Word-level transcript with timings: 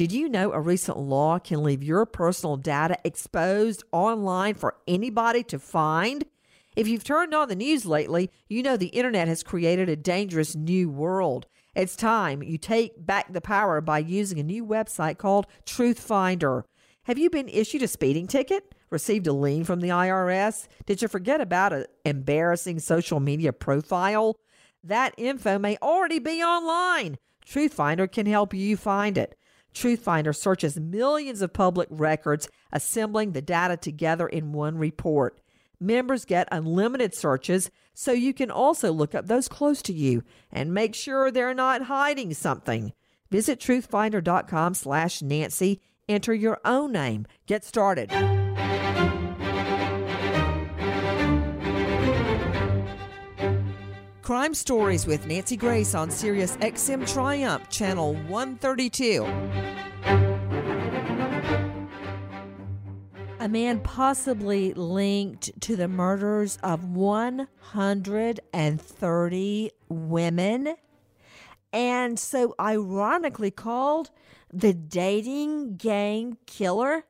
Did 0.00 0.12
you 0.12 0.30
know 0.30 0.50
a 0.52 0.60
recent 0.62 0.96
law 0.96 1.38
can 1.38 1.62
leave 1.62 1.82
your 1.82 2.06
personal 2.06 2.56
data 2.56 2.96
exposed 3.04 3.84
online 3.92 4.54
for 4.54 4.78
anybody 4.88 5.42
to 5.42 5.58
find? 5.58 6.24
If 6.74 6.88
you've 6.88 7.04
turned 7.04 7.34
on 7.34 7.48
the 7.48 7.54
news 7.54 7.84
lately, 7.84 8.30
you 8.48 8.62
know 8.62 8.78
the 8.78 8.86
internet 8.86 9.28
has 9.28 9.42
created 9.42 9.90
a 9.90 9.96
dangerous 9.96 10.56
new 10.56 10.88
world. 10.88 11.48
It's 11.74 11.96
time 11.96 12.42
you 12.42 12.56
take 12.56 13.04
back 13.04 13.30
the 13.30 13.42
power 13.42 13.82
by 13.82 13.98
using 13.98 14.38
a 14.38 14.42
new 14.42 14.64
website 14.64 15.18
called 15.18 15.46
Truth 15.66 16.00
Finder. 16.00 16.64
Have 17.02 17.18
you 17.18 17.28
been 17.28 17.50
issued 17.50 17.82
a 17.82 17.86
speeding 17.86 18.26
ticket? 18.26 18.74
Received 18.88 19.26
a 19.26 19.34
lien 19.34 19.64
from 19.64 19.80
the 19.80 19.90
IRS? 19.90 20.66
Did 20.86 21.02
you 21.02 21.08
forget 21.08 21.42
about 21.42 21.74
an 21.74 21.84
embarrassing 22.06 22.78
social 22.78 23.20
media 23.20 23.52
profile? 23.52 24.38
That 24.82 25.12
info 25.18 25.58
may 25.58 25.76
already 25.82 26.20
be 26.20 26.42
online. 26.42 27.18
Truth 27.44 27.74
Finder 27.74 28.06
can 28.06 28.24
help 28.24 28.54
you 28.54 28.78
find 28.78 29.18
it. 29.18 29.36
Truthfinder 29.74 30.34
searches 30.34 30.78
millions 30.78 31.42
of 31.42 31.52
public 31.52 31.88
records, 31.90 32.48
assembling 32.72 33.32
the 33.32 33.42
data 33.42 33.76
together 33.76 34.26
in 34.26 34.52
one 34.52 34.78
report. 34.78 35.40
Members 35.80 36.24
get 36.24 36.48
unlimited 36.52 37.14
searches, 37.14 37.70
so 37.94 38.12
you 38.12 38.34
can 38.34 38.50
also 38.50 38.92
look 38.92 39.14
up 39.14 39.26
those 39.26 39.48
close 39.48 39.80
to 39.82 39.92
you 39.92 40.22
and 40.50 40.74
make 40.74 40.94
sure 40.94 41.30
they're 41.30 41.54
not 41.54 41.82
hiding 41.82 42.34
something. 42.34 42.92
Visit 43.30 43.60
truthfinder.com 43.60 44.74
slash 44.74 45.22
Nancy. 45.22 45.80
Enter 46.08 46.34
your 46.34 46.60
own 46.64 46.92
name. 46.92 47.26
Get 47.46 47.64
started. 47.64 48.10
Crime 54.30 54.54
Stories 54.54 55.08
with 55.08 55.26
Nancy 55.26 55.56
Grace 55.56 55.92
on 55.92 56.08
Sirius 56.08 56.56
XM 56.58 57.04
Triumph, 57.12 57.68
Channel 57.68 58.14
132. 58.28 59.24
A 63.40 63.48
man 63.48 63.80
possibly 63.80 64.72
linked 64.74 65.60
to 65.62 65.74
the 65.74 65.88
murders 65.88 66.58
of 66.62 66.84
130 66.84 69.70
women, 69.88 70.76
and 71.72 72.16
so 72.16 72.54
ironically 72.60 73.50
called 73.50 74.12
the 74.52 74.72
dating 74.72 75.76
game 75.76 76.38
killer. 76.46 77.04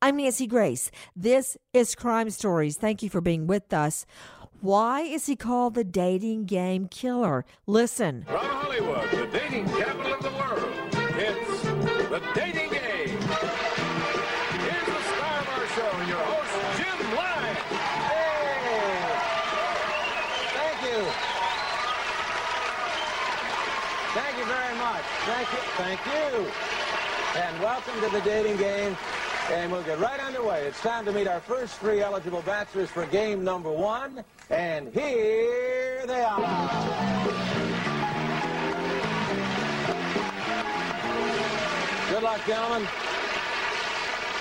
I'm 0.00 0.16
Nancy 0.16 0.46
Grace. 0.46 0.90
This 1.14 1.58
is 1.74 1.94
Crime 1.94 2.30
Stories. 2.30 2.78
Thank 2.78 3.02
you 3.02 3.10
for 3.10 3.20
being 3.20 3.46
with 3.46 3.74
us. 3.74 4.06
Why 4.60 5.00
is 5.02 5.26
he 5.26 5.36
called 5.36 5.74
the 5.74 5.84
dating 5.84 6.46
game 6.46 6.88
killer? 6.88 7.44
Listen. 7.66 8.24
From 8.24 8.36
Hollywood, 8.38 9.10
the 9.10 9.26
dating 9.26 9.66
capital 9.66 10.14
of 10.14 10.22
the 10.22 10.30
world, 10.30 10.72
it's 11.18 11.62
the 12.08 12.22
dating 12.34 12.70
game. 12.70 13.20
Here's 14.64 14.86
the 14.88 15.02
star 15.12 15.40
of 15.40 15.48
our 15.48 15.66
show, 15.68 15.92
your 16.08 16.24
host, 16.24 16.54
Jim 16.78 16.98
Lyons. 17.14 17.58
Hey! 18.08 19.04
Thank 20.56 20.78
you. 20.88 21.00
Thank 24.14 24.38
you 24.38 24.44
very 24.46 24.76
much. 24.78 25.04
Thank 25.26 25.48
you. 25.52 25.58
Thank 25.76 26.00
you. 26.06 26.50
And 27.40 27.60
welcome 27.60 28.00
to 28.00 28.08
the 28.08 28.20
dating 28.22 28.56
game. 28.56 28.96
And 29.50 29.70
we'll 29.70 29.82
get 29.82 30.00
right 30.00 30.20
underway. 30.20 30.66
It's 30.66 30.80
time 30.80 31.04
to 31.04 31.12
meet 31.12 31.26
our 31.26 31.40
first 31.40 31.76
three 31.76 32.00
eligible 32.00 32.40
bachelors 32.42 32.88
for 32.88 33.04
game 33.06 33.44
number 33.44 33.70
one. 33.70 34.24
And 34.48 34.92
here 34.94 36.04
they 36.06 36.22
are. 36.22 36.40
Good 42.10 42.22
luck, 42.22 42.40
gentlemen. 42.46 42.88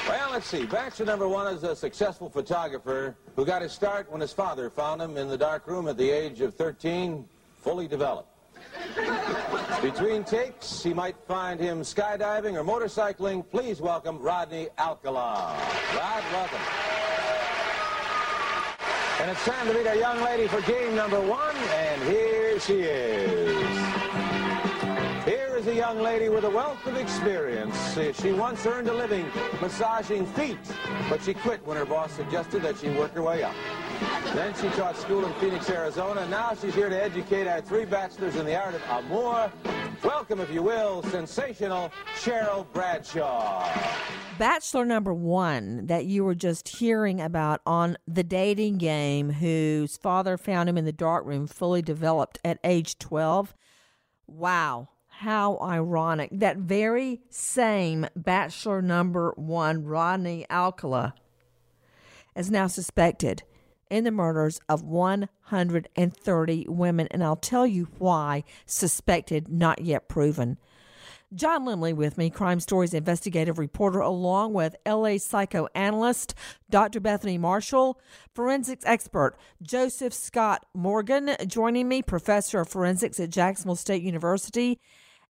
Well, 0.08 0.32
let's 0.32 0.48
see. 0.48 0.66
Bachelor 0.66 1.06
number 1.06 1.28
one 1.28 1.54
is 1.54 1.64
a 1.64 1.76
successful 1.76 2.30
photographer 2.30 3.16
who 3.36 3.46
got 3.46 3.62
his 3.62 3.74
start 3.74 4.10
when 4.10 4.22
his 4.22 4.32
father 4.32 4.70
found 4.70 5.02
him 5.02 5.18
in 5.18 5.28
the 5.28 5.38
dark 5.38 5.68
room 5.68 5.88
at 5.88 5.98
the 5.98 6.10
age 6.10 6.40
of 6.40 6.54
13, 6.56 7.28
fully 7.58 7.88
developed. 7.88 8.33
Between 9.82 10.24
takes, 10.24 10.82
he 10.82 10.94
might 10.94 11.16
find 11.28 11.60
him 11.60 11.82
skydiving 11.82 12.56
or 12.56 12.64
motorcycling. 12.64 13.44
Please 13.52 13.82
welcome 13.82 14.18
Rodney 14.20 14.70
Alcala. 14.78 15.58
Rod, 15.96 16.24
welcome. 16.32 16.60
And 19.20 19.32
it's 19.32 19.44
time 19.46 19.68
to 19.68 19.74
meet 19.74 19.88
our 19.88 19.96
young 19.96 20.22
lady 20.22 20.48
for 20.48 20.62
game 20.62 20.96
number 20.96 21.20
one, 21.20 21.56
and 21.56 22.02
here 22.04 22.60
she 22.60 22.82
is. 22.82 23.78
Here 25.26 25.56
is 25.56 25.68
a 25.68 25.76
young 25.76 26.00
lady 26.00 26.28
with 26.30 26.44
a 26.44 26.50
wealth 26.50 26.86
of 26.86 26.98
experience. 26.98 27.98
She 28.22 28.34
once 28.34 28.66
earned 28.66 28.90
a 28.90 28.94
living 28.94 29.26
massaging 29.62 30.26
feet, 30.26 30.58
but 31.10 31.22
she 31.24 31.34
quit 31.34 31.66
when 31.66 31.78
her 31.78 31.86
boss 31.86 32.12
suggested 32.12 32.62
that 32.64 32.78
she 32.78 32.90
work 32.90 33.14
her 33.14 33.22
way 33.22 33.44
up. 33.44 33.56
Then 34.34 34.54
she 34.56 34.68
taught 34.70 34.98
school 34.98 35.26
in 35.26 35.34
Phoenix, 35.36 35.70
Arizona. 35.70 36.28
Now 36.28 36.54
she's 36.60 36.74
here 36.74 36.90
to 36.90 37.04
educate 37.04 37.48
our 37.48 37.62
three 37.62 37.86
bachelors 37.86 38.36
in 38.36 38.46
the 38.46 38.60
art 38.60 38.74
of 38.74 38.82
amour. 38.90 39.52
Welcome, 40.04 40.42
if 40.42 40.52
you 40.52 40.64
will, 40.64 41.04
sensational 41.04 41.92
Cheryl 42.16 42.66
Bradshaw. 42.74 43.72
Bachelor 44.40 44.86
number 44.86 45.14
one 45.14 45.86
that 45.86 46.06
you 46.06 46.26
were 46.26 46.36
just 46.36 46.68
hearing 46.68 47.22
about 47.22 47.62
on 47.66 47.98
the 48.08 48.24
dating 48.24 48.80
game, 48.80 49.30
whose 49.30 49.98
father 49.98 50.38
found 50.38 50.68
him 50.68 50.78
in 50.78 50.86
the 50.86 50.92
dark 50.92 51.26
room 51.26 51.46
fully 51.46 51.84
developed 51.84 52.40
at 52.44 52.58
age 52.64 52.98
12. 52.98 53.54
Wow, 54.26 54.90
how 55.08 55.60
ironic. 55.60 56.30
That 56.32 56.58
very 56.58 57.22
same 57.30 58.08
bachelor 58.16 58.82
number 58.82 59.34
one, 59.36 59.86
Rodney 59.86 60.48
Alcala, 60.50 61.14
is 62.36 62.50
now 62.50 62.66
suspected 62.66 63.44
in 63.94 64.04
the 64.06 64.12
murders 64.12 64.60
of 64.68 64.82
130 64.82 66.66
women. 66.68 67.08
And 67.12 67.24
I'll 67.24 67.36
tell 67.36 67.68
you 67.68 67.90
why 68.00 68.44
suspected, 68.66 69.48
not 69.50 69.82
yet 69.82 70.10
proven. 70.10 70.58
John 71.36 71.66
Lemley 71.66 71.96
with 71.96 72.18
me, 72.18 72.32
Crime 72.32 72.60
Stories 72.60 72.96
investigative 72.96 73.60
reporter, 73.60 74.00
along 74.00 74.54
with 74.54 74.76
LA 74.88 75.18
psychoanalyst 75.18 76.34
Dr. 76.72 77.00
Bethany 77.00 77.38
Marshall, 77.38 78.00
forensics 78.34 78.84
expert 78.86 79.38
Joseph 79.62 80.14
Scott 80.14 80.66
Morgan, 80.74 81.36
joining 81.46 81.88
me, 81.88 82.02
professor 82.02 82.62
of 82.62 82.70
forensics 82.70 83.20
at 83.20 83.30
Jacksonville 83.30 83.76
State 83.76 84.02
University, 84.02 84.80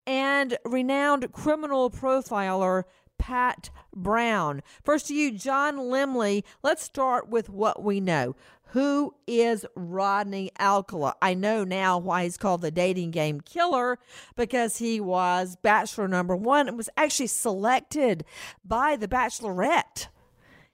and 0.06 0.56
renowned 0.64 1.32
criminal 1.32 1.90
profiler 1.90 2.84
Pat 3.22 3.70
Brown. 3.94 4.64
First 4.82 5.06
to 5.06 5.14
you, 5.14 5.30
John 5.30 5.76
Lemley. 5.76 6.42
Let's 6.64 6.82
start 6.82 7.28
with 7.28 7.48
what 7.48 7.80
we 7.80 8.00
know. 8.00 8.34
Who 8.70 9.14
is 9.28 9.64
Rodney 9.76 10.50
Alcala? 10.58 11.14
I 11.22 11.34
know 11.34 11.62
now 11.62 11.98
why 11.98 12.24
he's 12.24 12.36
called 12.36 12.62
the 12.62 12.72
dating 12.72 13.12
game 13.12 13.40
killer 13.40 14.00
because 14.34 14.78
he 14.78 14.98
was 15.00 15.54
bachelor 15.62 16.08
number 16.08 16.34
one 16.34 16.66
and 16.66 16.76
was 16.76 16.90
actually 16.96 17.28
selected 17.28 18.24
by 18.64 18.96
the 18.96 19.06
bachelorette. 19.06 20.08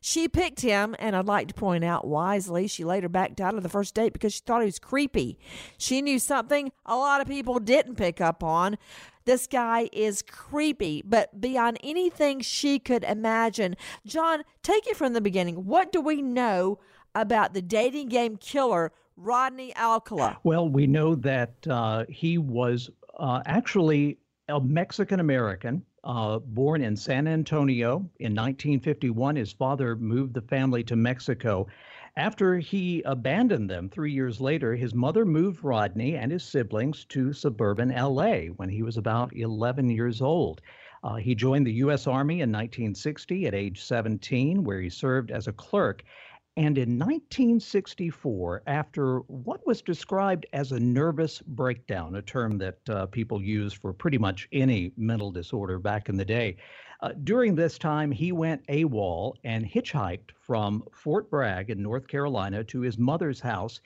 She 0.00 0.26
picked 0.26 0.62
him, 0.62 0.96
and 0.98 1.14
I'd 1.14 1.26
like 1.26 1.48
to 1.48 1.54
point 1.54 1.84
out 1.84 2.06
wisely, 2.06 2.66
she 2.66 2.82
later 2.84 3.10
backed 3.10 3.42
out 3.42 3.56
of 3.56 3.62
the 3.62 3.68
first 3.68 3.94
date 3.94 4.14
because 4.14 4.32
she 4.32 4.40
thought 4.40 4.62
he 4.62 4.66
was 4.66 4.78
creepy. 4.78 5.38
She 5.76 6.00
knew 6.00 6.18
something 6.18 6.72
a 6.86 6.96
lot 6.96 7.20
of 7.20 7.26
people 7.26 7.58
didn't 7.58 7.96
pick 7.96 8.20
up 8.20 8.42
on. 8.42 8.78
This 9.28 9.46
guy 9.46 9.90
is 9.92 10.22
creepy, 10.22 11.02
but 11.04 11.38
beyond 11.38 11.76
anything 11.82 12.40
she 12.40 12.78
could 12.78 13.04
imagine. 13.04 13.76
John, 14.06 14.42
take 14.62 14.86
it 14.86 14.96
from 14.96 15.12
the 15.12 15.20
beginning. 15.20 15.66
What 15.66 15.92
do 15.92 16.00
we 16.00 16.22
know 16.22 16.78
about 17.14 17.52
the 17.52 17.60
dating 17.60 18.08
game 18.08 18.38
killer, 18.38 18.90
Rodney 19.18 19.76
Alcala? 19.76 20.38
Well, 20.44 20.66
we 20.66 20.86
know 20.86 21.14
that 21.16 21.52
uh, 21.68 22.06
he 22.08 22.38
was 22.38 22.88
uh, 23.18 23.42
actually 23.44 24.16
a 24.48 24.58
Mexican 24.58 25.20
American. 25.20 25.84
Uh, 26.04 26.38
born 26.38 26.80
in 26.80 26.96
San 26.96 27.28
Antonio 27.28 27.96
in 28.20 28.34
1951, 28.34 29.36
his 29.36 29.52
father 29.52 29.94
moved 29.94 30.32
the 30.32 30.40
family 30.40 30.82
to 30.84 30.96
Mexico. 30.96 31.66
After 32.18 32.58
he 32.58 33.00
abandoned 33.02 33.70
them 33.70 33.88
three 33.88 34.10
years 34.10 34.40
later, 34.40 34.74
his 34.74 34.92
mother 34.92 35.24
moved 35.24 35.62
Rodney 35.62 36.16
and 36.16 36.32
his 36.32 36.42
siblings 36.42 37.04
to 37.10 37.32
suburban 37.32 37.90
LA 37.90 38.46
when 38.56 38.68
he 38.68 38.82
was 38.82 38.96
about 38.96 39.36
11 39.36 39.88
years 39.88 40.20
old. 40.20 40.60
Uh, 41.04 41.14
he 41.14 41.36
joined 41.36 41.64
the 41.64 41.74
U.S. 41.74 42.08
Army 42.08 42.40
in 42.40 42.50
1960 42.50 43.46
at 43.46 43.54
age 43.54 43.80
17, 43.80 44.64
where 44.64 44.80
he 44.80 44.90
served 44.90 45.30
as 45.30 45.46
a 45.46 45.52
clerk. 45.52 46.02
And 46.56 46.76
in 46.76 46.98
1964, 46.98 48.64
after 48.66 49.20
what 49.28 49.64
was 49.64 49.80
described 49.80 50.44
as 50.52 50.72
a 50.72 50.80
nervous 50.80 51.40
breakdown, 51.40 52.16
a 52.16 52.22
term 52.22 52.58
that 52.58 52.80
uh, 52.90 53.06
people 53.06 53.40
use 53.40 53.72
for 53.72 53.92
pretty 53.92 54.18
much 54.18 54.48
any 54.50 54.90
mental 54.96 55.30
disorder 55.30 55.78
back 55.78 56.08
in 56.08 56.16
the 56.16 56.24
day, 56.24 56.56
uh, 57.00 57.12
during 57.24 57.54
this 57.54 57.78
time, 57.78 58.10
he 58.10 58.32
went 58.32 58.66
AWOL 58.66 59.34
and 59.44 59.64
hitchhiked 59.64 60.30
from 60.40 60.82
Fort 60.92 61.30
Bragg 61.30 61.70
in 61.70 61.82
North 61.82 62.08
Carolina 62.08 62.64
to 62.64 62.80
his 62.80 62.98
mother's 62.98 63.40
house. 63.40 63.80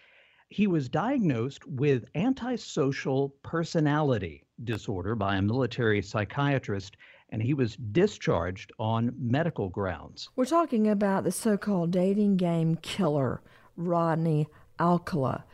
He 0.48 0.66
was 0.66 0.88
diagnosed 0.88 1.66
with 1.66 2.04
antisocial 2.14 3.30
personality 3.42 4.44
disorder 4.64 5.14
by 5.14 5.36
a 5.36 5.42
military 5.42 6.02
psychiatrist 6.02 6.96
and 7.32 7.42
he 7.42 7.54
was 7.54 7.76
discharged 7.76 8.70
on 8.78 9.14
medical 9.18 9.70
grounds. 9.70 10.28
We're 10.36 10.44
talking 10.44 10.86
about 10.86 11.24
the 11.24 11.32
so 11.32 11.56
called 11.56 11.90
dating 11.90 12.36
game 12.36 12.76
killer, 12.76 13.40
Rodney 13.74 14.46
Alcala. 14.78 15.44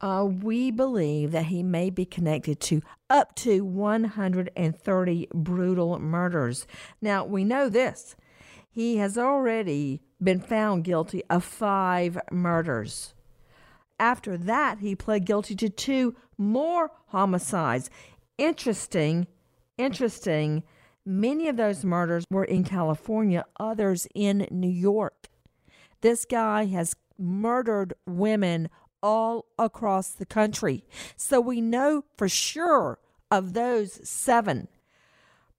Uh, 0.00 0.26
we 0.28 0.70
believe 0.70 1.32
that 1.32 1.46
he 1.46 1.62
may 1.62 1.88
be 1.90 2.04
connected 2.04 2.60
to 2.60 2.82
up 3.08 3.34
to 3.34 3.64
130 3.64 5.28
brutal 5.32 5.98
murders. 5.98 6.66
Now, 7.00 7.24
we 7.24 7.44
know 7.44 7.68
this. 7.68 8.14
He 8.68 8.98
has 8.98 9.16
already 9.16 10.02
been 10.22 10.40
found 10.40 10.84
guilty 10.84 11.22
of 11.30 11.44
five 11.44 12.18
murders. 12.30 13.14
After 13.98 14.36
that, 14.36 14.80
he 14.80 14.94
pled 14.94 15.24
guilty 15.24 15.56
to 15.56 15.70
two 15.70 16.14
more 16.36 16.90
homicides. 17.06 17.88
Interesting, 18.36 19.26
interesting 19.78 20.62
Many 21.08 21.46
of 21.46 21.56
those 21.56 21.84
murders 21.84 22.24
were 22.32 22.44
in 22.44 22.64
California, 22.64 23.44
others 23.60 24.08
in 24.12 24.48
New 24.50 24.68
York. 24.68 25.28
This 26.00 26.24
guy 26.24 26.64
has 26.66 26.96
murdered 27.16 27.94
women 28.06 28.68
all 29.06 29.46
across 29.56 30.08
the 30.10 30.26
country. 30.26 30.84
So 31.16 31.40
we 31.40 31.60
know 31.60 32.02
for 32.16 32.28
sure 32.28 32.98
of 33.30 33.52
those 33.52 34.00
seven. 34.02 34.66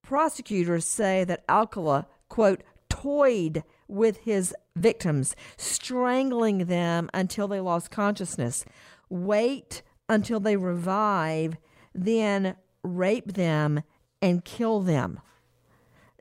Prosecutors 0.04 0.84
say 0.84 1.24
that 1.24 1.46
Alcala, 1.48 2.08
quote, 2.28 2.62
toyed 2.90 3.64
with 3.88 4.18
his 4.18 4.54
victims, 4.76 5.34
strangling 5.56 6.66
them 6.66 7.10
until 7.14 7.48
they 7.48 7.62
lost 7.62 7.90
consciousness, 7.90 8.66
wait 9.10 9.82
until 10.10 10.42
they 10.42 10.58
revive, 10.58 11.56
then 11.96 12.56
rape 12.84 13.34
them 13.34 13.82
and 14.22 14.44
kill 14.44 14.82
them. 14.82 15.22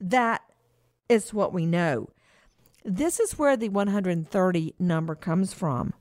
That 0.00 0.42
is 1.08 1.34
what 1.34 1.52
we 1.52 1.66
know. 1.66 2.10
This 2.84 3.18
is 3.18 3.36
where 3.36 3.56
the 3.56 3.68
130 3.68 4.74
number 4.78 5.16
comes 5.16 5.52
from. 5.52 5.92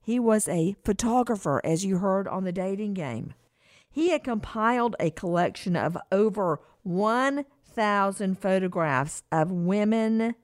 He 0.00 0.18
was 0.18 0.48
a 0.48 0.76
photographer, 0.84 1.60
as 1.64 1.84
you 1.84 1.98
heard 1.98 2.26
on 2.26 2.44
the 2.44 2.52
dating 2.52 2.94
game. 2.94 3.34
He 3.90 4.10
had 4.10 4.24
compiled 4.24 4.96
a 4.98 5.10
collection 5.10 5.76
of 5.76 5.96
over 6.10 6.60
1,000 6.82 8.38
photographs 8.38 9.22
of 9.30 9.50
women 9.50 10.34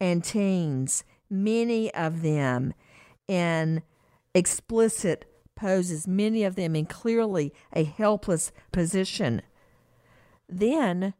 and 0.00 0.22
teens, 0.22 1.04
many 1.30 1.92
of 1.94 2.22
them 2.22 2.74
in 3.26 3.82
explicit 4.34 5.24
poses, 5.54 6.06
many 6.06 6.44
of 6.44 6.54
them 6.54 6.76
in 6.76 6.86
clearly 6.86 7.52
a 7.72 7.82
helpless 7.82 8.52
position. 8.72 9.42
Then 10.48 11.14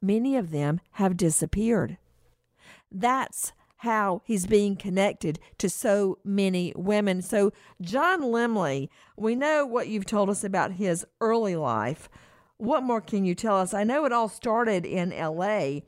many 0.00 0.36
of 0.36 0.50
them 0.50 0.80
have 0.92 1.16
disappeared. 1.16 1.98
That's 2.90 3.52
how 3.82 4.22
he's 4.24 4.46
being 4.46 4.76
connected 4.76 5.40
to 5.58 5.68
so 5.68 6.16
many 6.24 6.72
women. 6.76 7.20
So, 7.20 7.52
John 7.80 8.22
Lemley, 8.22 8.88
we 9.16 9.34
know 9.34 9.66
what 9.66 9.88
you've 9.88 10.06
told 10.06 10.30
us 10.30 10.44
about 10.44 10.74
his 10.74 11.04
early 11.20 11.56
life. 11.56 12.08
What 12.58 12.84
more 12.84 13.00
can 13.00 13.24
you 13.24 13.34
tell 13.34 13.58
us? 13.58 13.74
I 13.74 13.82
know 13.82 14.04
it 14.04 14.12
all 14.12 14.28
started 14.28 14.86
in 14.86 15.10
LA 15.10 15.80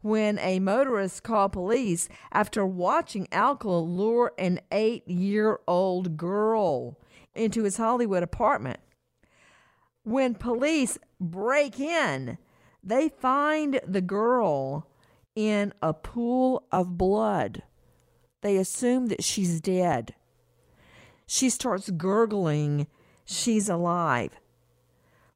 when 0.00 0.38
a 0.38 0.60
motorist 0.60 1.24
called 1.24 1.50
police 1.50 2.08
after 2.30 2.64
watching 2.64 3.26
Alcala 3.32 3.80
lure 3.80 4.32
an 4.38 4.60
eight 4.70 5.08
year 5.08 5.58
old 5.66 6.16
girl 6.16 7.00
into 7.34 7.64
his 7.64 7.78
Hollywood 7.78 8.22
apartment. 8.22 8.78
When 10.04 10.36
police 10.36 10.98
break 11.20 11.80
in, 11.80 12.38
they 12.84 13.08
find 13.08 13.80
the 13.84 14.00
girl 14.00 14.86
in 15.34 15.72
a 15.82 15.92
pool 15.92 16.66
of 16.72 16.96
blood. 16.98 17.62
They 18.42 18.56
assume 18.56 19.06
that 19.06 19.22
she's 19.22 19.60
dead. 19.60 20.14
She 21.26 21.50
starts 21.50 21.90
gurgling, 21.90 22.86
she's 23.24 23.68
alive. 23.68 24.32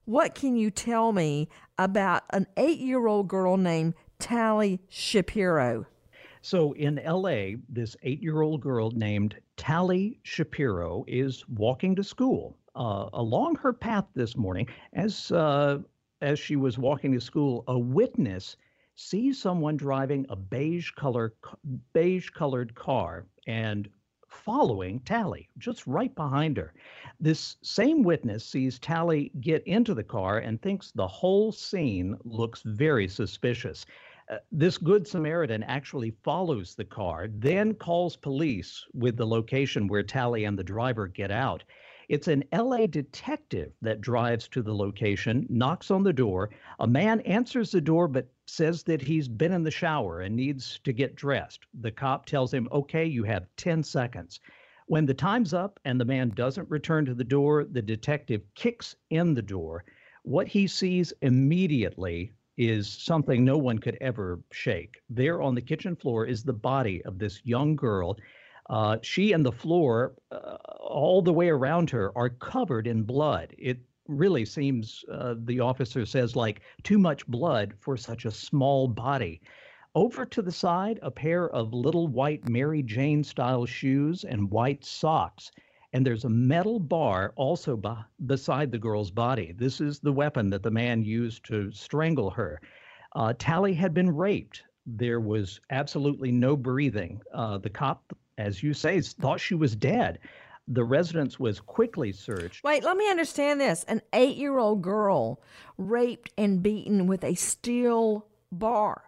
What 0.07 0.35
can 0.35 0.57
you 0.57 0.71
tell 0.71 1.13
me 1.13 1.49
about 1.79 2.25
an 2.31 2.47
eight 2.57 2.79
year 2.79 3.07
old 3.07 3.29
girl 3.29 3.57
named 3.57 3.95
Tali 4.19 4.81
Shapiro? 4.89 5.87
So 6.43 6.73
in 6.73 7.01
LA, 7.07 7.57
this 7.69 7.97
eight 8.03 8.23
year 8.23 8.43
old 8.43 8.61
girl 8.61 8.91
named 8.91 9.37
Tali 9.57 10.19
Shapiro 10.23 11.05
is 11.09 11.49
walking 11.49 11.95
to 11.97 12.05
school. 12.05 12.57
Uh, 12.77 13.09
along 13.13 13.55
her 13.57 13.73
path 13.73 14.05
this 14.15 14.37
morning, 14.37 14.67
as 14.93 15.31
uh, 15.31 15.79
as 16.21 16.39
she 16.39 16.57
was 16.57 16.77
walking 16.77 17.13
to 17.13 17.21
school, 17.21 17.65
a 17.69 17.79
witness 17.79 18.57
sees 18.97 19.41
someone 19.41 19.77
driving 19.77 20.27
a 20.29 20.37
beige 20.37 20.91
color 20.93 21.35
beige 21.93 22.31
colored 22.31 22.75
car 22.75 23.27
and 23.47 23.89
following 24.29 25.01
Tali, 25.01 25.49
just 25.59 25.87
right 25.87 26.15
behind 26.15 26.57
her. 26.57 26.75
This 27.21 27.57
same 27.63 28.03
witness 28.03 28.45
sees 28.45 28.79
Tali 28.79 29.31
get 29.41 29.67
into 29.67 29.95
the 29.95 30.05
car 30.05 30.39
and 30.39 30.61
thinks 30.61 30.91
the 30.91 31.07
whole 31.07 31.53
scene 31.53 32.17
looks 32.25 32.63
very 32.63 33.09
suspicious. 33.09 33.87
Uh, 34.29 34.39
this 34.51 34.79
Good 34.79 35.07
Samaritan 35.07 35.63
actually 35.63 36.11
follows 36.23 36.75
the 36.75 36.85
car, 36.85 37.29
then 37.31 37.75
calls 37.75 38.17
police 38.17 38.85
with 38.93 39.17
the 39.17 39.27
location 39.27 39.87
where 39.87 40.03
Tali 40.03 40.45
and 40.45 40.59
the 40.59 40.65
driver 40.65 41.07
get 41.07 41.31
out. 41.31 41.63
It's 42.09 42.29
an 42.29 42.45
LA 42.53 42.87
detective 42.87 43.73
that 43.83 44.01
drives 44.01 44.49
to 44.49 44.63
the 44.63 44.75
location, 44.75 45.47
knocks 45.49 45.91
on 45.91 46.03
the 46.03 46.13
door. 46.13 46.51
A 46.81 46.87
man 46.87 47.21
answers 47.21 47.71
the 47.71 47.81
door 47.81 48.09
but 48.09 48.29
says 48.47 48.83
that 48.85 49.03
he's 49.03 49.29
been 49.29 49.53
in 49.53 49.63
the 49.63 49.71
shower 49.71 50.21
and 50.21 50.37
needs 50.37 50.81
to 50.85 50.93
get 50.93 51.17
dressed. 51.17 51.67
The 51.81 51.91
cop 51.91 52.27
tells 52.27 52.53
him, 52.53 52.69
okay, 52.73 53.05
you 53.05 53.25
have 53.25 53.49
10 53.57 53.83
seconds. 53.83 54.41
When 54.87 55.07
the 55.07 55.15
time's 55.15 55.55
up 55.55 55.81
and 55.85 55.99
the 55.99 56.05
man 56.05 56.31
doesn't 56.31 56.71
return 56.71 57.07
to 57.07 57.15
the 57.15 57.25
door, 57.25 57.65
the 57.65 57.83
detective 57.83 58.43
kicks 58.55 58.97
in 59.11 59.35
the 59.35 59.43
door. 59.43 59.85
What 60.23 60.47
he 60.47 60.67
sees 60.67 61.13
immediately 61.23 62.33
is 62.57 62.89
something 62.89 63.45
no 63.45 63.59
one 63.59 63.79
could 63.79 63.99
ever 64.01 64.41
shake. 64.53 65.01
There 65.09 65.43
on 65.43 65.55
the 65.55 65.63
kitchen 65.63 65.97
floor 65.97 66.27
is 66.27 66.43
the 66.43 66.53
body 66.53 67.03
of 67.05 67.19
this 67.19 67.41
young 67.45 67.77
girl. 67.77 68.17
Uh, 68.71 68.99
she 69.03 69.33
and 69.33 69.45
the 69.45 69.53
floor, 69.53 70.15
uh, 70.31 70.57
all 70.81 71.23
the 71.23 71.33
way 71.33 71.49
around 71.49 71.91
her, 71.91 72.17
are 72.17 72.31
covered 72.31 72.87
in 72.87 73.03
blood. 73.03 73.55
It 73.59 73.79
really 74.09 74.45
seems, 74.45 75.05
uh, 75.11 75.35
the 75.45 75.61
officer 75.61 76.05
says, 76.05 76.37
like 76.37 76.61
too 76.83 76.99
much 76.99 77.27
blood 77.27 77.75
for 77.79 77.97
such 77.97 78.25
a 78.25 78.31
small 78.31 78.89
body. 78.89 79.41
Over 79.95 80.27
to 80.27 80.43
the 80.43 80.53
side, 80.53 80.99
a 81.03 81.11
pair 81.11 81.49
of 81.51 81.73
little 81.73 82.09
white 82.09 82.49
Mary 82.49 82.83
Jane 82.83 83.23
style 83.23 83.65
shoes 83.65 84.25
and 84.25 84.51
white 84.51 84.85
socks. 84.85 85.53
And 85.93 86.05
there's 86.05 86.25
a 86.25 86.29
metal 86.29 86.81
bar 86.81 87.33
also 87.37 87.77
b- 87.77 87.91
beside 88.27 88.73
the 88.73 88.79
girl's 88.79 89.13
body. 89.13 89.53
This 89.57 89.81
is 89.81 90.01
the 90.01 90.13
weapon 90.13 90.51
that 90.51 90.65
the 90.65 90.71
man 90.71 91.05
used 91.05 91.45
to 91.45 91.71
strangle 91.71 92.31
her. 92.31 92.61
Uh, 93.15 93.35
Tali 93.39 93.73
had 93.73 93.95
been 93.95 94.11
raped. 94.11 94.65
There 94.85 95.21
was 95.21 95.61
absolutely 95.71 96.33
no 96.33 96.57
breathing. 96.57 97.23
Uh, 97.33 97.59
the 97.59 97.71
cop, 97.71 98.13
as 98.37 98.61
you 98.61 98.75
say, 98.75 99.01
thought 99.01 99.39
she 99.39 99.55
was 99.55 99.77
dead. 99.77 100.19
The 100.67 100.85
residence 100.85 101.39
was 101.39 101.61
quickly 101.61 102.13
searched. 102.13 102.65
Wait, 102.65 102.85
let 102.85 102.97
me 102.97 103.09
understand 103.11 103.61
this. 103.61 103.85
An 103.85 104.01
eight 104.13 104.37
year 104.37 104.59
old 104.59 104.83
girl 104.83 105.43
raped 105.77 106.31
and 106.39 106.63
beaten 106.63 107.07
with 107.07 107.23
a 107.23 107.35
steel 107.35 108.27
bar. 108.51 109.03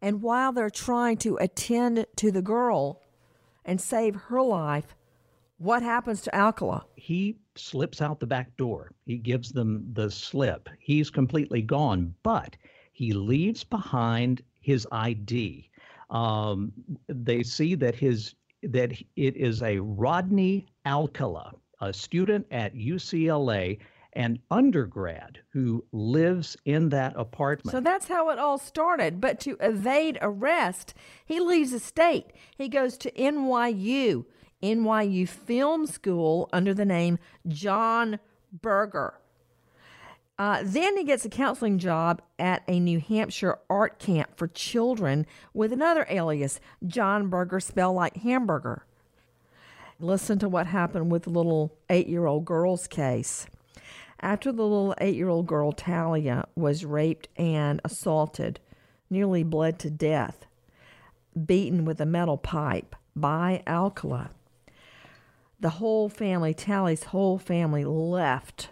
And 0.00 0.22
while 0.22 0.52
they're 0.52 0.70
trying 0.70 1.18
to 1.18 1.36
attend 1.36 2.06
to 2.16 2.30
the 2.30 2.42
girl 2.42 3.02
and 3.64 3.80
save 3.80 4.14
her 4.14 4.42
life, 4.42 4.94
what 5.58 5.82
happens 5.82 6.22
to 6.22 6.34
Alcala? 6.34 6.84
He 6.96 7.36
slips 7.54 8.00
out 8.00 8.18
the 8.18 8.26
back 8.26 8.56
door. 8.56 8.90
He 9.06 9.18
gives 9.18 9.52
them 9.52 9.86
the 9.92 10.10
slip. 10.10 10.68
He's 10.80 11.10
completely 11.10 11.62
gone, 11.62 12.14
but 12.22 12.56
he 12.92 13.12
leaves 13.12 13.62
behind 13.62 14.42
his 14.60 14.88
ID. 14.90 15.70
Um, 16.10 16.72
they 17.08 17.42
see 17.42 17.74
that 17.76 17.94
his 17.94 18.34
that 18.62 18.92
it 19.16 19.36
is 19.36 19.62
a 19.62 19.78
Rodney 19.78 20.66
Alcala, 20.86 21.52
a 21.80 21.92
student 21.92 22.46
at 22.50 22.74
UCLA 22.74 23.78
an 24.14 24.38
undergrad 24.50 25.38
who 25.50 25.84
lives 25.92 26.56
in 26.64 26.90
that 26.90 27.14
apartment. 27.16 27.72
So 27.72 27.80
that's 27.80 28.08
how 28.08 28.30
it 28.30 28.38
all 28.38 28.58
started. 28.58 29.20
But 29.20 29.40
to 29.40 29.56
evade 29.60 30.18
arrest, 30.20 30.94
he 31.24 31.40
leaves 31.40 31.70
the 31.72 31.80
state. 31.80 32.26
He 32.56 32.68
goes 32.68 32.98
to 32.98 33.10
NYU, 33.12 34.24
NYU 34.62 35.28
Film 35.28 35.86
School 35.86 36.48
under 36.52 36.74
the 36.74 36.84
name 36.84 37.18
John 37.48 38.18
Berger. 38.52 39.14
Uh, 40.38 40.62
then 40.64 40.96
he 40.96 41.04
gets 41.04 41.24
a 41.24 41.28
counseling 41.28 41.78
job 41.78 42.20
at 42.38 42.62
a 42.66 42.80
New 42.80 42.98
Hampshire 42.98 43.58
art 43.70 43.98
camp 43.98 44.36
for 44.36 44.48
children 44.48 45.26
with 45.54 45.72
another 45.72 46.06
alias, 46.08 46.58
John 46.86 47.28
Burger, 47.28 47.60
spelled 47.60 47.96
like 47.96 48.16
hamburger. 48.16 48.84
Listen 50.02 50.40
to 50.40 50.48
what 50.48 50.66
happened 50.66 51.12
with 51.12 51.22
the 51.22 51.30
little 51.30 51.78
eight 51.88 52.08
year 52.08 52.26
old 52.26 52.44
girl's 52.44 52.88
case. 52.88 53.46
After 54.18 54.50
the 54.50 54.64
little 54.64 54.96
eight 55.00 55.14
year 55.14 55.28
old 55.28 55.46
girl, 55.46 55.70
Talia, 55.70 56.48
was 56.56 56.84
raped 56.84 57.28
and 57.36 57.80
assaulted, 57.84 58.58
nearly 59.08 59.44
bled 59.44 59.78
to 59.78 59.90
death, 59.90 60.44
beaten 61.46 61.84
with 61.84 62.00
a 62.00 62.06
metal 62.06 62.36
pipe 62.36 62.96
by 63.14 63.62
Alcala, 63.64 64.32
the 65.60 65.70
whole 65.70 66.08
family, 66.08 66.52
Tali's 66.52 67.04
whole 67.04 67.38
family, 67.38 67.84
left. 67.84 68.70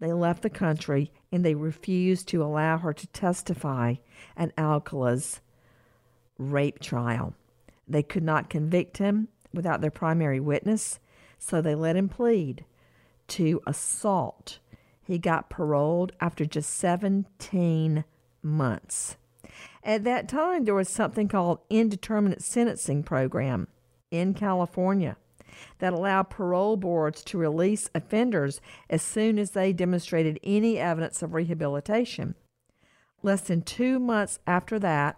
They 0.00 0.12
left 0.12 0.42
the 0.42 0.50
country 0.50 1.12
and 1.30 1.44
they 1.44 1.54
refused 1.54 2.26
to 2.28 2.42
allow 2.42 2.78
her 2.78 2.92
to 2.92 3.06
testify 3.06 3.94
at 4.36 4.52
Alcala's 4.58 5.40
rape 6.36 6.80
trial. 6.80 7.32
They 7.86 8.02
could 8.02 8.24
not 8.24 8.50
convict 8.50 8.98
him 8.98 9.28
without 9.54 9.80
their 9.80 9.90
primary 9.90 10.40
witness, 10.40 11.00
so 11.38 11.60
they 11.60 11.74
let 11.74 11.96
him 11.96 12.08
plead 12.08 12.64
to 13.28 13.60
assault 13.66 14.58
he 15.04 15.18
got 15.18 15.50
paroled 15.50 16.12
after 16.20 16.44
just 16.46 16.70
17 16.70 18.04
months. 18.42 19.16
At 19.82 20.04
that 20.04 20.28
time, 20.28 20.64
there 20.64 20.74
was 20.74 20.88
something 20.88 21.28
called 21.28 21.60
indeterminate 21.68 22.42
sentencing 22.42 23.02
program 23.02 23.68
in 24.10 24.32
California 24.32 25.16
that 25.78 25.92
allowed 25.92 26.30
parole 26.30 26.76
boards 26.76 27.22
to 27.24 27.38
release 27.38 27.90
offenders 27.94 28.60
as 28.88 29.02
soon 29.02 29.38
as 29.38 29.50
they 29.50 29.72
demonstrated 29.72 30.40
any 30.42 30.78
evidence 30.78 31.22
of 31.22 31.34
rehabilitation. 31.34 32.34
Less 33.22 33.42
than 33.42 33.62
two 33.62 33.98
months 33.98 34.38
after 34.46 34.78
that, 34.78 35.16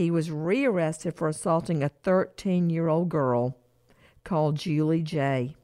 he 0.00 0.10
was 0.10 0.30
rearrested 0.30 1.14
for 1.14 1.28
assaulting 1.28 1.82
a 1.82 1.90
13 1.90 2.70
year 2.70 2.88
old 2.88 3.10
girl 3.10 3.58
called 4.24 4.56
Julie 4.56 5.02
J. 5.02 5.54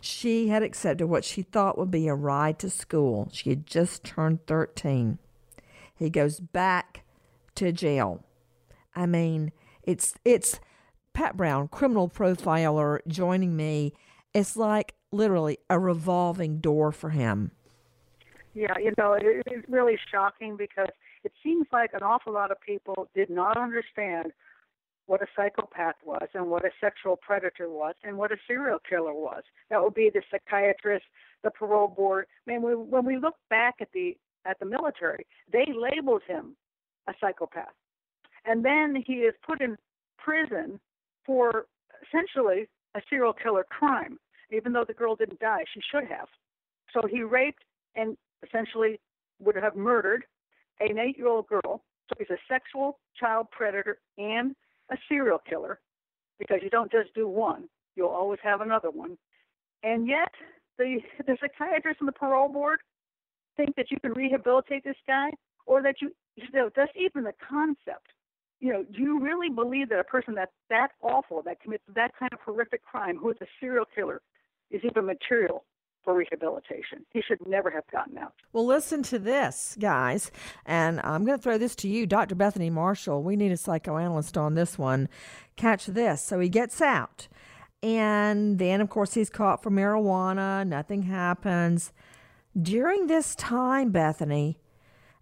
She 0.00 0.48
had 0.48 0.62
accepted 0.62 1.08
what 1.08 1.24
she 1.24 1.42
thought 1.42 1.76
would 1.76 1.90
be 1.90 2.06
a 2.06 2.14
ride 2.14 2.60
to 2.60 2.70
school. 2.70 3.28
She 3.32 3.50
had 3.50 3.66
just 3.66 4.04
turned 4.04 4.46
13. 4.46 5.18
He 5.92 6.10
goes 6.10 6.38
back 6.38 7.02
to 7.56 7.72
jail. 7.72 8.24
I 8.94 9.06
mean, 9.06 9.50
it's 9.82 10.14
it's 10.24 10.60
Pat 11.12 11.36
Brown, 11.36 11.66
criminal 11.66 12.08
profiler, 12.08 13.00
joining 13.08 13.56
me. 13.56 13.94
It's 14.32 14.56
like 14.56 14.94
literally 15.10 15.58
a 15.68 15.76
revolving 15.80 16.60
door 16.60 16.92
for 16.92 17.10
him. 17.10 17.50
Yeah, 18.54 18.78
you 18.78 18.92
know, 18.96 19.14
it, 19.14 19.42
it's 19.46 19.68
really 19.68 19.98
shocking 20.12 20.56
because 20.56 20.88
it 21.24 21.32
seems 21.42 21.66
like 21.72 21.92
an 21.92 22.02
awful 22.02 22.32
lot 22.32 22.50
of 22.50 22.60
people 22.60 23.08
did 23.14 23.30
not 23.30 23.56
understand 23.56 24.32
what 25.06 25.22
a 25.22 25.26
psychopath 25.34 25.96
was 26.04 26.28
and 26.34 26.46
what 26.46 26.64
a 26.64 26.70
sexual 26.80 27.16
predator 27.16 27.68
was 27.68 27.94
and 28.04 28.16
what 28.16 28.30
a 28.30 28.36
serial 28.46 28.78
killer 28.88 29.12
was. 29.12 29.42
That 29.68 29.82
would 29.82 29.94
be 29.94 30.10
the 30.12 30.22
psychiatrist, 30.30 31.04
the 31.42 31.50
parole 31.50 31.88
board. 31.88 32.26
I 32.46 32.50
mean, 32.52 32.62
we, 32.62 32.74
when 32.74 33.04
we 33.04 33.16
look 33.16 33.34
back 33.48 33.76
at 33.80 33.88
the 33.92 34.16
at 34.46 34.58
the 34.58 34.66
military, 34.66 35.26
they 35.52 35.66
labeled 35.74 36.22
him 36.26 36.56
a 37.08 37.12
psychopath, 37.20 37.74
and 38.46 38.64
then 38.64 39.02
he 39.06 39.14
is 39.14 39.34
put 39.44 39.60
in 39.60 39.76
prison 40.16 40.80
for 41.26 41.66
essentially 42.06 42.68
a 42.94 43.00
serial 43.10 43.32
killer 43.32 43.66
crime. 43.68 44.18
Even 44.52 44.72
though 44.72 44.84
the 44.86 44.94
girl 44.94 45.14
didn't 45.14 45.40
die, 45.40 45.64
she 45.74 45.80
should 45.92 46.04
have. 46.08 46.28
So 46.92 47.02
he 47.08 47.22
raped 47.22 47.62
and 47.94 48.16
essentially 48.46 48.98
would 49.40 49.56
have 49.56 49.76
murdered 49.76 50.24
an 50.80 50.98
eight-year-old 50.98 51.46
girl. 51.46 51.82
So 52.08 52.14
he's 52.18 52.30
a 52.30 52.38
sexual 52.48 52.98
child 53.18 53.46
predator 53.50 53.98
and 54.18 54.54
a 54.90 54.96
serial 55.08 55.38
killer 55.38 55.78
because 56.38 56.58
you 56.62 56.70
don't 56.70 56.90
just 56.90 57.14
do 57.14 57.28
one, 57.28 57.68
you'll 57.94 58.08
always 58.08 58.40
have 58.42 58.60
another 58.60 58.90
one. 58.90 59.16
And 59.82 60.08
yet, 60.08 60.32
the, 60.78 60.98
the 61.26 61.36
psychiatrist 61.40 62.00
and 62.00 62.08
the 62.08 62.12
parole 62.12 62.48
board 62.48 62.80
think 63.56 63.76
that 63.76 63.90
you 63.90 63.98
can 64.00 64.12
rehabilitate 64.12 64.82
this 64.84 64.96
guy 65.06 65.30
or 65.66 65.82
that 65.82 65.96
you, 66.00 66.10
you 66.36 66.44
know, 66.52 66.70
that's 66.74 66.92
even 66.96 67.24
the 67.24 67.34
concept. 67.46 68.08
You 68.60 68.72
know, 68.72 68.84
do 68.84 69.02
you 69.02 69.20
really 69.20 69.48
believe 69.48 69.88
that 69.90 70.00
a 70.00 70.04
person 70.04 70.34
that's 70.34 70.52
that 70.68 70.88
awful, 71.02 71.42
that 71.42 71.60
commits 71.60 71.84
that 71.94 72.12
kind 72.18 72.32
of 72.32 72.40
horrific 72.44 72.82
crime, 72.84 73.16
who 73.16 73.30
is 73.30 73.36
a 73.40 73.46
serial 73.58 73.84
killer, 73.94 74.20
is 74.70 74.82
even 74.84 75.06
material 75.06 75.64
for 76.04 76.14
rehabilitation. 76.14 77.04
He 77.10 77.22
should 77.22 77.46
never 77.46 77.70
have 77.70 77.86
gotten 77.90 78.18
out. 78.18 78.32
Well, 78.52 78.66
listen 78.66 79.02
to 79.04 79.18
this, 79.18 79.76
guys. 79.78 80.30
And 80.66 81.00
I'm 81.02 81.24
going 81.24 81.38
to 81.38 81.42
throw 81.42 81.58
this 81.58 81.74
to 81.76 81.88
you, 81.88 82.06
Dr. 82.06 82.34
Bethany 82.34 82.70
Marshall. 82.70 83.22
We 83.22 83.36
need 83.36 83.52
a 83.52 83.56
psychoanalyst 83.56 84.36
on 84.36 84.54
this 84.54 84.78
one. 84.78 85.08
Catch 85.56 85.86
this. 85.86 86.22
So 86.22 86.40
he 86.40 86.48
gets 86.48 86.80
out. 86.80 87.28
And 87.82 88.58
then, 88.58 88.80
of 88.80 88.90
course, 88.90 89.14
he's 89.14 89.30
caught 89.30 89.62
for 89.62 89.70
marijuana. 89.70 90.66
Nothing 90.66 91.02
happens. 91.02 91.92
During 92.60 93.06
this 93.06 93.34
time, 93.34 93.90
Bethany, 93.90 94.58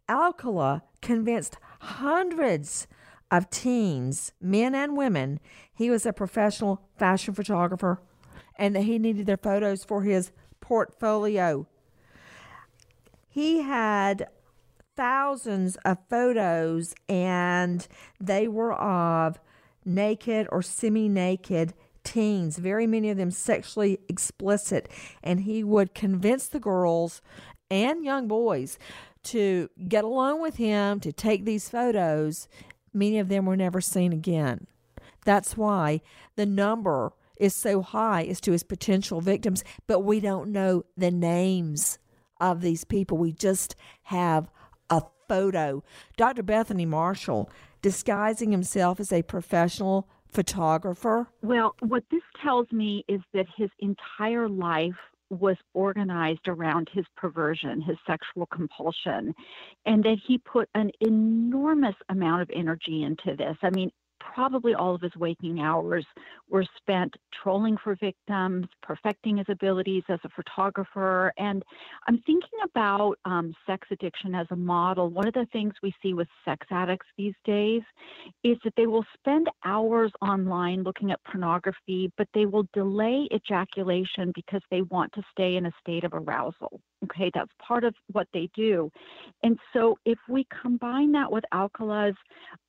Alcala 0.08 0.82
convinced 1.02 1.56
hundreds 1.80 2.86
of 3.30 3.50
teens, 3.50 4.32
men 4.40 4.74
and 4.74 4.96
women, 4.96 5.38
he 5.72 5.90
was 5.90 6.06
a 6.06 6.12
professional 6.12 6.82
fashion 6.96 7.34
photographer 7.34 8.00
and 8.56 8.74
that 8.74 8.82
he 8.82 8.98
needed 8.98 9.26
their 9.26 9.36
photos 9.36 9.84
for 9.84 10.02
his 10.02 10.32
portfolio. 10.68 11.66
He 13.30 13.62
had 13.62 14.28
thousands 14.94 15.76
of 15.76 15.96
photos, 16.10 16.94
and 17.08 17.88
they 18.20 18.46
were 18.46 18.74
of 18.74 19.40
naked 19.86 20.46
or 20.52 20.60
semi 20.60 21.08
naked 21.08 21.72
teens, 22.04 22.58
very 22.58 22.86
many 22.86 23.08
of 23.08 23.16
them 23.16 23.30
sexually 23.30 23.98
explicit. 24.10 24.90
And 25.22 25.40
he 25.40 25.64
would 25.64 25.94
convince 25.94 26.48
the 26.48 26.60
girls 26.60 27.22
and 27.70 28.04
young 28.04 28.28
boys 28.28 28.78
to 29.24 29.70
get 29.88 30.04
along 30.04 30.42
with 30.42 30.56
him 30.56 31.00
to 31.00 31.12
take 31.12 31.46
these 31.46 31.70
photos. 31.70 32.46
Many 32.92 33.18
of 33.18 33.28
them 33.28 33.46
were 33.46 33.56
never 33.56 33.80
seen 33.80 34.12
again. 34.12 34.66
That's 35.24 35.56
why 35.56 36.02
the 36.36 36.46
number 36.46 37.12
is 37.38 37.54
so 37.54 37.82
high 37.82 38.24
as 38.24 38.40
to 38.42 38.52
his 38.52 38.62
potential 38.62 39.20
victims, 39.20 39.64
but 39.86 40.00
we 40.00 40.20
don't 40.20 40.50
know 40.50 40.84
the 40.96 41.10
names 41.10 41.98
of 42.40 42.60
these 42.60 42.84
people. 42.84 43.18
We 43.18 43.32
just 43.32 43.74
have 44.04 44.50
a 44.90 45.02
photo. 45.28 45.82
Dr. 46.16 46.42
Bethany 46.42 46.86
Marshall 46.86 47.50
disguising 47.82 48.50
himself 48.50 49.00
as 49.00 49.12
a 49.12 49.22
professional 49.22 50.08
photographer. 50.30 51.28
Well, 51.42 51.74
what 51.80 52.04
this 52.10 52.22
tells 52.42 52.70
me 52.72 53.04
is 53.08 53.20
that 53.32 53.46
his 53.56 53.70
entire 53.80 54.48
life 54.48 54.92
was 55.30 55.56
organized 55.74 56.48
around 56.48 56.88
his 56.92 57.04
perversion, 57.16 57.82
his 57.82 57.96
sexual 58.06 58.46
compulsion, 58.46 59.34
and 59.84 60.02
that 60.02 60.16
he 60.26 60.38
put 60.38 60.68
an 60.74 60.90
enormous 61.00 61.94
amount 62.08 62.42
of 62.42 62.50
energy 62.54 63.02
into 63.02 63.36
this. 63.36 63.56
I 63.62 63.70
mean, 63.70 63.90
probably 64.20 64.74
all 64.74 64.94
of 64.94 65.00
his 65.00 65.14
waking 65.16 65.60
hours 65.60 66.06
were 66.48 66.64
spent 66.76 67.14
trolling 67.42 67.76
for 67.82 67.96
victims, 67.96 68.66
perfecting 68.82 69.36
his 69.36 69.46
abilities 69.48 70.02
as 70.08 70.18
a 70.24 70.28
photographer. 70.30 71.32
And 71.38 71.62
I'm 72.06 72.18
thinking 72.22 72.58
about 72.64 73.16
um, 73.24 73.54
sex 73.66 73.86
addiction 73.90 74.34
as 74.34 74.46
a 74.50 74.56
model. 74.56 75.10
One 75.10 75.26
of 75.26 75.34
the 75.34 75.46
things 75.52 75.74
we 75.82 75.94
see 76.02 76.14
with 76.14 76.28
sex 76.44 76.66
addicts 76.70 77.06
these 77.16 77.34
days 77.44 77.82
is 78.42 78.56
that 78.64 78.72
they 78.76 78.86
will 78.86 79.04
spend 79.18 79.48
hours 79.64 80.12
online 80.22 80.82
looking 80.82 81.10
at 81.10 81.22
pornography, 81.24 82.10
but 82.16 82.28
they 82.34 82.46
will 82.46 82.66
delay 82.72 83.28
ejaculation 83.32 84.32
because 84.34 84.62
they 84.70 84.82
want 84.82 85.12
to 85.12 85.22
stay 85.30 85.56
in 85.56 85.66
a 85.66 85.72
state 85.80 86.04
of 86.04 86.14
arousal. 86.14 86.80
Okay, 87.04 87.30
that's 87.32 87.52
part 87.64 87.84
of 87.84 87.94
what 88.12 88.26
they 88.32 88.48
do. 88.54 88.90
And 89.42 89.58
so 89.72 89.98
if 90.04 90.18
we 90.28 90.46
combine 90.62 91.12
that 91.12 91.30
with 91.30 91.44
Alcala's 91.52 92.16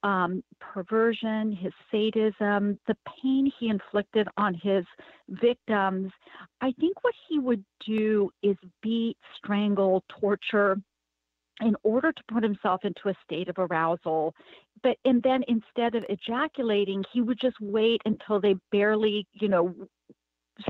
um, 0.04 0.44
perversion, 0.60 1.49
his 1.52 1.74
sadism, 1.92 2.80
the 2.88 2.96
pain 3.22 3.52
he 3.60 3.70
inflicted 3.70 4.28
on 4.38 4.54
his 4.54 4.86
victims, 5.30 6.12
I 6.62 6.74
think 6.80 7.04
what 7.04 7.14
he 7.28 7.40
would 7.40 7.64
do 7.86 8.32
is 8.44 8.56
beat, 8.82 9.18
strangle, 9.38 10.04
torture 10.20 10.78
in 11.62 11.76
order 11.84 12.12
to 12.12 12.24
put 12.32 12.42
himself 12.42 12.86
into 12.86 13.10
a 13.10 13.14
state 13.26 13.50
of 13.50 13.56
arousal 13.58 14.34
but 14.82 14.96
and 15.04 15.22
then 15.24 15.44
instead 15.50 15.94
of 15.94 16.06
ejaculating 16.08 17.04
he 17.12 17.22
would 17.22 17.38
just 17.38 17.58
wait 17.60 18.02
until 18.06 18.40
they 18.40 18.56
barely 18.72 19.28
you 19.34 19.50
know 19.50 19.76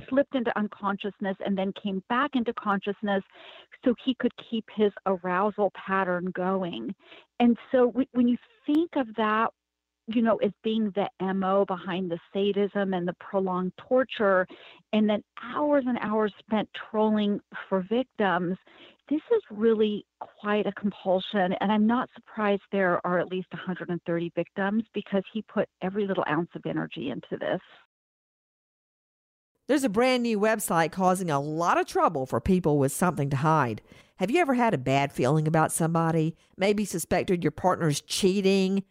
slipped 0.08 0.36
into 0.36 0.58
unconsciousness 0.58 1.36
and 1.46 1.58
then 1.58 1.74
came 1.82 2.04
back 2.10 2.32
into 2.34 2.54
consciousness 2.54 3.24
so 3.84 3.94
he 4.04 4.16
could 4.16 4.32
keep 4.50 4.66
his 4.76 4.92
arousal 5.06 5.72
pattern 5.76 6.32
going. 6.36 6.94
And 7.40 7.58
so 7.72 7.94
when 8.12 8.28
you 8.28 8.38
think 8.66 8.92
of 8.96 9.08
that, 9.16 9.50
you 10.14 10.22
know, 10.22 10.38
as 10.38 10.52
being 10.64 10.94
the 10.96 11.10
MO 11.34 11.66
behind 11.66 12.12
the 12.12 12.20
sadism 12.34 12.94
and 12.94 13.08
the 13.08 13.16
prolonged 13.20 13.74
torture, 13.78 14.48
and 14.94 15.10
then 15.10 15.24
hours 15.44 15.86
and 15.88 15.98
hours 16.02 16.34
spent 16.40 16.70
trolling 16.90 17.40
for 17.68 17.86
victims, 17.90 18.58
this 19.10 19.22
is 19.32 19.42
really 19.50 20.06
quite 20.20 20.68
a 20.68 20.72
compulsion. 20.74 21.54
And 21.60 21.72
I'm 21.72 21.88
not 21.88 22.10
surprised 22.16 22.62
there 22.72 23.06
are 23.06 23.20
at 23.20 23.28
least 23.28 23.48
130 23.52 24.32
victims 24.36 24.84
because 24.94 25.24
he 25.34 25.42
put 25.44 25.68
every 25.82 26.08
little 26.08 26.26
ounce 26.30 26.50
of 26.56 26.66
energy 26.66 27.10
into 27.10 27.38
this. 27.40 27.62
There's 29.68 29.84
a 29.84 29.90
brand 29.90 30.24
new 30.24 30.40
website 30.40 30.92
causing 30.92 31.30
a 31.30 31.40
lot 31.40 31.80
of 31.80 31.86
trouble 31.86 32.26
for 32.26 32.42
people 32.42 32.80
with 32.80 32.92
something 32.92 33.30
to 33.30 33.38
hide. 33.38 33.84
Have 34.18 34.32
you 34.32 34.42
ever 34.42 34.56
had 34.56 34.74
a 34.74 34.80
bad 34.80 35.14
feeling 35.14 35.48
about 35.48 35.72
somebody? 35.72 36.36
Maybe 36.58 36.86
suspected 36.86 37.44
your 37.44 37.52
partner's 37.52 38.02
cheating? 38.02 38.84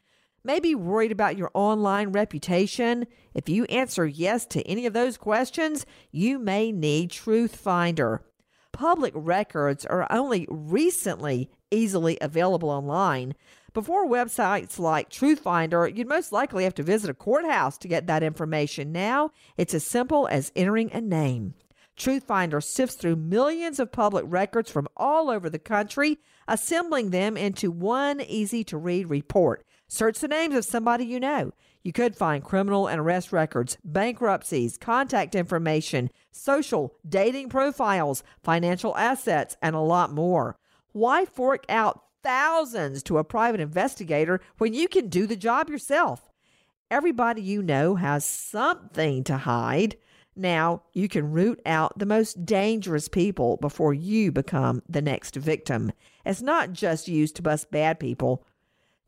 Maybe 0.48 0.74
worried 0.74 1.12
about 1.12 1.37
your 1.37 1.50
online 1.52 2.11
reputation? 2.11 3.06
If 3.34 3.50
you 3.50 3.66
answer 3.66 4.06
yes 4.06 4.46
to 4.46 4.62
any 4.62 4.87
of 4.87 4.94
those 4.94 5.18
questions, 5.18 5.84
you 6.11 6.38
may 6.38 6.72
need 6.72 7.11
Truth 7.11 7.54
Finder. 7.54 8.22
Public 8.72 9.12
records 9.14 9.84
are 9.84 10.11
only 10.11 10.46
recently 10.50 11.50
easily 11.70 12.16
available 12.22 12.70
online, 12.70 13.34
before 13.74 14.08
websites 14.08 14.78
like 14.78 15.11
Truthfinder, 15.11 15.94
you'd 15.94 16.08
most 16.08 16.32
likely 16.32 16.64
have 16.64 16.74
to 16.76 16.82
visit 16.82 17.11
a 17.11 17.14
courthouse 17.14 17.76
to 17.78 17.87
get 17.87 18.06
that 18.06 18.22
information. 18.22 18.90
Now, 18.90 19.30
it's 19.58 19.74
as 19.74 19.84
simple 19.84 20.26
as 20.28 20.50
entering 20.56 20.90
a 20.92 21.02
name. 21.02 21.54
Truthfinder 21.96 22.62
sifts 22.62 22.96
through 22.96 23.16
millions 23.16 23.78
of 23.78 23.92
public 23.92 24.24
records 24.26 24.70
from 24.70 24.88
all 24.96 25.28
over 25.28 25.50
the 25.50 25.58
country, 25.58 26.18
assembling 26.48 27.11
them 27.11 27.37
into 27.37 27.70
one 27.70 28.20
easy 28.22 28.64
to 28.64 28.78
read 28.78 29.11
report. 29.11 29.64
Search 29.88 30.20
the 30.20 30.29
names 30.29 30.55
of 30.55 30.64
somebody 30.64 31.05
you 31.05 31.18
know. 31.18 31.53
You 31.83 31.92
could 31.92 32.14
find 32.14 32.44
criminal 32.44 32.87
and 32.87 33.01
arrest 33.01 33.33
records, 33.33 33.79
bankruptcies, 33.83 34.77
contact 34.77 35.35
information, 35.35 36.11
social, 36.31 36.94
dating 37.09 37.48
profiles, 37.48 38.22
financial 38.42 38.96
assets, 38.96 39.57
and 39.62 39.74
a 39.74 39.81
lot 39.81 40.12
more. 40.12 40.57
Why 40.92 41.24
fork 41.24 41.64
out 41.68 42.03
thousands 42.22 43.03
to 43.05 43.18
a 43.18 43.24
private 43.24 43.61
investigator 43.61 44.40
when 44.59 44.74
you 44.74 44.88
can 44.88 45.09
do 45.09 45.27
the 45.27 45.37
job 45.37 45.70
yourself. 45.70 46.31
Everybody 46.90 47.42
you 47.42 47.62
know 47.62 47.96
has 47.96 48.24
something 48.24 49.24
to 49.24 49.38
hide. 49.38 49.96
Now 50.35 50.83
you 50.92 51.09
can 51.09 51.33
root 51.33 51.61
out 51.66 51.98
the 51.98 52.07
most 52.07 52.44
dangerous 52.44 53.09
people 53.09 53.57
before 53.59 53.92
you 53.92 54.33
become 54.33 54.83
the 54.88 55.03
next 55.03 55.37
victim. 55.37 55.92
It's 56.24 56.42
not 56.42 56.72
just 56.72 57.09
used 57.09 57.37
to 57.37 57.42
bust 57.42 57.70
bad 57.70 57.98
people. 57.98 58.44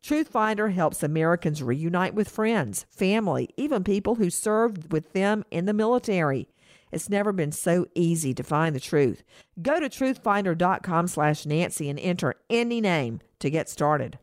Truthfinder 0.02 0.72
helps 0.72 1.02
Americans 1.02 1.62
reunite 1.62 2.14
with 2.14 2.28
friends, 2.28 2.86
family, 2.88 3.50
even 3.56 3.84
people 3.84 4.14
who 4.14 4.30
served 4.30 4.92
with 4.92 5.12
them 5.12 5.44
in 5.50 5.66
the 5.66 5.74
military. 5.74 6.48
It's 6.90 7.10
never 7.10 7.32
been 7.32 7.52
so 7.52 7.86
easy 7.94 8.34
to 8.34 8.42
find 8.42 8.74
the 8.74 8.80
truth. 8.80 9.22
Go 9.60 9.78
to 9.78 9.88
truthfinder.com 9.88 11.06
slash 11.06 11.46
Nancy 11.46 11.88
and 11.88 12.00
enter 12.00 12.34
any 12.48 12.80
name 12.80 13.20
to 13.38 13.50
get 13.50 13.68
started. 13.68 14.18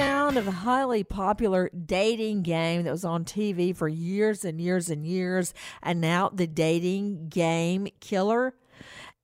Sound 0.00 0.38
of 0.38 0.48
a 0.48 0.50
highly 0.50 1.04
popular 1.04 1.70
dating 1.84 2.40
game 2.40 2.84
that 2.84 2.90
was 2.90 3.04
on 3.04 3.22
TV 3.22 3.76
for 3.76 3.86
years 3.86 4.46
and 4.46 4.58
years 4.58 4.88
and 4.88 5.04
years. 5.04 5.52
And 5.82 6.00
now 6.00 6.30
the 6.30 6.46
dating 6.46 7.28
game 7.28 7.86
killer 8.00 8.54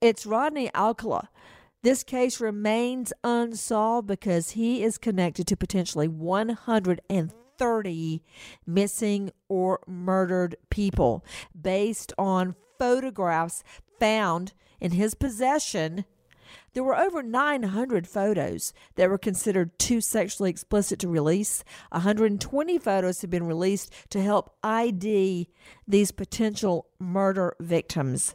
it's 0.03 0.27
Rodney 0.27 0.71
Alcala. 0.75 1.31
This 1.83 2.05
case 2.05 2.43
remains 2.43 3.15
unsolved 3.25 4.07
because 4.07 4.51
he 4.51 4.83
is 4.83 4.99
connected 4.99 5.47
to 5.47 5.57
potentially 5.57 6.09
130 6.09 8.23
missing 8.67 9.31
or 9.49 9.81
murdered 9.87 10.57
people 10.69 11.25
based 11.59 12.13
on 12.19 12.55
photographs 12.79 13.65
found 13.99 14.53
in 14.79 14.91
his 14.91 15.15
possession. 15.15 16.05
There 16.77 16.85
were 16.85 16.99
over 16.99 17.23
900 17.23 18.07
photos 18.07 18.75
that 18.97 19.09
were 19.09 19.17
considered 19.17 19.79
too 19.79 20.03
sexually 20.03 20.51
explicit 20.51 20.99
to 20.99 21.09
release. 21.09 21.65
120 21.93 22.79
photos 22.79 23.23
have 23.23 23.31
been 23.31 23.47
released 23.47 23.91
to 24.11 24.23
help 24.23 24.55
ID 24.63 25.49
these 25.89 26.11
potential 26.11 26.89
murder 26.99 27.57
victims. 27.61 28.35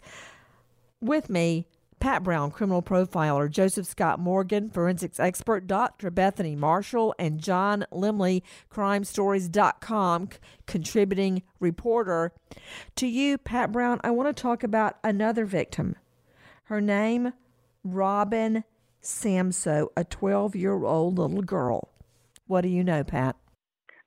With 0.99 1.30
me, 1.30 1.67
Pat 1.99 2.23
Brown, 2.23 2.49
criminal 2.49 2.82
profiler, 2.82 3.47
Joseph 3.47 3.86
Scott 3.86 4.19
Morgan, 4.19 4.71
forensics 4.71 5.19
expert, 5.19 5.67
Dr. 5.67 6.10
Bethany 6.10 6.56
Marshall, 6.56 7.13
and 7.19 7.39
John 7.39 7.86
Lemley, 7.91 8.41
crimestories.com, 8.71 10.30
contributing 10.65 11.43
reporter. 11.60 12.32
To 12.95 13.06
you, 13.06 13.38
Pat 13.38 13.71
Brown, 13.71 14.01
I 14.04 14.10
want 14.10 14.36
to 14.36 14.41
talk 14.41 14.63
about 14.63 14.97
another 15.04 15.45
victim. 15.45 15.95
Her 16.63 16.82
name, 16.82 17.34
Robin 17.83 18.63
Samsoe, 19.01 19.87
a 19.97 20.03
12 20.03 20.55
year 20.55 20.83
old 20.83 21.17
little 21.17 21.41
girl. 21.41 21.89
What 22.47 22.61
do 22.61 22.69
you 22.69 22.83
know, 22.83 23.03
Pat? 23.03 23.35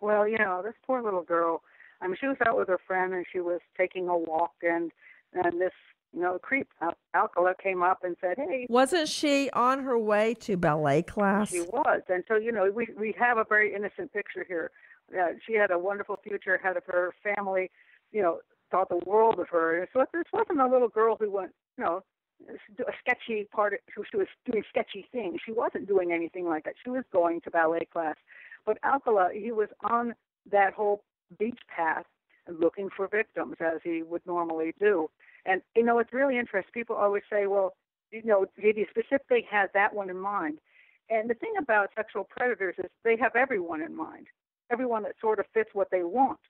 Well, 0.00 0.28
you 0.28 0.38
know, 0.38 0.62
this 0.62 0.74
poor 0.87 1.02
little 1.02 1.22
girl. 1.22 1.62
I 2.00 2.06
mean, 2.06 2.16
she 2.20 2.26
was 2.26 2.37
out 2.46 2.58
with 2.58 2.68
her 2.68 2.80
friend 2.87 3.14
and 3.14 3.24
she 3.32 3.40
was 3.40 3.60
taking 3.76 4.08
a 4.08 4.16
walk, 4.16 4.52
and 4.62 4.92
and 5.32 5.60
this 5.60 5.72
you 6.12 6.20
know 6.20 6.38
creep 6.38 6.68
Alcala 7.14 7.54
came 7.60 7.82
up 7.82 8.04
and 8.04 8.16
said, 8.20 8.37
"Hey." 8.37 8.66
Wasn't 8.68 9.08
she 9.08 9.48
on 9.52 9.82
her 9.82 9.98
way 9.98 10.34
to 10.40 10.56
ballet 10.56 11.02
class? 11.02 11.50
She 11.50 11.62
was, 11.62 12.02
and 12.08 12.22
so 12.28 12.37
you 12.37 12.52
know 12.52 12.70
we 12.70 12.88
we 12.98 13.14
have 13.18 13.38
a 13.38 13.44
very 13.48 13.74
innocent 13.74 14.12
picture 14.12 14.44
here. 14.46 14.70
Uh, 15.18 15.32
she 15.46 15.54
had 15.54 15.70
a 15.70 15.78
wonderful 15.78 16.18
future 16.22 16.54
ahead 16.56 16.76
of 16.76 16.82
her. 16.87 17.14
Family, 17.22 17.70
you 18.12 18.20
know, 18.20 18.40
thought 18.70 18.90
the 18.90 19.00
world 19.06 19.38
of 19.38 19.48
her. 19.48 19.88
So 19.92 20.04
this 20.12 20.24
wasn't 20.32 20.60
a 20.60 20.66
little 20.66 20.88
girl 20.88 21.16
who 21.18 21.30
went, 21.30 21.52
you 21.78 21.84
know, 21.84 22.02
a 22.48 22.92
sketchy 23.00 23.48
part. 23.52 23.74
Of, 23.74 23.78
she 24.11 24.16
was 24.16 24.26
doing 24.44 24.62
sketchy 24.68 25.07
things. 25.12 25.40
She 25.44 25.52
wasn't 25.52 25.88
doing 25.88 26.12
anything 26.12 26.46
like 26.46 26.64
that. 26.64 26.74
She 26.83 26.90
was 26.90 27.04
going 27.12 27.40
to 27.42 27.50
ballet 27.50 27.87
class. 27.92 28.16
But 28.66 28.78
Alcala, 28.85 29.30
he 29.33 29.52
was 29.52 29.68
on 29.83 30.14
that 30.50 30.74
whole 30.74 31.02
beach 31.38 31.59
path 31.74 32.04
looking 32.48 32.88
for 32.94 33.09
victims 33.09 33.57
as 33.61 33.80
he 33.83 34.02
would 34.02 34.22
normally 34.26 34.74
do. 34.78 35.09
And 35.46 35.62
you 35.74 35.85
know, 35.85 35.98
it's 35.98 36.12
really 36.12 36.38
interesting. 36.38 36.72
People 36.72 36.96
always 36.96 37.22
say, 37.30 37.46
"Well, 37.46 37.74
you 38.11 38.22
know, 38.24 38.46
did 38.61 38.76
he 38.76 38.87
specifically 38.90 39.46
have 39.50 39.70
that 39.74 39.94
one 39.94 40.11
in 40.11 40.18
mind?" 40.18 40.59
And 41.11 41.28
the 41.28 41.35
thing 41.35 41.52
about 41.59 41.90
sexual 41.94 42.24
predators 42.24 42.76
is 42.78 42.90
they 43.02 43.16
have 43.16 43.37
everyone 43.37 43.83
in 43.83 43.94
mind, 43.94 44.26
everyone 44.70 45.02
that 45.02 45.14
sort 45.20 45.38
of 45.38 45.46
fits 45.52 45.70
what 45.74 45.90
they 45.90 46.02
want. 46.02 46.40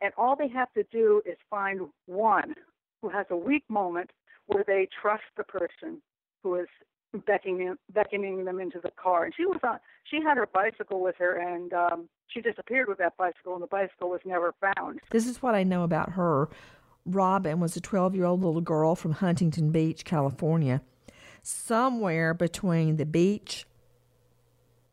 And 0.00 0.12
all 0.16 0.36
they 0.36 0.48
have 0.48 0.72
to 0.74 0.84
do 0.92 1.22
is 1.24 1.36
find 1.50 1.88
one 2.06 2.54
who 3.02 3.08
has 3.08 3.26
a 3.30 3.36
weak 3.36 3.64
moment 3.68 4.10
where 4.46 4.64
they 4.66 4.88
trust 5.00 5.24
the 5.36 5.44
person 5.44 6.00
who 6.42 6.56
is 6.56 6.68
beckoning 7.26 7.76
beckoning 7.92 8.44
them 8.44 8.60
into 8.60 8.80
the 8.80 8.90
car. 8.90 9.24
And 9.24 9.34
she 9.36 9.46
was 9.46 9.60
on. 9.62 9.78
She 10.04 10.22
had 10.22 10.36
her 10.36 10.46
bicycle 10.46 11.00
with 11.02 11.16
her, 11.18 11.34
and 11.34 11.72
um, 11.72 12.08
she 12.28 12.40
disappeared 12.40 12.88
with 12.88 12.98
that 12.98 13.16
bicycle, 13.16 13.54
and 13.54 13.62
the 13.62 13.68
bicycle 13.68 14.10
was 14.10 14.20
never 14.24 14.54
found. 14.60 15.00
This 15.10 15.26
is 15.26 15.42
what 15.42 15.54
I 15.54 15.62
know 15.62 15.82
about 15.82 16.12
her. 16.12 16.48
Robin 17.04 17.60
was 17.60 17.76
a 17.76 17.80
12 17.80 18.14
year 18.14 18.24
old 18.24 18.42
little 18.42 18.60
girl 18.60 18.94
from 18.94 19.12
Huntington 19.12 19.70
Beach, 19.70 20.04
California. 20.04 20.82
Somewhere 21.42 22.34
between 22.34 22.96
the 22.96 23.06
beach 23.06 23.66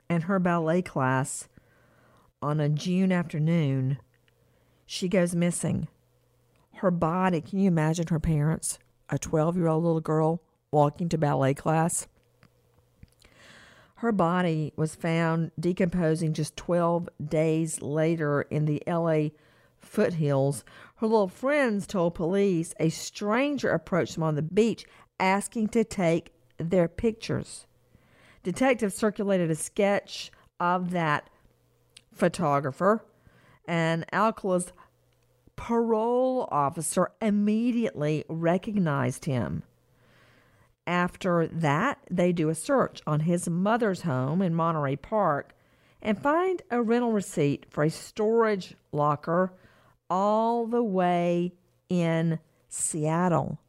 and 0.08 0.24
her 0.24 0.38
ballet 0.38 0.84
class 0.84 1.48
on 2.42 2.60
a 2.60 2.70
June 2.70 3.12
afternoon, 3.12 3.98
she 4.86 5.08
goes 5.08 5.34
missing. 5.34 5.88
Her 6.76 6.92
body, 6.92 7.42
can 7.42 7.60
you 7.60 7.68
imagine 7.68 8.08
her 8.08 8.20
parents? 8.20 8.78
A 9.10 9.18
12 9.18 9.58
year 9.58 9.68
old 9.68 9.84
little 9.84 10.02
girl 10.02 10.42
walking 10.72 11.10
to 11.10 11.18
ballet 11.18 11.54
class. 11.54 12.08
Her 13.96 14.12
body 14.12 14.74
was 14.76 14.96
found 14.96 15.52
decomposing 15.58 16.34
just 16.34 16.58
12 16.58 17.08
days 17.26 17.82
later 17.82 18.42
in 18.42 18.66
the 18.66 18.84
LA 18.86 19.30
foothills. 19.80 20.66
Her 20.96 21.08
little 21.08 21.30
friends 21.30 21.88
told 21.88 22.16
police 22.16 22.74
a 22.80 22.90
stranger 22.90 23.70
approached 23.70 24.16
them 24.16 24.24
on 24.24 24.36
the 24.36 24.42
beach 24.42 24.86
asking 25.20 25.70
to 25.70 25.84
take 25.84 26.34
their 26.58 26.88
pictures. 26.88 27.66
Detectives 28.44 28.96
circulated 28.96 29.50
a 29.50 29.56
sketch 29.56 30.32
of 30.60 30.92
that 30.92 31.30
photographer, 32.14 33.06
and 33.66 34.06
Alcala's 34.12 34.74
parole 35.56 36.48
officer 36.52 37.12
immediately 37.22 38.26
recognized 38.28 39.26
him. 39.26 39.64
After 40.86 41.48
that, 41.48 42.00
they 42.12 42.34
do 42.34 42.50
a 42.50 42.56
search 42.56 43.02
on 43.08 43.22
his 43.22 43.50
mother's 43.50 44.02
home 44.02 44.42
in 44.42 44.54
Monterey 44.54 44.98
Park 44.98 45.56
and 46.02 46.22
find 46.22 46.62
a 46.70 46.82
rental 46.82 47.12
receipt 47.12 47.66
for 47.70 47.84
a 47.84 47.90
storage 47.90 48.76
locker 48.92 49.54
all 50.10 50.68
the 50.68 50.84
way 50.84 51.54
in 51.88 52.40
Seattle. 52.68 53.60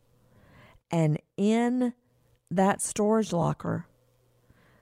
And 0.91 1.21
in 1.37 1.95
that 2.51 2.83
storage 2.83 3.33
locker, 3.33 3.87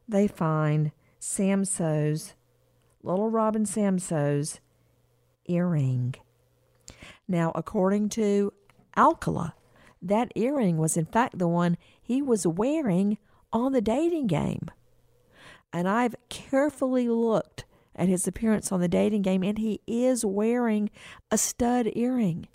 they 0.09 0.27
find 0.27 0.93
Samsoe's, 1.19 2.35
little 3.03 3.31
Robin 3.31 3.67
Samsoe's 3.67 4.61
earring. 5.47 6.15
Now, 7.29 7.53
according 7.55 8.11
to 8.11 8.53
Alcala, 8.97 9.55
that 10.01 10.33
earring 10.35 10.79
was 10.79 10.97
in 10.97 11.07
fact 11.07 11.39
the 11.39 11.49
one 11.49 11.77
he 12.01 12.21
was 12.21 12.47
wearing 12.47 13.19
on 13.53 13.73
the 13.73 13.81
dating 13.81 14.27
game. 14.27 14.71
And 15.73 15.89
I've 15.89 16.17
carefully 16.29 17.09
looked 17.09 17.65
at 17.95 18.09
his 18.09 18.27
appearance 18.27 18.73
on 18.73 18.81
the 18.81 18.89
dating 18.89 19.23
game, 19.23 19.43
and 19.43 19.59
he 19.59 19.81
is 19.87 20.25
wearing 20.25 20.91
a 21.31 21.39
stud 21.39 21.89
earring. 21.95 22.49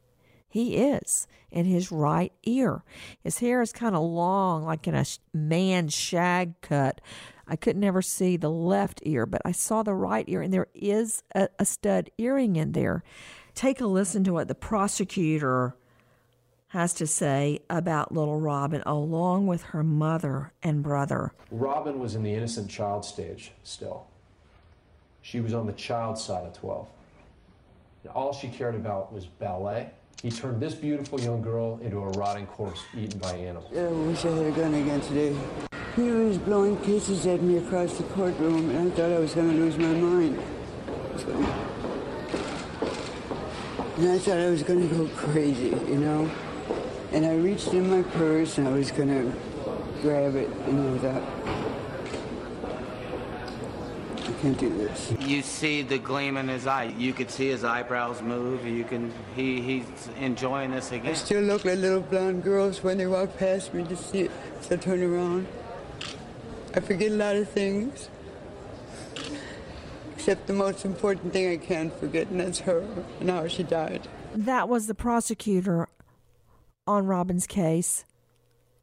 He 0.49 0.77
is 0.77 1.27
in 1.51 1.65
his 1.65 1.91
right 1.91 2.31
ear. 2.43 2.83
His 3.23 3.39
hair 3.39 3.61
is 3.61 3.71
kind 3.71 3.95
of 3.95 4.01
long, 4.01 4.65
like 4.65 4.87
in 4.87 4.95
a 4.95 5.05
man 5.33 5.89
shag 5.89 6.59
cut. 6.61 7.01
I 7.47 7.55
could 7.55 7.77
never 7.77 8.01
see 8.01 8.37
the 8.37 8.49
left 8.49 9.01
ear, 9.03 9.25
but 9.25 9.41
I 9.45 9.51
saw 9.51 9.83
the 9.83 9.93
right 9.93 10.25
ear, 10.27 10.41
and 10.41 10.53
there 10.53 10.67
is 10.73 11.23
a, 11.35 11.49
a 11.59 11.65
stud 11.65 12.09
earring 12.17 12.55
in 12.55 12.71
there. 12.71 13.03
Take 13.57 13.81
a 13.81 13.87
listen 13.87 14.23
to 14.25 14.33
what 14.33 14.47
the 14.47 14.53
prosecutor 14.53 15.75
has 16.67 16.93
to 16.93 17.07
say 17.07 17.61
about 17.71 18.11
little 18.11 18.39
Robin, 18.39 18.83
along 18.85 19.47
with 19.47 19.63
her 19.63 19.83
mother 19.83 20.53
and 20.61 20.83
brother. 20.83 21.33
Robin 21.49 21.97
was 21.99 22.13
in 22.13 22.21
the 22.21 22.31
innocent 22.31 22.69
child 22.69 23.03
stage 23.03 23.51
still. 23.63 24.05
She 25.23 25.39
was 25.39 25.55
on 25.55 25.65
the 25.65 25.73
child 25.73 26.19
side 26.19 26.45
of 26.45 26.53
12. 26.53 26.87
All 28.13 28.31
she 28.31 28.47
cared 28.47 28.75
about 28.75 29.11
was 29.11 29.25
ballet. 29.25 29.89
He 30.21 30.29
turned 30.29 30.61
this 30.61 30.75
beautiful 30.75 31.19
young 31.19 31.41
girl 31.41 31.79
into 31.81 31.97
a 31.97 32.09
rotting 32.09 32.45
corpse 32.45 32.83
eaten 32.95 33.17
by 33.17 33.33
animals. 33.33 33.75
I 33.75 33.87
wish 33.87 34.23
I 34.23 34.29
had 34.29 34.45
a 34.45 34.51
gun 34.51 34.73
again 34.75 35.01
today. 35.01 35.35
He 35.95 36.03
was 36.03 36.37
blowing 36.37 36.77
kisses 36.81 37.25
at 37.25 37.41
me 37.41 37.57
across 37.57 37.97
the 37.97 38.03
courtroom, 38.03 38.69
and 38.69 38.93
I 38.93 38.95
thought 38.95 39.11
I 39.11 39.17
was 39.17 39.33
going 39.33 39.49
to 39.49 39.55
lose 39.55 39.79
my 39.79 39.93
mind. 39.95 41.66
And 43.97 44.11
I 44.11 44.19
thought 44.19 44.37
I 44.37 44.49
was 44.49 44.61
going 44.61 44.87
to 44.87 44.95
go 44.95 45.07
crazy, 45.15 45.69
you 45.69 45.97
know? 45.97 46.29
And 47.11 47.25
I 47.25 47.35
reached 47.35 47.73
in 47.73 47.89
my 47.89 48.03
purse 48.03 48.57
and 48.59 48.67
I 48.67 48.71
was 48.71 48.91
going 48.91 49.09
to 49.09 49.33
grab 50.01 50.35
it, 50.35 50.49
and 50.67 50.99
I 50.99 50.99
thought, 50.99 51.23
I 54.27 54.41
can't 54.41 54.57
do 54.59 54.69
this. 54.77 55.13
You 55.19 55.41
see 55.41 55.81
the 55.81 55.97
gleam 55.97 56.37
in 56.37 56.47
his 56.47 56.67
eye. 56.67 56.93
You 56.97 57.13
could 57.13 57.31
see 57.31 57.47
his 57.47 57.63
eyebrows 57.63 58.21
move. 58.21 58.65
You 58.67 58.83
can 58.83 59.11
he 59.35 59.61
he's 59.61 59.85
enjoying 60.19 60.71
this 60.71 60.91
again. 60.91 61.11
I 61.11 61.13
still 61.13 61.41
look 61.41 61.65
like 61.65 61.79
little 61.79 62.01
blonde 62.01 62.43
girls 62.43 62.83
when 62.83 62.99
they 62.99 63.07
walk 63.07 63.35
past 63.37 63.73
me 63.73 63.83
to 63.85 63.95
see 63.95 64.21
it. 64.21 64.31
So 64.61 64.75
I 64.75 64.77
turn 64.77 65.01
around. 65.01 65.47
I 66.75 66.81
forget 66.81 67.11
a 67.11 67.15
lot 67.15 67.35
of 67.35 67.49
things. 67.49 68.09
Except 70.27 70.47
the 70.47 70.51
most 70.51 70.83
important 70.83 71.31
thing 71.31 71.49
I 71.49 71.55
can't 71.55 71.97
forget, 71.97 72.27
and 72.27 72.41
that's 72.41 72.59
her 72.59 72.85
and 73.21 73.29
how 73.29 73.47
she 73.47 73.63
died. 73.63 74.09
That 74.35 74.67
was 74.67 74.87
the 74.87 74.93
prosecutor 74.93 75.87
on 76.85 77.05
Robin's 77.05 77.47
case, 77.47 78.03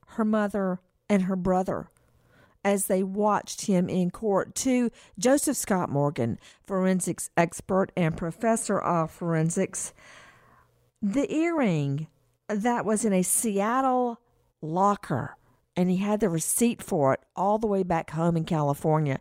her 0.07 0.25
mother 0.25 0.81
and 1.07 1.25
her 1.25 1.37
brother, 1.37 1.91
as 2.65 2.87
they 2.87 3.03
watched 3.03 3.67
him 3.67 3.91
in 3.91 4.11
court, 4.11 4.55
to 4.55 4.91
Joseph 5.19 5.59
Scott 5.59 5.91
Morgan, 5.91 6.39
forensics 6.67 7.29
expert 7.37 7.93
and 7.95 8.17
professor 8.17 8.79
of 8.79 9.11
forensics. 9.11 9.93
The 11.03 11.31
earring 11.31 12.07
that 12.49 12.87
was 12.87 13.05
in 13.05 13.13
a 13.13 13.21
Seattle 13.23 14.19
locker, 14.63 15.37
and 15.77 15.91
he 15.91 15.99
had 15.99 16.21
the 16.21 16.31
receipt 16.31 16.83
for 16.83 17.13
it 17.13 17.21
all 17.37 17.59
the 17.59 17.67
way 17.67 17.83
back 17.83 18.13
home 18.13 18.35
in 18.35 18.45
California. 18.47 19.21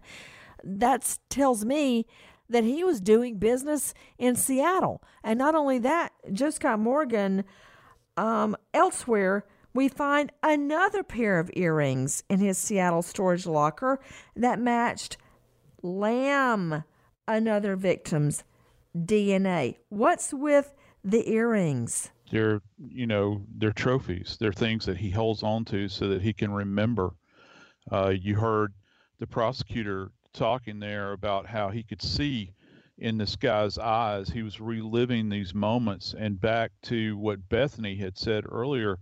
That 0.64 1.18
tells 1.30 1.66
me 1.66 2.06
that 2.50 2.64
he 2.64 2.84
was 2.84 3.02
doing 3.02 3.38
business 3.38 3.94
in 4.18 4.36
Seattle. 4.36 5.02
And 5.24 5.40
not 5.40 5.56
only 5.56 5.80
that, 5.80 6.14
Scott 6.50 6.80
Morgan 6.80 7.44
um, 8.18 8.56
elsewhere, 8.74 9.46
we 9.74 9.88
find 9.88 10.32
another 10.44 11.04
pair 11.04 11.40
of 11.40 11.50
earrings 11.54 12.24
in 12.30 12.40
his 12.40 12.58
Seattle 12.58 13.02
storage 13.02 13.46
locker 13.46 14.00
that 14.36 14.60
matched 14.60 15.18
Lamb, 15.82 16.84
another 17.28 17.76
victim's 17.76 18.44
DNA. 18.96 19.78
What's 19.90 20.34
with 20.34 20.74
the 21.04 21.30
earrings? 21.30 22.12
They're, 22.32 22.62
you 22.88 23.08
know, 23.08 23.42
they're 23.58 23.72
trophies. 23.72 24.38
They're 24.40 24.54
things 24.54 24.86
that 24.86 24.98
he 24.98 25.10
holds 25.10 25.44
on 25.44 25.66
to 25.66 25.88
so 25.88 26.08
that 26.10 26.22
he 26.22 26.34
can 26.34 26.54
remember. 26.54 27.16
Uh, 27.92 28.14
you 28.16 28.36
heard 28.36 28.74
the 29.20 29.28
prosecutor 29.28 30.12
talking 30.34 30.80
there 30.80 31.14
about 31.14 31.46
how 31.46 31.70
he 31.70 31.84
could 31.84 32.02
see 32.02 32.54
in 32.98 33.18
this 33.18 33.36
guy's 33.36 33.78
eyes. 33.78 34.30
He 34.30 34.44
was 34.44 34.60
reliving 34.60 35.30
these 35.30 35.54
moments. 35.54 36.16
And 36.18 36.40
back 36.40 36.72
to 36.84 37.18
what 37.18 37.50
Bethany 37.50 37.96
had 37.96 38.18
said 38.18 38.46
earlier, 38.48 39.00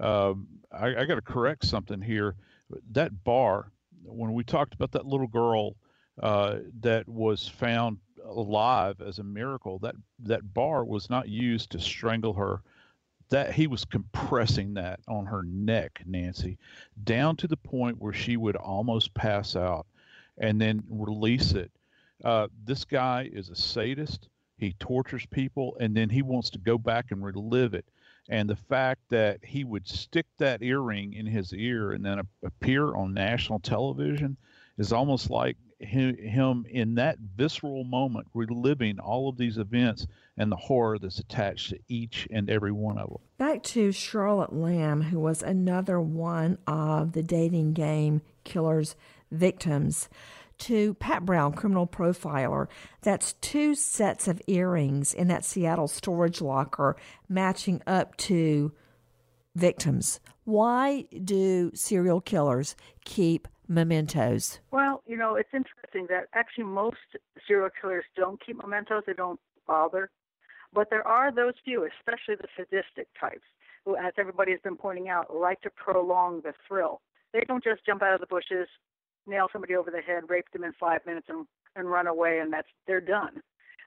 um, 0.00 0.48
I, 0.70 0.88
I 0.96 1.04
got 1.04 1.16
to 1.16 1.22
correct 1.22 1.64
something 1.64 2.00
here. 2.00 2.36
That 2.90 3.24
bar 3.24 3.72
when 4.04 4.32
we 4.32 4.44
talked 4.44 4.74
about 4.74 4.92
that 4.92 5.06
little 5.06 5.26
girl 5.26 5.76
uh, 6.22 6.58
that 6.80 7.08
was 7.08 7.48
found 7.48 7.98
alive 8.24 9.00
as 9.00 9.18
a 9.18 9.24
miracle, 9.24 9.78
that 9.80 9.94
that 10.20 10.54
bar 10.54 10.84
was 10.84 11.10
not 11.10 11.28
used 11.28 11.70
to 11.70 11.80
strangle 11.80 12.34
her. 12.34 12.62
That 13.30 13.54
he 13.54 13.66
was 13.66 13.86
compressing 13.86 14.74
that 14.74 15.00
on 15.08 15.24
her 15.24 15.42
neck, 15.42 16.02
Nancy, 16.04 16.58
down 17.04 17.36
to 17.36 17.48
the 17.48 17.56
point 17.56 18.00
where 18.00 18.12
she 18.12 18.36
would 18.36 18.56
almost 18.56 19.14
pass 19.14 19.56
out, 19.56 19.86
and 20.38 20.60
then 20.60 20.82
release 20.88 21.52
it. 21.52 21.70
Uh, 22.24 22.48
this 22.64 22.84
guy 22.84 23.28
is 23.32 23.50
a 23.50 23.56
sadist. 23.56 24.28
He 24.58 24.74
tortures 24.78 25.26
people, 25.26 25.76
and 25.80 25.96
then 25.96 26.08
he 26.08 26.22
wants 26.22 26.50
to 26.50 26.58
go 26.58 26.78
back 26.78 27.10
and 27.10 27.24
relive 27.24 27.74
it 27.74 27.86
and 28.28 28.48
the 28.48 28.56
fact 28.56 29.00
that 29.10 29.44
he 29.44 29.64
would 29.64 29.86
stick 29.88 30.26
that 30.38 30.62
earring 30.62 31.14
in 31.14 31.26
his 31.26 31.52
ear 31.52 31.92
and 31.92 32.04
then 32.04 32.20
appear 32.44 32.94
on 32.94 33.14
national 33.14 33.58
television 33.58 34.36
is 34.78 34.92
almost 34.92 35.28
like 35.28 35.56
him 35.80 36.64
in 36.70 36.94
that 36.94 37.18
visceral 37.18 37.82
moment 37.82 38.28
reliving 38.34 39.00
all 39.00 39.28
of 39.28 39.36
these 39.36 39.58
events 39.58 40.06
and 40.36 40.52
the 40.52 40.56
horror 40.56 40.96
that's 40.98 41.18
attached 41.18 41.70
to 41.70 41.78
each 41.88 42.28
and 42.30 42.48
every 42.48 42.70
one 42.70 42.96
of 42.96 43.08
them. 43.08 43.18
Back 43.38 43.64
to 43.64 43.90
Charlotte 43.90 44.52
Lamb, 44.52 45.02
who 45.02 45.18
was 45.18 45.42
another 45.42 46.00
one 46.00 46.58
of 46.68 47.12
the 47.12 47.22
dating 47.24 47.72
game 47.72 48.22
killer's 48.44 48.94
victims 49.32 50.08
to 50.58 50.94
Pat 50.94 51.24
Brown, 51.24 51.52
criminal 51.52 51.86
profiler. 51.86 52.68
That's 53.00 53.32
two 53.34 53.74
sets 53.74 54.28
of 54.28 54.40
earrings 54.46 55.12
in 55.12 55.28
that 55.28 55.44
Seattle 55.44 55.88
storage 55.88 56.40
locker 56.40 56.96
matching 57.28 57.82
up 57.86 58.16
to 58.18 58.72
victims. 59.56 60.20
Why 60.44 61.06
do 61.24 61.72
serial 61.74 62.20
killers 62.20 62.76
keep 63.04 63.48
mementos? 63.68 64.60
Well, 64.70 65.02
you 65.06 65.16
know, 65.16 65.34
it's 65.34 65.52
interesting 65.52 66.06
that 66.08 66.28
actually 66.34 66.64
most 66.64 66.96
serial 67.46 67.70
killers 67.80 68.04
don't 68.16 68.44
keep 68.44 68.56
mementos, 68.56 69.02
they 69.06 69.14
don't 69.14 69.40
bother. 69.66 70.10
But 70.72 70.88
there 70.90 71.06
are 71.06 71.30
those 71.32 71.54
few, 71.64 71.84
especially 71.84 72.36
the 72.36 72.48
sadistic 72.56 73.08
types, 73.20 73.44
who, 73.84 73.96
as 73.96 74.12
everybody 74.16 74.52
has 74.52 74.60
been 74.60 74.76
pointing 74.76 75.08
out, 75.08 75.34
like 75.34 75.60
to 75.62 75.70
prolong 75.70 76.40
the 76.42 76.54
thrill. 76.66 77.00
They 77.32 77.44
don't 77.46 77.64
just 77.64 77.84
jump 77.84 78.02
out 78.02 78.14
of 78.14 78.20
the 78.20 78.26
bushes, 78.26 78.68
nail 79.26 79.48
somebody 79.52 79.74
over 79.74 79.90
the 79.90 80.00
head, 80.00 80.24
rape 80.28 80.50
them 80.52 80.64
in 80.64 80.72
five 80.78 81.00
minutes, 81.06 81.26
and 81.28 81.46
and 81.74 81.90
run 81.90 82.06
away, 82.06 82.38
and 82.38 82.52
that's 82.52 82.68
they're 82.86 83.00
done. 83.00 83.40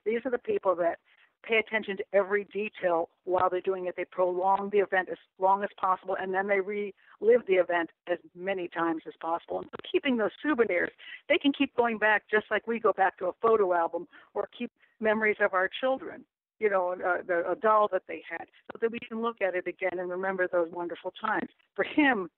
These 0.05 0.21
are 0.25 0.31
the 0.31 0.37
people 0.37 0.75
that 0.75 0.99
pay 1.43 1.57
attention 1.57 1.97
to 1.97 2.03
every 2.13 2.45
detail 2.45 3.09
while 3.23 3.49
they're 3.49 3.61
doing 3.61 3.85
it. 3.85 3.95
They 3.95 4.05
prolong 4.05 4.69
the 4.71 4.79
event 4.79 5.09
as 5.11 5.17
long 5.39 5.63
as 5.63 5.69
possible, 5.79 6.17
and 6.19 6.33
then 6.33 6.47
they 6.47 6.59
relive 6.59 7.45
the 7.47 7.55
event 7.55 7.91
as 8.11 8.17
many 8.35 8.67
times 8.67 9.03
as 9.07 9.13
possible. 9.21 9.59
And 9.59 9.67
so 9.71 9.77
keeping 9.91 10.17
those 10.17 10.31
souvenirs, 10.41 10.89
they 11.29 11.37
can 11.37 11.53
keep 11.53 11.75
going 11.75 11.97
back 11.97 12.23
just 12.29 12.45
like 12.49 12.67
we 12.67 12.79
go 12.79 12.93
back 12.93 13.17
to 13.19 13.27
a 13.27 13.33
photo 13.41 13.73
album 13.73 14.07
or 14.33 14.49
keep 14.57 14.71
memories 14.99 15.37
of 15.39 15.53
our 15.53 15.69
children. 15.79 16.25
You 16.57 16.69
know, 16.69 16.95
uh, 17.05 17.51
a 17.51 17.55
doll 17.55 17.89
that 17.91 18.03
they 18.07 18.23
had, 18.29 18.47
so 18.71 18.79
that 18.81 18.89
we 18.89 18.99
can 18.99 19.21
look 19.21 19.41
at 19.41 19.55
it 19.55 19.67
again 19.67 19.99
and 19.99 20.09
remember 20.09 20.47
those 20.47 20.69
wonderful 20.71 21.11
times. 21.19 21.49
For 21.75 21.83
him, 21.83 22.29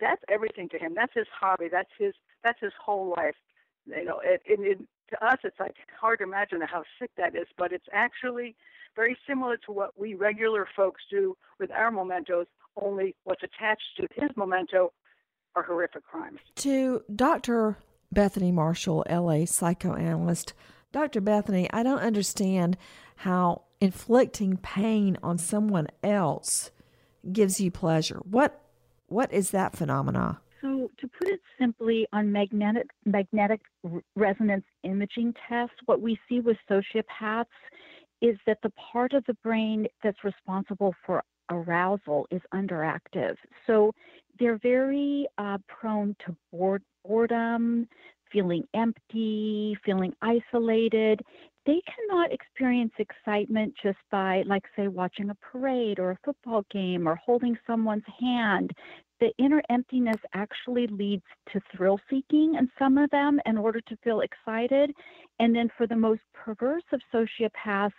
that's 0.00 0.22
everything 0.28 0.68
to 0.70 0.78
him. 0.78 0.94
That's 0.94 1.12
his 1.14 1.26
hobby. 1.32 1.68
That's 1.70 1.90
his 1.98 2.14
that's 2.42 2.60
his 2.60 2.72
whole 2.82 3.14
life. 3.16 3.36
You 3.86 4.04
know, 4.04 4.20
it, 4.24 4.42
it, 4.46 4.60
it, 4.60 4.78
to 5.10 5.26
us, 5.26 5.38
it's 5.44 5.60
like 5.60 5.74
hard 6.00 6.18
to 6.20 6.24
imagine 6.24 6.60
how 6.62 6.84
sick 6.98 7.10
that 7.16 7.34
is, 7.36 7.46
but 7.58 7.72
it's 7.72 7.86
actually 7.92 8.56
very 8.96 9.16
similar 9.28 9.56
to 9.58 9.72
what 9.72 9.90
we 9.98 10.14
regular 10.14 10.66
folks 10.74 11.02
do 11.10 11.36
with 11.58 11.70
our 11.70 11.90
mementos. 11.90 12.46
Only 12.80 13.14
what's 13.24 13.42
attached 13.42 13.82
to 13.98 14.08
his 14.14 14.30
memento 14.36 14.92
are 15.54 15.62
horrific 15.62 16.04
crimes. 16.04 16.40
To 16.56 17.02
Dr. 17.14 17.76
Bethany 18.10 18.52
Marshall, 18.52 19.04
LA 19.08 19.44
psychoanalyst, 19.44 20.54
Dr. 20.92 21.20
Bethany, 21.20 21.68
I 21.72 21.82
don't 21.82 22.00
understand 22.00 22.76
how 23.16 23.62
inflicting 23.80 24.56
pain 24.56 25.18
on 25.22 25.38
someone 25.38 25.88
else 26.02 26.70
gives 27.32 27.60
you 27.60 27.70
pleasure. 27.70 28.20
What 28.24 28.60
what 29.14 29.32
is 29.32 29.50
that 29.50 29.76
phenomena? 29.76 30.40
So, 30.60 30.90
to 30.98 31.06
put 31.06 31.28
it 31.28 31.40
simply, 31.56 32.04
on 32.12 32.32
magnetic 32.32 32.88
magnetic 33.04 33.60
resonance 34.16 34.64
imaging 34.82 35.34
tests, 35.48 35.76
what 35.86 36.00
we 36.00 36.18
see 36.28 36.40
with 36.40 36.56
sociopaths 36.68 37.44
is 38.20 38.36
that 38.46 38.58
the 38.64 38.70
part 38.70 39.12
of 39.12 39.24
the 39.26 39.34
brain 39.34 39.86
that's 40.02 40.24
responsible 40.24 40.94
for 41.06 41.22
arousal 41.48 42.26
is 42.32 42.40
underactive. 42.52 43.36
So 43.68 43.92
they're 44.40 44.58
very 44.58 45.28
uh, 45.38 45.58
prone 45.68 46.16
to 46.26 46.34
bored, 46.50 46.82
boredom, 47.06 47.86
feeling 48.32 48.64
empty, 48.74 49.78
feeling 49.84 50.12
isolated. 50.22 51.20
They 51.66 51.80
cannot 51.86 52.32
experience 52.32 52.92
excitement 52.98 53.74
just 53.82 53.98
by, 54.10 54.42
like, 54.46 54.64
say, 54.76 54.88
watching 54.88 55.30
a 55.30 55.34
parade 55.36 55.98
or 55.98 56.10
a 56.10 56.18
football 56.24 56.64
game 56.70 57.08
or 57.08 57.16
holding 57.16 57.56
someone's 57.66 58.04
hand 58.20 58.72
the 59.20 59.32
inner 59.38 59.62
emptiness 59.70 60.16
actually 60.34 60.86
leads 60.88 61.22
to 61.52 61.60
thrill 61.74 61.98
seeking 62.10 62.56
in 62.56 62.68
some 62.78 62.98
of 62.98 63.08
them 63.10 63.40
in 63.46 63.56
order 63.56 63.80
to 63.80 63.96
feel 64.04 64.20
excited. 64.20 64.92
And 65.38 65.54
then 65.54 65.70
for 65.78 65.86
the 65.86 65.96
most 65.96 66.20
perverse 66.34 66.82
of 66.92 67.00
sociopaths, 67.12 67.92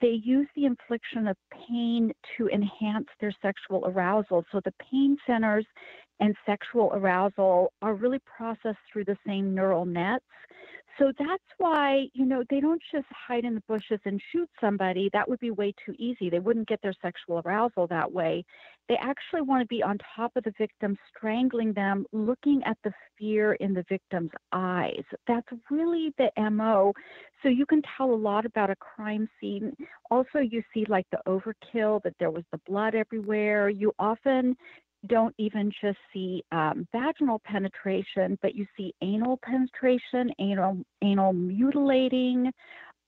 they 0.00 0.20
use 0.24 0.48
the 0.56 0.64
infliction 0.64 1.28
of 1.28 1.36
pain 1.68 2.12
to 2.36 2.48
enhance 2.48 3.06
their 3.20 3.32
sexual 3.40 3.84
arousal. 3.86 4.44
So 4.50 4.60
the 4.64 4.74
pain 4.90 5.16
centers 5.26 5.66
and 6.20 6.34
sexual 6.46 6.90
arousal 6.94 7.72
are 7.82 7.94
really 7.94 8.20
processed 8.20 8.78
through 8.92 9.04
the 9.04 9.16
same 9.26 9.54
neural 9.54 9.84
nets. 9.84 10.24
So 10.98 11.12
that's 11.18 11.42
why, 11.58 12.06
you 12.12 12.24
know, 12.24 12.44
they 12.50 12.60
don't 12.60 12.82
just 12.92 13.06
hide 13.10 13.44
in 13.44 13.54
the 13.54 13.62
bushes 13.66 14.00
and 14.04 14.20
shoot 14.30 14.48
somebody. 14.60 15.10
That 15.12 15.28
would 15.28 15.40
be 15.40 15.50
way 15.50 15.74
too 15.84 15.94
easy. 15.98 16.30
They 16.30 16.38
wouldn't 16.38 16.68
get 16.68 16.80
their 16.82 16.94
sexual 17.02 17.42
arousal 17.44 17.86
that 17.88 18.12
way. 18.12 18.44
They 18.88 18.96
actually 18.96 19.42
want 19.42 19.62
to 19.62 19.66
be 19.66 19.82
on 19.82 19.98
top 20.14 20.32
of 20.36 20.44
the 20.44 20.52
victim, 20.56 20.96
strangling 21.16 21.72
them, 21.72 22.06
looking 22.12 22.62
at 22.64 22.76
the 22.84 22.92
fear 23.18 23.54
in 23.54 23.74
the 23.74 23.84
victim's 23.88 24.30
eyes. 24.52 25.02
That's 25.26 25.48
really 25.70 26.12
the 26.18 26.30
MO. 26.50 26.92
So 27.42 27.48
you 27.48 27.66
can 27.66 27.82
tell 27.96 28.10
a 28.10 28.14
lot 28.14 28.46
about 28.46 28.70
a 28.70 28.76
crime 28.76 29.28
scene. 29.40 29.74
Also, 30.10 30.38
you 30.38 30.62
see 30.72 30.84
like 30.88 31.06
the 31.10 31.20
overkill, 31.26 32.02
that 32.02 32.14
there 32.20 32.30
was 32.30 32.44
the 32.52 32.60
blood 32.66 32.94
everywhere. 32.94 33.68
You 33.68 33.92
often 33.98 34.56
don't 35.06 35.34
even 35.38 35.70
just 35.80 35.98
see 36.12 36.44
um, 36.52 36.86
vaginal 36.92 37.40
penetration, 37.44 38.38
but 38.42 38.54
you 38.54 38.66
see 38.76 38.94
anal 39.02 39.38
penetration, 39.42 40.30
anal 40.38 40.78
anal 41.02 41.32
mutilating, 41.32 42.52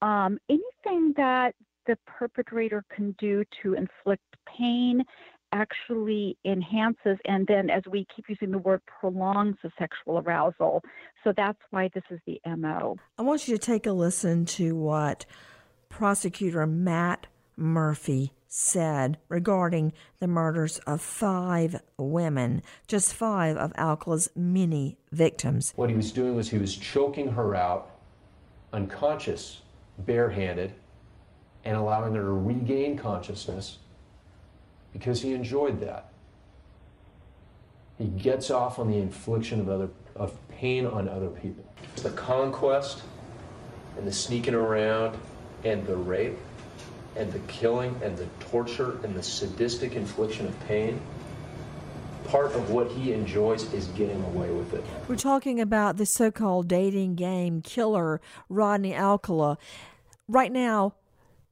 um, 0.03 0.39
anything 0.49 1.15
that 1.17 1.55
the 1.87 1.97
perpetrator 2.07 2.85
can 2.95 3.15
do 3.19 3.45
to 3.63 3.75
inflict 3.75 4.23
pain 4.57 5.03
actually 5.53 6.37
enhances 6.45 7.17
and 7.25 7.47
then 7.47 7.71
as 7.71 7.83
we 7.91 8.05
keep 8.15 8.29
using 8.29 8.51
the 8.51 8.59
word 8.59 8.83
prolongs 9.01 9.57
the 9.63 9.71
sexual 9.79 10.19
arousal. 10.19 10.83
So 11.23 11.33
that's 11.37 11.59
why 11.71 11.89
this 11.95 12.03
is 12.11 12.21
the 12.27 12.41
mo 12.57 12.97
i 13.19 13.23
want 13.23 13.47
you 13.49 13.57
to 13.57 13.65
take 13.65 13.87
a 13.87 13.93
listen 13.93 14.45
to 14.45 14.75
what 14.75 15.25
prosecutor 15.89 16.67
matt 16.67 17.27
murphy 17.57 18.33
said 18.49 19.19
regarding 19.29 19.93
the 20.21 20.27
murders 20.27 20.79
of 20.87 21.01
five 21.01 21.81
women, 21.99 22.63
just 22.87 23.15
five 23.15 23.57
of 23.57 23.73
Alcala's 23.77 24.29
many 24.35 24.99
victims. 25.13 25.73
What 25.77 25.91
he 25.91 25.97
was 25.97 26.13
doing 26.13 26.37
was 26.37 26.51
he 26.51 26.59
was 26.59 26.77
choking 26.77 27.33
her 27.33 27.55
out, 27.55 27.91
unconscious, 28.73 29.63
barehanded, 29.99 30.73
and 31.65 31.77
allowing 31.77 32.15
her 32.15 32.23
to 32.23 32.33
regain 32.33 32.97
consciousness 32.97 33.79
because 34.93 35.21
he 35.21 35.35
enjoyed 35.35 35.81
that. 35.81 36.11
He 37.99 38.07
gets 38.07 38.51
off 38.51 38.79
on 38.79 38.91
the 38.91 38.99
infliction 38.99 39.61
of 39.61 39.69
other 39.69 39.89
of 40.15 40.37
pain 40.49 40.87
on 40.87 41.09
other 41.09 41.29
people. 41.29 41.65
The 41.97 42.11
conquest 42.11 43.03
and 43.97 44.07
the 44.07 44.13
sneaking 44.13 44.55
around 44.55 45.19
and 45.65 45.87
the 45.87 45.97
rape 45.97 46.39
and 47.17 47.33
the 47.33 47.39
killing 47.41 47.99
and 48.03 48.17
the 48.17 48.27
torture 48.41 48.99
and 49.03 49.15
the 49.15 49.23
sadistic 49.23 49.95
infliction 49.95 50.47
of 50.47 50.61
pain, 50.67 51.01
part 52.27 52.53
of 52.53 52.71
what 52.71 52.91
he 52.91 53.13
enjoys 53.13 53.73
is 53.73 53.87
getting 53.89 54.23
away 54.25 54.51
with 54.51 54.75
it. 54.75 54.85
We're 55.09 55.17
talking 55.17 55.61
about 55.61 55.97
the 55.97 56.07
so 56.07 56.31
called 56.31 56.69
dating 56.69 57.15
game 57.15 57.63
killer, 57.63 58.21
Rodney 58.49 58.95
Alcala. 58.95 59.59
Right 60.29 60.53
now, 60.53 60.95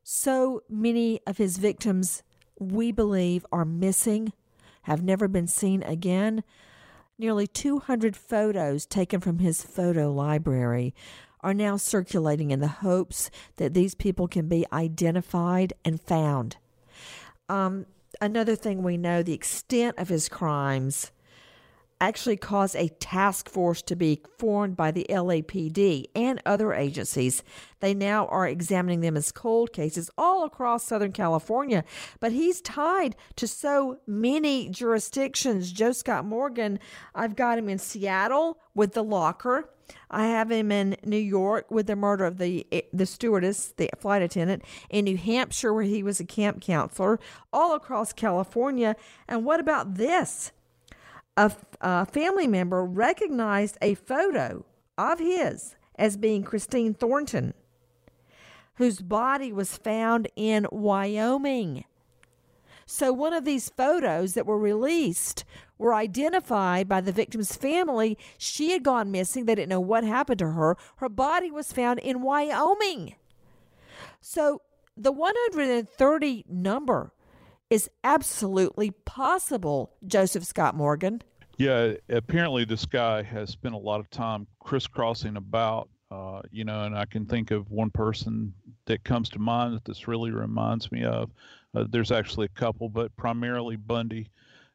so 0.02 0.62
many 0.68 1.20
of 1.26 1.38
his 1.38 1.56
victims, 1.56 2.22
we 2.58 2.92
believe, 2.92 3.46
are 3.52 3.64
missing, 3.64 4.32
have 4.82 5.02
never 5.02 5.28
been 5.28 5.46
seen 5.46 5.82
again. 5.82 6.44
Nearly 7.16 7.46
200 7.46 8.16
photos 8.16 8.84
taken 8.84 9.20
from 9.20 9.38
his 9.38 9.62
photo 9.62 10.12
library 10.12 10.94
are 11.44 11.54
now 11.54 11.76
circulating 11.76 12.50
in 12.50 12.60
the 12.60 12.66
hopes 12.66 13.30
that 13.56 13.74
these 13.74 13.94
people 13.94 14.26
can 14.26 14.48
be 14.48 14.66
identified 14.72 15.74
and 15.84 16.00
found. 16.00 16.56
Um, 17.48 17.84
another 18.20 18.56
thing 18.56 18.82
we 18.82 18.96
know 18.96 19.22
the 19.22 19.34
extent 19.34 19.98
of 19.98 20.08
his 20.08 20.28
crimes 20.28 21.12
actually 22.00 22.36
caused 22.36 22.76
a 22.76 22.88
task 22.88 23.48
force 23.48 23.82
to 23.82 23.96
be 23.96 24.20
formed 24.38 24.76
by 24.76 24.90
the 24.90 25.06
LAPD 25.08 26.06
and 26.14 26.40
other 26.44 26.72
agencies. 26.72 27.42
They 27.80 27.94
now 27.94 28.26
are 28.26 28.46
examining 28.48 29.00
them 29.00 29.16
as 29.16 29.32
cold 29.32 29.72
cases 29.72 30.10
all 30.18 30.44
across 30.44 30.84
Southern 30.84 31.12
California. 31.12 31.84
But 32.20 32.32
he's 32.32 32.60
tied 32.60 33.16
to 33.36 33.46
so 33.46 33.98
many 34.06 34.68
jurisdictions. 34.68 35.72
Joe 35.72 35.92
Scott 35.92 36.24
Morgan, 36.24 36.78
I've 37.14 37.36
got 37.36 37.58
him 37.58 37.68
in 37.68 37.78
Seattle 37.78 38.58
with 38.74 38.92
the 38.92 39.04
locker. 39.04 39.70
I 40.10 40.26
have 40.26 40.50
him 40.50 40.72
in 40.72 40.96
New 41.04 41.16
York 41.16 41.70
with 41.70 41.86
the 41.86 41.96
murder 41.96 42.24
of 42.24 42.38
the 42.38 42.66
the 42.92 43.06
stewardess, 43.06 43.74
the 43.76 43.90
flight 43.98 44.22
attendant, 44.22 44.62
in 44.88 45.04
New 45.04 45.16
Hampshire 45.16 45.74
where 45.74 45.82
he 45.82 46.02
was 46.02 46.20
a 46.20 46.24
camp 46.24 46.62
counselor, 46.62 47.20
all 47.52 47.74
across 47.74 48.12
California. 48.12 48.96
And 49.28 49.44
what 49.44 49.60
about 49.60 49.96
this? 49.96 50.52
A, 51.36 52.06
family 52.06 52.46
member 52.46 52.84
recognized 52.84 53.76
a 53.82 53.94
photo 53.94 54.64
of 54.96 55.18
his 55.18 55.74
as 55.96 56.16
being 56.16 56.42
Christine 56.44 56.94
Thornton, 56.94 57.54
whose 58.76 59.00
body 59.00 59.52
was 59.52 59.76
found 59.76 60.28
in 60.36 60.66
Wyoming. 60.70 61.84
So, 62.86 63.12
one 63.12 63.32
of 63.32 63.44
these 63.44 63.70
photos 63.70 64.34
that 64.34 64.46
were 64.46 64.58
released 64.58 65.44
were 65.78 65.94
identified 65.94 66.88
by 66.88 67.00
the 67.00 67.12
victim's 67.12 67.56
family. 67.56 68.18
She 68.36 68.72
had 68.72 68.82
gone 68.82 69.10
missing. 69.10 69.46
They 69.46 69.54
didn't 69.54 69.70
know 69.70 69.80
what 69.80 70.04
happened 70.04 70.38
to 70.40 70.50
her. 70.50 70.76
Her 70.96 71.08
body 71.08 71.50
was 71.50 71.72
found 71.72 71.98
in 72.00 72.22
Wyoming. 72.22 73.14
So, 74.20 74.60
the 74.96 75.12
130 75.12 76.44
number 76.48 77.12
is 77.70 77.90
absolutely 78.02 78.90
possible, 78.90 79.92
Joseph 80.06 80.44
Scott 80.44 80.74
Morgan. 80.74 81.22
Yeah, 81.56 81.94
apparently 82.08 82.64
this 82.64 82.84
guy 82.84 83.22
has 83.22 83.50
spent 83.50 83.74
a 83.74 83.78
lot 83.78 84.00
of 84.00 84.10
time 84.10 84.46
crisscrossing 84.58 85.36
about, 85.36 85.88
uh, 86.10 86.42
you 86.50 86.64
know, 86.64 86.84
and 86.84 86.96
I 86.96 87.04
can 87.04 87.26
think 87.26 87.50
of 87.50 87.70
one 87.70 87.90
person 87.90 88.52
that 88.86 89.04
comes 89.04 89.28
to 89.30 89.38
mind 89.38 89.74
that 89.74 89.84
this 89.84 90.08
really 90.08 90.30
reminds 90.30 90.90
me 90.90 91.04
of. 91.04 91.30
Uh, 91.74 91.84
there's 91.88 92.12
actually 92.12 92.46
a 92.46 92.60
couple, 92.60 92.88
but 92.88 93.14
primarily 93.16 93.76
Bundy, 93.76 94.28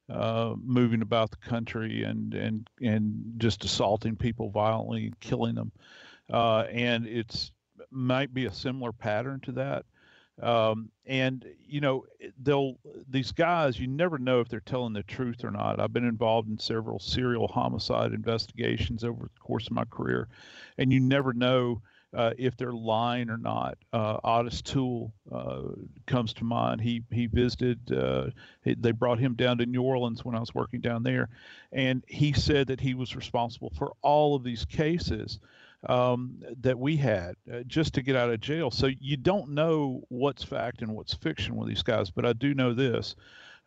uh, 0.10 0.56
moving 0.64 1.02
about 1.02 1.32
the 1.32 1.38
country 1.38 2.04
and 2.04 2.34
and 2.34 2.68
and 2.82 3.34
just 3.38 3.64
assaulting 3.64 4.16
people 4.16 4.50
violently, 4.50 5.14
killing 5.20 5.56
them, 5.56 5.72
uh, 6.32 6.62
and 6.72 7.06
it's 7.06 7.52
might 7.92 8.34
be 8.34 8.46
a 8.46 8.54
similar 8.54 8.92
pattern 8.92 9.40
to 9.42 9.52
that. 9.52 9.86
Um, 10.42 10.90
and 11.06 11.46
you 11.68 11.82
know 11.82 12.06
they'll 12.42 12.78
these 13.10 13.32
guys 13.32 13.80
you 13.80 13.88
never 13.88 14.18
know 14.18 14.40
if 14.40 14.48
they're 14.48 14.62
telling 14.62 14.94
the 14.94 15.04
truth 15.04 15.44
or 15.44 15.52
not 15.52 15.80
i've 15.80 15.92
been 15.92 16.08
involved 16.08 16.48
in 16.48 16.58
several 16.58 17.00
serial 17.00 17.48
homicide 17.48 18.14
investigations 18.14 19.04
over 19.04 19.24
the 19.24 19.40
course 19.42 19.66
of 19.68 19.74
my 19.74 19.86
career 19.86 20.28
and 20.78 20.94
you 20.94 21.00
never 21.00 21.34
know 21.34 21.82
uh, 22.14 22.32
if 22.38 22.58
they're 22.58 22.74
lying 22.74 23.30
or 23.30 23.38
not. 23.38 23.78
Uh, 23.94 24.18
Ottis 24.24 24.64
Toole 24.64 25.14
uh, 25.32 25.62
comes 26.08 26.34
to 26.34 26.44
mind. 26.44 26.82
He 26.82 27.04
he 27.12 27.28
visited. 27.28 27.92
Uh, 27.92 28.30
he, 28.64 28.74
they 28.74 28.92
brought 28.92 29.20
him 29.20 29.36
down 29.36 29.60
to 29.60 29.66
New 29.66 29.84
Orleans 29.84 30.26
when 30.26 30.36
I 30.36 30.40
was 30.40 30.56
working 30.56 30.82
down 30.82 31.04
there, 31.04 31.30
and 31.72 32.04
he 32.08 32.34
said 32.34 32.68
that 32.68 32.82
he 32.82 32.96
was 32.96 33.16
responsible 33.16 33.72
for 33.78 33.94
all 34.02 34.36
of 34.36 34.44
these 34.44 34.66
cases 34.66 35.40
um, 35.88 36.42
that 36.62 36.78
we 36.78 36.98
had 36.98 37.36
uh, 37.52 37.62
just 37.68 37.94
to 37.94 38.02
get 38.02 38.16
out 38.16 38.30
of 38.30 38.42
jail. 38.42 38.72
So 38.72 38.88
you 39.00 39.18
don't 39.18 39.52
know 39.52 40.04
what's 40.10 40.44
fact 40.44 40.82
and 40.82 40.94
what's 40.94 41.14
fiction 41.14 41.56
with 41.56 41.70
these 41.70 41.84
guys, 41.84 42.10
but 42.10 42.26
I 42.26 42.34
do 42.34 42.54
know 42.54 42.74
this. 42.74 43.16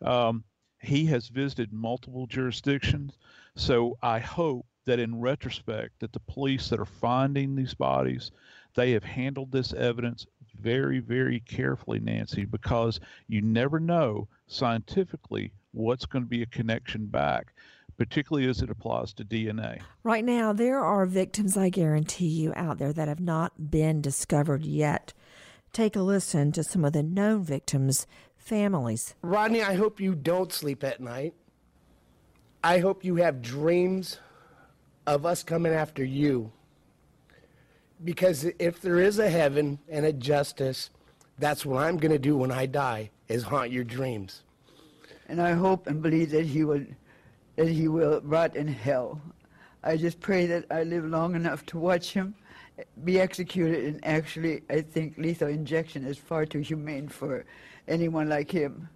Um, 0.02 0.44
he 0.80 1.06
has 1.06 1.28
visited 1.28 1.72
multiple 1.72 2.26
jurisdictions, 2.26 3.16
so 3.54 3.96
I 4.02 4.18
hope 4.18 4.66
that 4.84 4.98
in 4.98 5.20
retrospect 5.20 6.00
that 6.00 6.12
the 6.12 6.20
police 6.20 6.68
that 6.68 6.80
are 6.80 6.84
finding 6.84 7.54
these 7.54 7.74
bodies 7.74 8.30
they 8.74 8.92
have 8.92 9.04
handled 9.04 9.52
this 9.52 9.72
evidence 9.72 10.26
very 10.60 10.98
very 10.98 11.40
carefully 11.40 12.00
nancy 12.00 12.44
because 12.44 13.00
you 13.28 13.40
never 13.40 13.78
know 13.78 14.28
scientifically 14.46 15.52
what's 15.72 16.06
going 16.06 16.24
to 16.24 16.28
be 16.28 16.42
a 16.42 16.46
connection 16.46 17.06
back 17.06 17.54
particularly 17.96 18.48
as 18.48 18.62
it 18.62 18.70
applies 18.70 19.12
to 19.14 19.24
DNA. 19.24 19.80
Right 20.02 20.24
now, 20.24 20.52
there 20.52 20.80
are 20.80 21.06
victims, 21.06 21.56
I 21.56 21.68
guarantee 21.68 22.28
you, 22.28 22.52
out 22.56 22.78
there 22.78 22.92
that 22.92 23.08
have 23.08 23.20
not 23.20 23.70
been 23.70 24.00
discovered 24.00 24.64
yet. 24.64 25.12
Take 25.72 25.96
a 25.96 26.02
listen 26.02 26.52
to 26.52 26.64
some 26.64 26.84
of 26.84 26.92
the 26.92 27.02
known 27.02 27.44
victims' 27.44 28.06
families. 28.36 29.14
Rodney, 29.22 29.62
I 29.62 29.74
hope 29.74 30.00
you 30.00 30.14
don't 30.14 30.52
sleep 30.52 30.84
at 30.84 31.00
night. 31.00 31.34
I 32.64 32.78
hope 32.78 33.04
you 33.04 33.16
have 33.16 33.42
dreams 33.42 34.18
of 35.06 35.26
us 35.26 35.42
coming 35.42 35.72
after 35.72 36.04
you. 36.04 36.52
Because 38.04 38.44
if 38.58 38.80
there 38.80 38.98
is 38.98 39.18
a 39.18 39.30
heaven 39.30 39.78
and 39.88 40.04
a 40.04 40.12
justice, 40.12 40.90
that's 41.38 41.64
what 41.64 41.82
I'm 41.82 41.96
going 41.96 42.12
to 42.12 42.18
do 42.18 42.36
when 42.36 42.52
I 42.52 42.66
die, 42.66 43.10
is 43.28 43.44
haunt 43.44 43.70
your 43.70 43.84
dreams. 43.84 44.42
And 45.28 45.40
I 45.40 45.52
hope 45.52 45.86
and 45.86 46.02
believe 46.02 46.30
that 46.30 46.46
he 46.46 46.64
will, 46.64 46.84
that 47.56 47.68
he 47.68 47.88
will 47.88 48.20
rot 48.22 48.56
in 48.56 48.68
hell. 48.68 49.20
I 49.84 49.96
just 49.96 50.20
pray 50.20 50.46
that 50.46 50.66
I 50.70 50.84
live 50.84 51.04
long 51.04 51.34
enough 51.34 51.66
to 51.66 51.78
watch 51.78 52.12
him 52.12 52.34
be 53.04 53.20
executed. 53.20 53.84
And 53.84 54.04
actually, 54.04 54.62
I 54.70 54.80
think 54.80 55.18
lethal 55.18 55.48
injection 55.48 56.06
is 56.06 56.18
far 56.18 56.46
too 56.46 56.60
humane 56.60 57.08
for 57.08 57.44
anyone 57.88 58.28
like 58.28 58.50
him. 58.50 58.88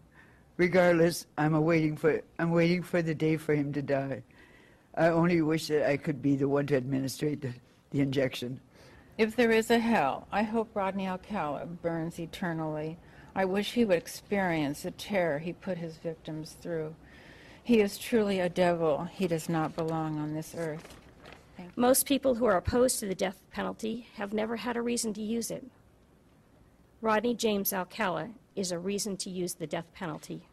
Regardless, 0.56 1.26
I'm 1.36 1.54
awaiting 1.54 1.96
for 1.96 2.22
I'm 2.38 2.50
waiting 2.50 2.82
for 2.82 3.02
the 3.02 3.14
day 3.14 3.36
for 3.36 3.54
him 3.54 3.72
to 3.74 3.82
die. 3.82 4.22
I 4.94 5.08
only 5.08 5.42
wish 5.42 5.68
that 5.68 5.88
I 5.88 5.98
could 5.98 6.22
be 6.22 6.36
the 6.36 6.48
one 6.48 6.66
to 6.68 6.76
administrate 6.76 7.42
the, 7.42 7.52
the 7.90 8.00
injection. 8.00 8.60
If 9.18 9.36
there 9.36 9.50
is 9.50 9.70
a 9.70 9.78
hell, 9.78 10.26
I 10.32 10.42
hope 10.42 10.70
Rodney 10.74 11.06
Alcala 11.06 11.66
burns 11.66 12.18
eternally. 12.18 12.96
I 13.34 13.44
wish 13.44 13.72
he 13.72 13.84
would 13.84 13.98
experience 13.98 14.82
the 14.82 14.90
terror 14.92 15.38
he 15.38 15.52
put 15.52 15.76
his 15.76 15.98
victims 15.98 16.56
through. 16.62 16.94
He 17.66 17.80
is 17.80 17.98
truly 17.98 18.38
a 18.38 18.48
devil. 18.48 19.08
He 19.12 19.26
does 19.26 19.48
not 19.48 19.74
belong 19.74 20.20
on 20.20 20.32
this 20.32 20.54
earth. 20.56 20.86
Most 21.74 22.06
people 22.06 22.36
who 22.36 22.44
are 22.44 22.58
opposed 22.58 23.00
to 23.00 23.06
the 23.06 23.14
death 23.16 23.42
penalty 23.50 24.06
have 24.14 24.32
never 24.32 24.54
had 24.54 24.76
a 24.76 24.82
reason 24.82 25.12
to 25.14 25.20
use 25.20 25.50
it. 25.50 25.66
Rodney 27.00 27.34
James 27.34 27.72
Alcala 27.72 28.30
is 28.54 28.70
a 28.70 28.78
reason 28.78 29.16
to 29.16 29.30
use 29.30 29.54
the 29.54 29.66
death 29.66 29.92
penalty. 29.96 30.46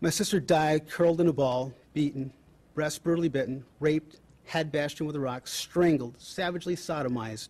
My 0.00 0.08
sister 0.08 0.40
died 0.40 0.88
curled 0.88 1.20
in 1.20 1.28
a 1.28 1.34
ball, 1.34 1.70
beaten, 1.92 2.32
breast 2.74 3.04
brutally 3.04 3.28
bitten, 3.28 3.62
raped, 3.78 4.20
head 4.44 4.72
bashed 4.72 5.00
in 5.00 5.06
with 5.06 5.16
a 5.16 5.20
rock, 5.20 5.46
strangled, 5.46 6.14
savagely 6.18 6.76
sodomized, 6.76 7.48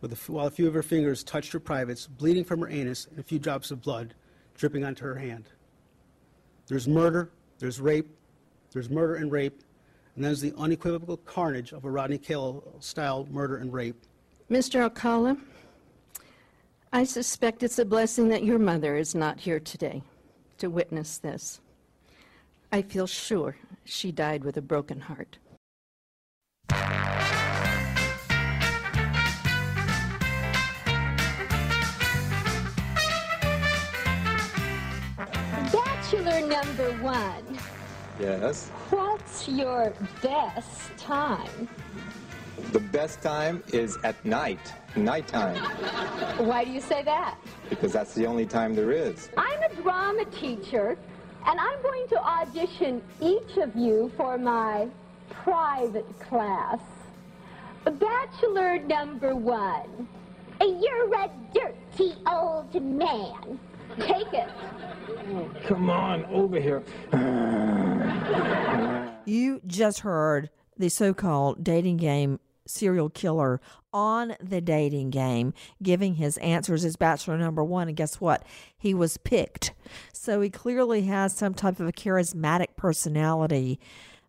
with 0.00 0.14
a, 0.14 0.32
while 0.32 0.46
a 0.46 0.50
few 0.50 0.66
of 0.66 0.72
her 0.72 0.82
fingers 0.82 1.22
touched 1.22 1.52
her 1.52 1.60
privates, 1.60 2.06
bleeding 2.06 2.44
from 2.44 2.60
her 2.60 2.70
anus, 2.70 3.06
and 3.10 3.18
a 3.18 3.22
few 3.22 3.38
drops 3.38 3.70
of 3.70 3.82
blood 3.82 4.14
dripping 4.54 4.82
onto 4.82 5.04
her 5.04 5.16
hand. 5.16 5.44
There's 6.68 6.88
murder, 6.88 7.32
there's 7.58 7.82
rape, 7.82 8.08
there's 8.72 8.90
murder 8.90 9.16
and 9.16 9.32
rape, 9.32 9.62
and 10.14 10.24
there's 10.24 10.40
the 10.40 10.54
unequivocal 10.56 11.16
carnage 11.18 11.72
of 11.72 11.84
a 11.84 11.90
Rodney 11.90 12.18
Cale-style 12.18 13.28
murder 13.30 13.56
and 13.56 13.72
rape. 13.72 14.06
Mr. 14.50 14.80
Alcala, 14.80 15.36
I 16.92 17.04
suspect 17.04 17.62
it's 17.62 17.78
a 17.78 17.84
blessing 17.84 18.28
that 18.28 18.44
your 18.44 18.58
mother 18.58 18.96
is 18.96 19.14
not 19.14 19.38
here 19.40 19.60
today 19.60 20.02
to 20.58 20.68
witness 20.68 21.18
this. 21.18 21.60
I 22.72 22.82
feel 22.82 23.06
sure 23.06 23.56
she 23.84 24.12
died 24.12 24.44
with 24.44 24.56
a 24.56 24.62
broken 24.62 25.00
heart. 25.00 25.38
Bachelor 35.72 36.40
number 36.46 36.92
one, 37.02 37.58
Yes. 38.20 38.68
what's 38.90 39.48
your 39.48 39.94
best 40.22 40.94
time? 40.98 41.68
The 42.72 42.80
best 42.80 43.22
time 43.22 43.62
is 43.72 43.96
at 44.04 44.22
night, 44.26 44.74
nighttime, 44.94 45.56
Why 46.46 46.64
do 46.64 46.70
you 46.70 46.82
say 46.82 47.02
that? 47.02 47.36
because 47.70 47.92
that's 47.92 48.12
the 48.14 48.26
only 48.26 48.44
time 48.44 48.74
there 48.74 48.92
is. 48.92 49.30
I'm 49.38 49.62
a 49.62 49.74
drama 49.76 50.26
teacher, 50.26 50.98
and 51.46 51.58
I'm 51.58 51.82
going 51.82 52.06
to 52.08 52.18
audition 52.22 53.00
each 53.22 53.56
of 53.56 53.74
you 53.74 54.12
for 54.18 54.36
my 54.36 54.88
private 55.30 56.20
class. 56.20 56.80
Bachelor 57.84 58.80
number 58.80 59.34
one. 59.34 60.06
You're 60.60 61.14
a 61.14 61.30
dirty 61.54 62.14
old 62.30 62.74
man. 62.82 63.58
Take 63.98 64.32
it. 64.34 64.50
Come 65.66 65.88
on, 65.88 66.26
over 66.26 66.60
here. 66.60 66.82
You 69.26 69.60
just 69.66 70.00
heard 70.00 70.50
the 70.76 70.88
so 70.88 71.14
called 71.14 71.62
dating 71.62 71.98
game 71.98 72.40
serial 72.66 73.10
killer 73.10 73.60
on 73.92 74.34
the 74.40 74.60
dating 74.60 75.10
game 75.10 75.52
giving 75.82 76.14
his 76.14 76.36
answers 76.38 76.84
as 76.84 76.96
bachelor 76.96 77.36
number 77.36 77.62
one. 77.62 77.88
And 77.88 77.96
guess 77.96 78.20
what? 78.20 78.44
He 78.76 78.94
was 78.94 79.16
picked. 79.18 79.72
So 80.12 80.40
he 80.40 80.50
clearly 80.50 81.02
has 81.02 81.36
some 81.36 81.54
type 81.54 81.80
of 81.80 81.88
a 81.88 81.92
charismatic 81.92 82.76
personality. 82.76 83.78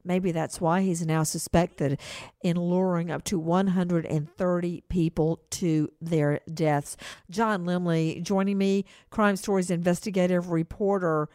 Maybe 0.03 0.31
that's 0.31 0.59
why 0.59 0.81
he's 0.81 1.05
now 1.05 1.23
suspected 1.23 1.99
in 2.43 2.57
luring 2.57 3.11
up 3.11 3.23
to 3.25 3.37
130 3.37 4.83
people 4.89 5.39
to 5.51 5.91
their 6.01 6.39
deaths. 6.51 6.97
John 7.29 7.65
Lemley 7.65 8.21
joining 8.21 8.57
me, 8.57 8.85
Crime 9.11 9.35
Stories 9.35 9.69
investigative 9.69 10.49
reporter. 10.49 11.29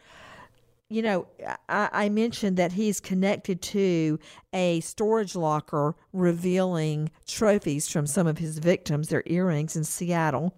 You 0.89 1.01
know, 1.01 1.27
I, 1.67 1.89
I 1.91 2.09
mentioned 2.09 2.57
that 2.57 2.71
he's 2.71 2.99
connected 2.99 3.61
to 3.63 4.19
a 4.53 4.79
storage 4.79 5.35
locker 5.35 5.95
revealing 6.13 7.11
trophies 7.27 7.89
from 7.89 8.07
some 8.07 8.25
of 8.25 8.37
his 8.37 8.59
victims, 8.59 9.09
their 9.09 9.23
earrings 9.25 9.75
in 9.75 9.83
Seattle 9.83 10.53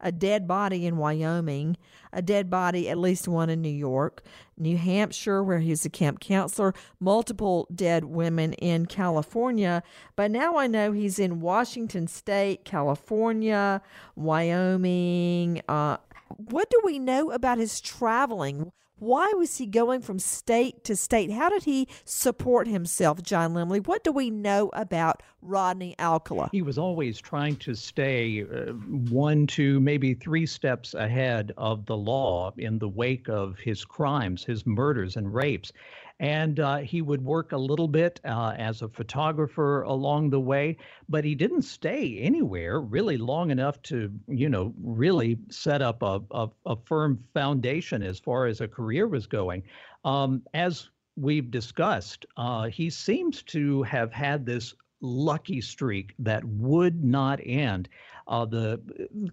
a 0.00 0.12
dead 0.12 0.46
body 0.46 0.86
in 0.86 0.96
Wyoming, 0.96 1.76
a 2.12 2.22
dead 2.22 2.48
body, 2.48 2.88
at 2.88 2.98
least 2.98 3.28
one 3.28 3.50
in 3.50 3.60
New 3.60 3.68
York, 3.68 4.22
New 4.56 4.76
Hampshire, 4.76 5.42
where 5.42 5.58
he 5.58 5.70
was 5.70 5.84
a 5.84 5.90
camp 5.90 6.20
counselor, 6.20 6.74
multiple 7.00 7.68
dead 7.74 8.04
women 8.04 8.54
in 8.54 8.86
California. 8.86 9.82
But 10.16 10.30
now 10.30 10.56
I 10.56 10.66
know 10.66 10.92
he's 10.92 11.18
in 11.18 11.40
Washington 11.40 12.06
State, 12.06 12.64
California, 12.64 13.82
Wyoming. 14.16 15.62
Uh, 15.68 15.98
what 16.36 16.70
do 16.70 16.80
we 16.84 16.98
know 16.98 17.30
about 17.30 17.58
his 17.58 17.80
traveling? 17.80 18.72
Why 18.98 19.32
was 19.36 19.58
he 19.58 19.66
going 19.66 20.00
from 20.00 20.18
state 20.18 20.84
to 20.84 20.96
state? 20.96 21.30
How 21.30 21.48
did 21.48 21.64
he 21.64 21.88
support 22.04 22.66
himself, 22.66 23.22
John 23.22 23.54
Lemley? 23.54 23.86
What 23.86 24.02
do 24.02 24.12
we 24.12 24.30
know 24.30 24.70
about 24.72 25.22
Rodney 25.40 25.94
Alcala? 25.98 26.48
He 26.50 26.62
was 26.62 26.78
always 26.78 27.20
trying 27.20 27.56
to 27.56 27.74
stay 27.74 28.42
uh, 28.42 28.72
one, 29.10 29.46
two, 29.46 29.78
maybe 29.80 30.14
three 30.14 30.46
steps 30.46 30.94
ahead 30.94 31.52
of 31.56 31.86
the 31.86 31.96
law 31.96 32.52
in 32.56 32.78
the 32.78 32.88
wake 32.88 33.28
of 33.28 33.56
his 33.58 33.84
crimes, 33.84 34.44
his 34.44 34.66
murders 34.66 35.16
and 35.16 35.32
rapes. 35.32 35.72
And 36.20 36.58
uh, 36.58 36.78
he 36.78 37.00
would 37.00 37.24
work 37.24 37.52
a 37.52 37.56
little 37.58 37.86
bit 37.86 38.20
uh, 38.24 38.54
as 38.58 38.82
a 38.82 38.88
photographer 38.88 39.82
along 39.82 40.30
the 40.30 40.40
way, 40.40 40.76
but 41.08 41.24
he 41.24 41.34
didn't 41.34 41.62
stay 41.62 42.18
anywhere 42.18 42.80
really 42.80 43.16
long 43.16 43.50
enough 43.50 43.80
to, 43.82 44.10
you 44.26 44.48
know, 44.48 44.74
really 44.82 45.38
set 45.48 45.80
up 45.80 46.02
a, 46.02 46.20
a, 46.32 46.48
a 46.66 46.76
firm 46.84 47.22
foundation 47.34 48.02
as 48.02 48.18
far 48.18 48.46
as 48.46 48.60
a 48.60 48.68
career 48.68 49.06
was 49.06 49.26
going. 49.26 49.62
Um, 50.04 50.42
as 50.54 50.90
we've 51.16 51.50
discussed, 51.50 52.26
uh, 52.36 52.66
he 52.66 52.90
seems 52.90 53.42
to 53.42 53.82
have 53.84 54.12
had 54.12 54.44
this 54.44 54.74
lucky 55.00 55.60
streak 55.60 56.14
that 56.18 56.44
would 56.44 57.04
not 57.04 57.40
end. 57.44 57.88
Uh, 58.26 58.44
the 58.44 58.80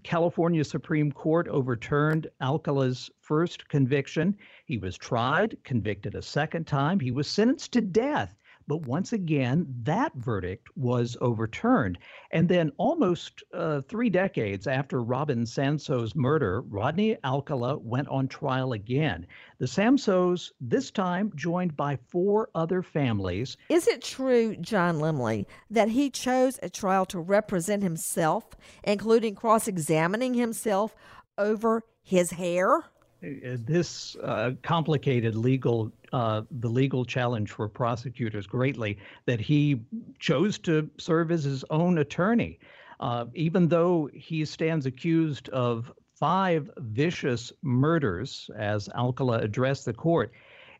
California 0.03 0.63
Supreme 0.63 1.11
Court 1.11 1.47
overturned 1.47 2.27
Alcala's 2.41 3.09
first 3.19 3.67
conviction. 3.67 4.35
He 4.65 4.77
was 4.77 4.97
tried, 4.97 5.57
convicted 5.63 6.15
a 6.15 6.21
second 6.21 6.65
time. 6.67 6.99
He 6.99 7.11
was 7.11 7.27
sentenced 7.27 7.73
to 7.73 7.81
death. 7.81 8.35
But 8.67 8.87
once 8.87 9.13
again, 9.13 9.67
that 9.83 10.13
verdict 10.15 10.69
was 10.75 11.15
overturned. 11.21 11.99
And 12.31 12.49
then, 12.49 12.71
almost 12.77 13.43
uh, 13.53 13.81
three 13.81 14.09
decades 14.09 14.65
after 14.65 15.03
Robin 15.03 15.45
Samsoe's 15.45 16.15
murder, 16.15 16.61
Rodney 16.61 17.17
Alcala 17.23 17.77
went 17.77 18.07
on 18.07 18.27
trial 18.27 18.73
again. 18.73 19.27
The 19.59 19.67
Samsoes, 19.67 20.51
this 20.59 20.89
time 20.89 21.31
joined 21.35 21.77
by 21.77 21.97
four 22.07 22.49
other 22.55 22.81
families. 22.81 23.55
Is 23.69 23.87
it 23.87 24.01
true, 24.01 24.55
John 24.55 24.97
Lemley, 24.97 25.45
that 25.69 25.89
he 25.89 26.09
chose 26.09 26.59
a 26.63 26.69
trial 26.69 27.05
to 27.07 27.19
represent 27.19 27.83
himself, 27.83 28.45
including 28.83 29.35
cross 29.35 29.67
examining 29.67 30.33
himself 30.33 30.95
over 31.37 31.83
his 32.01 32.31
hair? 32.31 32.85
Uh, 33.25 33.57
this 33.59 34.15
uh, 34.17 34.51
complicated 34.61 35.35
legal 35.35 35.91
uh, 36.13 36.43
the 36.59 36.69
legal 36.69 37.03
challenge 37.03 37.51
for 37.51 37.67
prosecutors 37.67 38.47
greatly 38.47 38.97
that 39.25 39.39
he 39.39 39.81
chose 40.19 40.57
to 40.59 40.89
serve 40.97 41.31
as 41.31 41.43
his 41.43 41.63
own 41.69 41.97
attorney, 41.97 42.59
uh, 42.99 43.25
even 43.33 43.67
though 43.67 44.09
he 44.13 44.45
stands 44.45 44.85
accused 44.85 45.49
of 45.49 45.91
five 46.13 46.69
vicious 46.77 47.51
murders, 47.61 48.49
as 48.55 48.87
Alcala 48.95 49.39
addressed 49.39 49.85
the 49.85 49.93
court. 49.93 50.31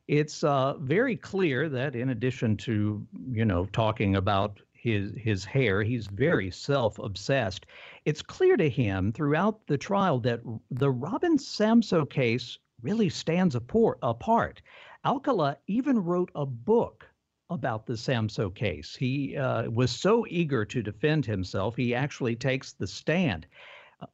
It's 0.07 0.43
uh, 0.43 0.75
very 0.79 1.15
clear 1.15 1.67
that, 1.69 1.95
in 1.95 2.09
addition 2.09 2.57
to 2.57 3.05
you 3.31 3.45
know 3.45 3.65
talking 3.71 4.15
about 4.15 4.59
his 4.85 5.11
his 5.17 5.43
hair. 5.43 5.81
He's 5.81 6.05
very 6.07 6.51
self-obsessed. 6.51 7.65
It's 8.05 8.21
clear 8.21 8.55
to 8.55 8.69
him 8.69 9.11
throughout 9.11 9.65
the 9.65 9.77
trial 9.77 10.19
that 10.19 10.41
the 10.69 10.91
Robin 10.91 11.37
Samsoe 11.37 12.09
case 12.09 12.59
really 12.81 13.09
stands 13.09 13.55
apart. 13.55 14.61
Alcala 15.03 15.57
even 15.67 15.99
wrote 15.99 16.31
a 16.35 16.45
book 16.45 17.07
about 17.49 17.85
the 17.85 17.93
Samsoe 17.93 18.53
case. 18.53 18.95
He 18.95 19.35
uh, 19.35 19.69
was 19.69 19.91
so 19.91 20.25
eager 20.29 20.65
to 20.65 20.81
defend 20.81 21.25
himself, 21.25 21.75
he 21.75 21.93
actually 21.95 22.35
takes 22.35 22.73
the 22.73 22.87
stand. 22.87 23.47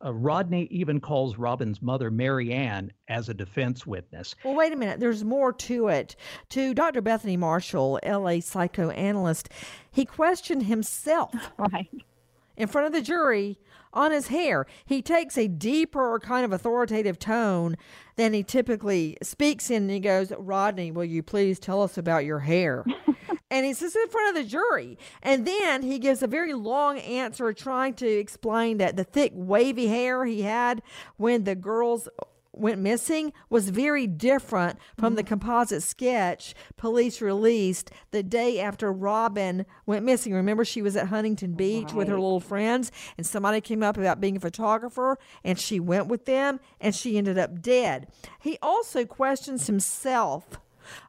Uh, 0.05 0.13
Rodney 0.13 0.67
even 0.71 0.99
calls 0.99 1.37
Robin's 1.37 1.81
mother, 1.81 2.11
Mary 2.11 2.53
Ann, 2.53 2.91
as 3.07 3.29
a 3.29 3.33
defense 3.33 3.85
witness. 3.85 4.35
Well, 4.43 4.55
wait 4.55 4.73
a 4.73 4.75
minute. 4.75 4.99
There's 4.99 5.23
more 5.23 5.51
to 5.53 5.87
it. 5.87 6.15
To 6.49 6.73
Dr. 6.73 7.01
Bethany 7.01 7.35
Marshall, 7.35 7.99
LA 8.05 8.39
psychoanalyst, 8.41 9.49
he 9.91 10.05
questioned 10.05 10.63
himself 10.63 11.33
right. 11.57 11.89
In 12.61 12.67
front 12.67 12.85
of 12.85 12.93
the 12.93 13.01
jury 13.01 13.57
on 13.91 14.11
his 14.11 14.27
hair. 14.27 14.67
He 14.85 15.01
takes 15.01 15.35
a 15.35 15.47
deeper 15.47 16.19
kind 16.19 16.45
of 16.45 16.53
authoritative 16.53 17.17
tone 17.17 17.75
than 18.17 18.33
he 18.33 18.43
typically 18.43 19.17
speaks 19.23 19.71
in. 19.71 19.83
And 19.83 19.91
he 19.91 19.99
goes, 19.99 20.31
Rodney, 20.37 20.91
will 20.91 21.03
you 21.03 21.23
please 21.23 21.57
tell 21.57 21.81
us 21.81 21.97
about 21.97 22.23
your 22.23 22.39
hair? 22.39 22.85
and 23.51 23.65
he 23.65 23.73
says 23.73 23.95
in 23.95 24.07
front 24.09 24.37
of 24.37 24.43
the 24.43 24.47
jury. 24.47 24.99
And 25.23 25.47
then 25.47 25.81
he 25.81 25.97
gives 25.97 26.21
a 26.21 26.27
very 26.27 26.53
long 26.53 26.99
answer 26.99 27.51
trying 27.51 27.95
to 27.95 28.07
explain 28.07 28.77
that 28.77 28.95
the 28.95 29.05
thick, 29.05 29.31
wavy 29.33 29.87
hair 29.87 30.23
he 30.23 30.43
had 30.43 30.83
when 31.17 31.45
the 31.45 31.55
girls 31.55 32.07
went 32.53 32.79
missing 32.79 33.31
was 33.49 33.69
very 33.69 34.07
different 34.07 34.77
from 34.99 35.15
the 35.15 35.23
mm-hmm. 35.23 35.29
composite 35.29 35.83
sketch 35.83 36.53
police 36.77 37.21
released 37.21 37.91
the 38.11 38.23
day 38.23 38.59
after 38.59 38.91
Robin 38.91 39.65
went 39.85 40.05
missing. 40.05 40.33
Remember, 40.33 40.65
she 40.65 40.81
was 40.81 40.95
at 40.95 41.07
Huntington 41.07 41.53
Beach 41.53 41.85
right. 41.87 41.95
with 41.95 42.07
her 42.07 42.19
little 42.19 42.39
friends, 42.39 42.91
and 43.17 43.25
somebody 43.25 43.61
came 43.61 43.83
up 43.83 43.97
about 43.97 44.19
being 44.19 44.37
a 44.37 44.39
photographer, 44.39 45.17
and 45.43 45.57
she 45.59 45.79
went 45.79 46.07
with 46.07 46.25
them, 46.25 46.59
and 46.79 46.93
she 46.93 47.17
ended 47.17 47.37
up 47.37 47.61
dead. 47.61 48.07
He 48.39 48.57
also 48.61 49.05
questions 49.05 49.67
himself 49.67 50.59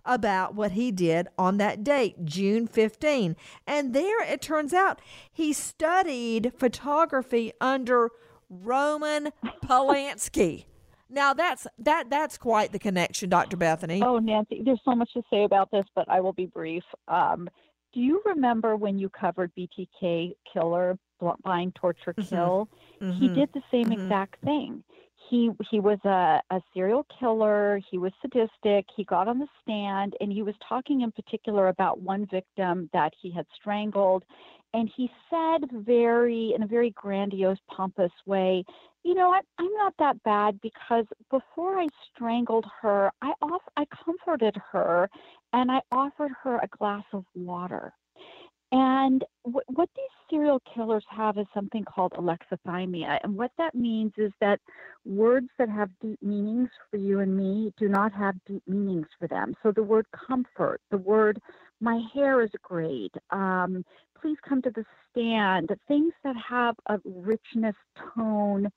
about 0.04 0.54
what 0.54 0.72
he 0.72 0.92
did 0.92 1.28
on 1.38 1.56
that 1.56 1.82
date, 1.82 2.24
June 2.24 2.66
15. 2.66 3.36
And 3.66 3.94
there 3.94 4.22
it 4.22 4.42
turns 4.42 4.72
out 4.72 5.00
he 5.32 5.52
studied 5.52 6.52
photography 6.56 7.52
under 7.60 8.10
Roman 8.48 9.30
Polanski. 9.64 10.66
Now 11.12 11.34
that's 11.34 11.66
that 11.78 12.08
that's 12.08 12.38
quite 12.38 12.72
the 12.72 12.78
connection, 12.78 13.28
Dr. 13.28 13.56
Bethany. 13.56 14.02
Oh, 14.02 14.18
Nancy, 14.18 14.62
there's 14.64 14.80
so 14.84 14.94
much 14.94 15.12
to 15.12 15.22
say 15.30 15.44
about 15.44 15.70
this, 15.70 15.84
but 15.94 16.08
I 16.08 16.20
will 16.20 16.32
be 16.32 16.46
brief. 16.46 16.84
Um, 17.06 17.48
do 17.92 18.00
you 18.00 18.22
remember 18.24 18.76
when 18.76 18.98
you 18.98 19.10
covered 19.10 19.52
BTK 19.54 20.34
killer, 20.50 20.98
blind 21.20 21.74
torture 21.74 22.14
mm-hmm. 22.14 22.34
kill? 22.34 22.68
Mm-hmm. 23.00 23.20
He 23.20 23.28
did 23.28 23.50
the 23.52 23.62
same 23.70 23.90
mm-hmm. 23.90 24.04
exact 24.04 24.42
thing. 24.42 24.82
He 25.32 25.48
he 25.70 25.80
was 25.80 25.98
a, 26.04 26.42
a 26.50 26.60
serial 26.74 27.06
killer. 27.18 27.80
He 27.90 27.96
was 27.96 28.12
sadistic. 28.20 28.84
He 28.94 29.02
got 29.04 29.28
on 29.28 29.38
the 29.38 29.46
stand 29.62 30.14
and 30.20 30.30
he 30.30 30.42
was 30.42 30.54
talking 30.68 31.00
in 31.00 31.10
particular 31.10 31.68
about 31.68 32.02
one 32.02 32.26
victim 32.26 32.90
that 32.92 33.14
he 33.18 33.30
had 33.30 33.46
strangled, 33.58 34.24
and 34.74 34.90
he 34.94 35.10
said 35.30 35.70
very 35.72 36.52
in 36.54 36.62
a 36.62 36.66
very 36.66 36.90
grandiose, 36.90 37.56
pompous 37.74 38.12
way 38.26 38.62
you 39.04 39.14
know, 39.14 39.30
I, 39.32 39.40
I'm 39.58 39.72
not 39.72 39.94
that 39.98 40.22
bad 40.22 40.60
because 40.60 41.06
before 41.30 41.80
I 41.80 41.88
strangled 42.14 42.66
her, 42.82 43.10
I 43.20 43.32
off, 43.42 43.62
I 43.76 43.84
comforted 44.04 44.56
her 44.70 45.08
and 45.52 45.70
I 45.70 45.80
offered 45.90 46.32
her 46.42 46.58
a 46.58 46.68
glass 46.68 47.04
of 47.12 47.24
water. 47.34 47.92
And 48.72 49.24
w- 49.44 49.60
what 49.68 49.90
these 49.96 50.06
serial 50.30 50.60
killers 50.74 51.04
have 51.10 51.38
is 51.38 51.46
something 51.54 51.84
called 51.84 52.12
alexithymia. 52.12 53.18
And 53.22 53.36
what 53.36 53.52
that 53.58 53.74
means 53.74 54.12
is 54.16 54.32
that 54.40 54.60
words 55.04 55.48
that 55.58 55.68
have 55.68 55.90
deep 56.00 56.22
meanings 56.22 56.70
for 56.90 56.96
you 56.96 57.20
and 57.20 57.36
me 57.36 57.72
do 57.78 57.88
not 57.88 58.12
have 58.14 58.34
deep 58.46 58.62
meanings 58.66 59.08
for 59.20 59.28
them. 59.28 59.54
So 59.62 59.72
the 59.72 59.82
word 59.84 60.06
comfort, 60.28 60.80
the 60.90 60.98
word 60.98 61.40
my 61.80 62.02
hair 62.14 62.42
is 62.42 62.50
great, 62.62 63.12
um, 63.30 63.84
please 64.20 64.38
come 64.48 64.62
to 64.62 64.70
the 64.70 64.84
stand, 65.10 65.70
things 65.88 66.12
that 66.24 66.36
have 66.48 66.76
a 66.88 66.98
richness, 67.04 67.76
tone, 68.16 68.68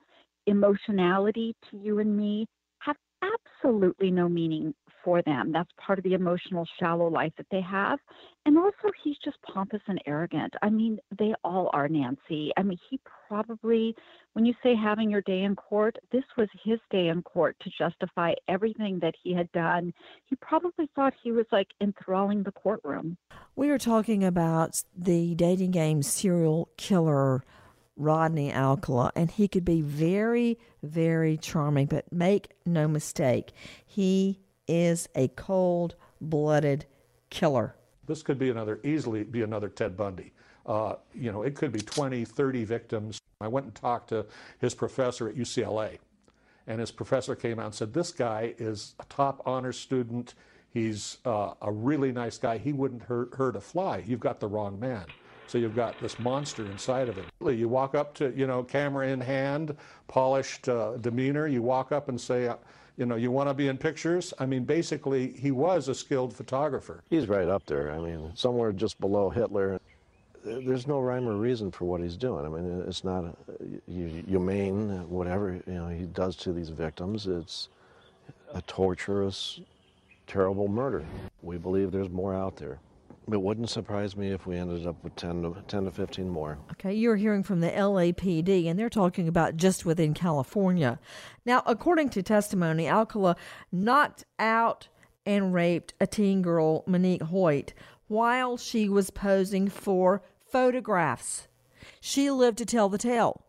emotionality 0.46 1.54
to 1.70 1.78
you 1.78 2.00
and 2.00 2.16
me 2.16 2.46
have 2.80 2.96
absolutely 3.22 4.10
no 4.10 4.28
meaning 4.28 4.74
for 5.06 5.22
them. 5.22 5.52
That's 5.52 5.70
part 5.78 6.00
of 6.00 6.02
the 6.02 6.14
emotional, 6.14 6.66
shallow 6.80 7.06
life 7.06 7.32
that 7.36 7.46
they 7.52 7.60
have. 7.60 8.00
And 8.44 8.58
also, 8.58 8.90
he's 9.04 9.16
just 9.24 9.36
pompous 9.42 9.80
and 9.86 10.02
arrogant. 10.04 10.52
I 10.62 10.68
mean, 10.68 10.98
they 11.16 11.32
all 11.44 11.70
are, 11.72 11.88
Nancy. 11.88 12.50
I 12.56 12.64
mean, 12.64 12.78
he 12.90 12.98
probably, 13.28 13.94
when 14.32 14.44
you 14.44 14.52
say 14.64 14.74
having 14.74 15.08
your 15.08 15.20
day 15.22 15.44
in 15.44 15.54
court, 15.54 15.96
this 16.10 16.24
was 16.36 16.48
his 16.64 16.80
day 16.90 17.06
in 17.06 17.22
court 17.22 17.56
to 17.62 17.70
justify 17.78 18.32
everything 18.48 18.98
that 19.00 19.14
he 19.22 19.32
had 19.32 19.50
done. 19.52 19.94
He 20.24 20.34
probably 20.36 20.90
thought 20.96 21.14
he 21.22 21.30
was 21.30 21.46
like 21.52 21.68
enthralling 21.80 22.42
the 22.42 22.52
courtroom. 22.52 23.16
We 23.54 23.70
are 23.70 23.78
talking 23.78 24.24
about 24.24 24.82
the 24.96 25.36
dating 25.36 25.70
game 25.70 26.02
serial 26.02 26.68
killer 26.76 27.44
Rodney 27.96 28.52
Alcala, 28.52 29.12
and 29.14 29.30
he 29.30 29.46
could 29.48 29.64
be 29.64 29.80
very, 29.80 30.58
very 30.82 31.36
charming, 31.38 31.86
but 31.86 32.12
make 32.12 32.50
no 32.66 32.86
mistake, 32.88 33.52
he 33.86 34.40
is 34.68 35.08
a 35.14 35.28
cold 35.28 35.94
blooded 36.20 36.86
killer. 37.30 37.74
This 38.06 38.22
could 38.22 38.38
be 38.38 38.50
another, 38.50 38.80
easily 38.84 39.24
be 39.24 39.42
another 39.42 39.68
Ted 39.68 39.96
Bundy. 39.96 40.32
Uh, 40.64 40.96
you 41.14 41.30
know, 41.30 41.42
it 41.42 41.54
could 41.54 41.72
be 41.72 41.80
20, 41.80 42.24
30 42.24 42.64
victims. 42.64 43.20
I 43.40 43.48
went 43.48 43.66
and 43.66 43.74
talked 43.74 44.08
to 44.08 44.26
his 44.58 44.74
professor 44.74 45.28
at 45.28 45.36
UCLA, 45.36 45.98
and 46.66 46.80
his 46.80 46.90
professor 46.90 47.36
came 47.36 47.58
out 47.58 47.66
and 47.66 47.74
said, 47.74 47.92
This 47.92 48.12
guy 48.12 48.54
is 48.58 48.94
a 48.98 49.04
top 49.04 49.42
honors 49.46 49.78
student. 49.78 50.34
He's 50.70 51.18
uh, 51.24 51.54
a 51.62 51.70
really 51.70 52.12
nice 52.12 52.38
guy. 52.38 52.58
He 52.58 52.72
wouldn't 52.72 53.02
hurt, 53.02 53.34
hurt 53.34 53.56
a 53.56 53.60
fly. 53.60 54.02
You've 54.06 54.20
got 54.20 54.40
the 54.40 54.48
wrong 54.48 54.78
man. 54.78 55.06
So 55.46 55.58
you've 55.58 55.76
got 55.76 55.98
this 56.00 56.18
monster 56.18 56.66
inside 56.66 57.08
of 57.08 57.16
him. 57.16 57.26
You 57.40 57.68
walk 57.68 57.94
up 57.94 58.14
to, 58.16 58.32
you 58.36 58.46
know, 58.48 58.64
camera 58.64 59.08
in 59.08 59.20
hand, 59.20 59.76
polished 60.08 60.68
uh, 60.68 60.96
demeanor. 60.96 61.46
You 61.46 61.62
walk 61.62 61.92
up 61.92 62.08
and 62.08 62.20
say, 62.20 62.52
you 62.96 63.04
know, 63.06 63.16
you 63.16 63.30
want 63.30 63.48
to 63.48 63.54
be 63.54 63.68
in 63.68 63.76
pictures? 63.76 64.32
I 64.38 64.46
mean, 64.46 64.64
basically, 64.64 65.32
he 65.32 65.50
was 65.50 65.88
a 65.88 65.94
skilled 65.94 66.34
photographer. 66.34 67.02
He's 67.10 67.28
right 67.28 67.48
up 67.48 67.66
there. 67.66 67.92
I 67.92 67.98
mean, 67.98 68.32
somewhere 68.34 68.72
just 68.72 68.98
below 69.00 69.28
Hitler. 69.28 69.80
There's 70.44 70.86
no 70.86 71.00
rhyme 71.00 71.28
or 71.28 71.36
reason 71.36 71.70
for 71.72 71.86
what 71.86 72.00
he's 72.00 72.16
doing. 72.16 72.46
I 72.46 72.48
mean, 72.48 72.84
it's 72.86 73.02
not 73.02 73.36
humane, 73.86 75.08
whatever 75.08 75.60
you 75.66 75.74
know 75.74 75.88
he 75.88 76.04
does 76.04 76.36
to 76.36 76.52
these 76.52 76.68
victims. 76.68 77.26
It's 77.26 77.68
a 78.54 78.62
torturous, 78.62 79.60
terrible 80.26 80.68
murder. 80.68 81.04
We 81.42 81.58
believe 81.58 81.90
there's 81.90 82.10
more 82.10 82.32
out 82.34 82.56
there. 82.56 82.78
It 83.30 83.42
wouldn't 83.42 83.70
surprise 83.70 84.16
me 84.16 84.30
if 84.30 84.46
we 84.46 84.56
ended 84.56 84.86
up 84.86 85.02
with 85.02 85.16
10 85.16 85.42
to, 85.42 85.62
10 85.66 85.84
to 85.86 85.90
15 85.90 86.28
more. 86.28 86.58
Okay, 86.72 86.94
you're 86.94 87.16
hearing 87.16 87.42
from 87.42 87.60
the 87.60 87.70
LAPD, 87.70 88.66
and 88.68 88.78
they're 88.78 88.88
talking 88.88 89.26
about 89.26 89.56
just 89.56 89.84
within 89.84 90.14
California. 90.14 91.00
Now, 91.44 91.62
according 91.66 92.10
to 92.10 92.22
testimony, 92.22 92.88
Alcala 92.88 93.36
knocked 93.72 94.24
out 94.38 94.88
and 95.26 95.52
raped 95.52 95.94
a 96.00 96.06
teen 96.06 96.40
girl, 96.40 96.84
Monique 96.86 97.22
Hoyt, 97.22 97.74
while 98.06 98.56
she 98.56 98.88
was 98.88 99.10
posing 99.10 99.68
for 99.68 100.22
photographs. 100.48 101.48
She 102.00 102.30
lived 102.30 102.58
to 102.58 102.66
tell 102.66 102.88
the 102.88 102.98
tale. 102.98 103.42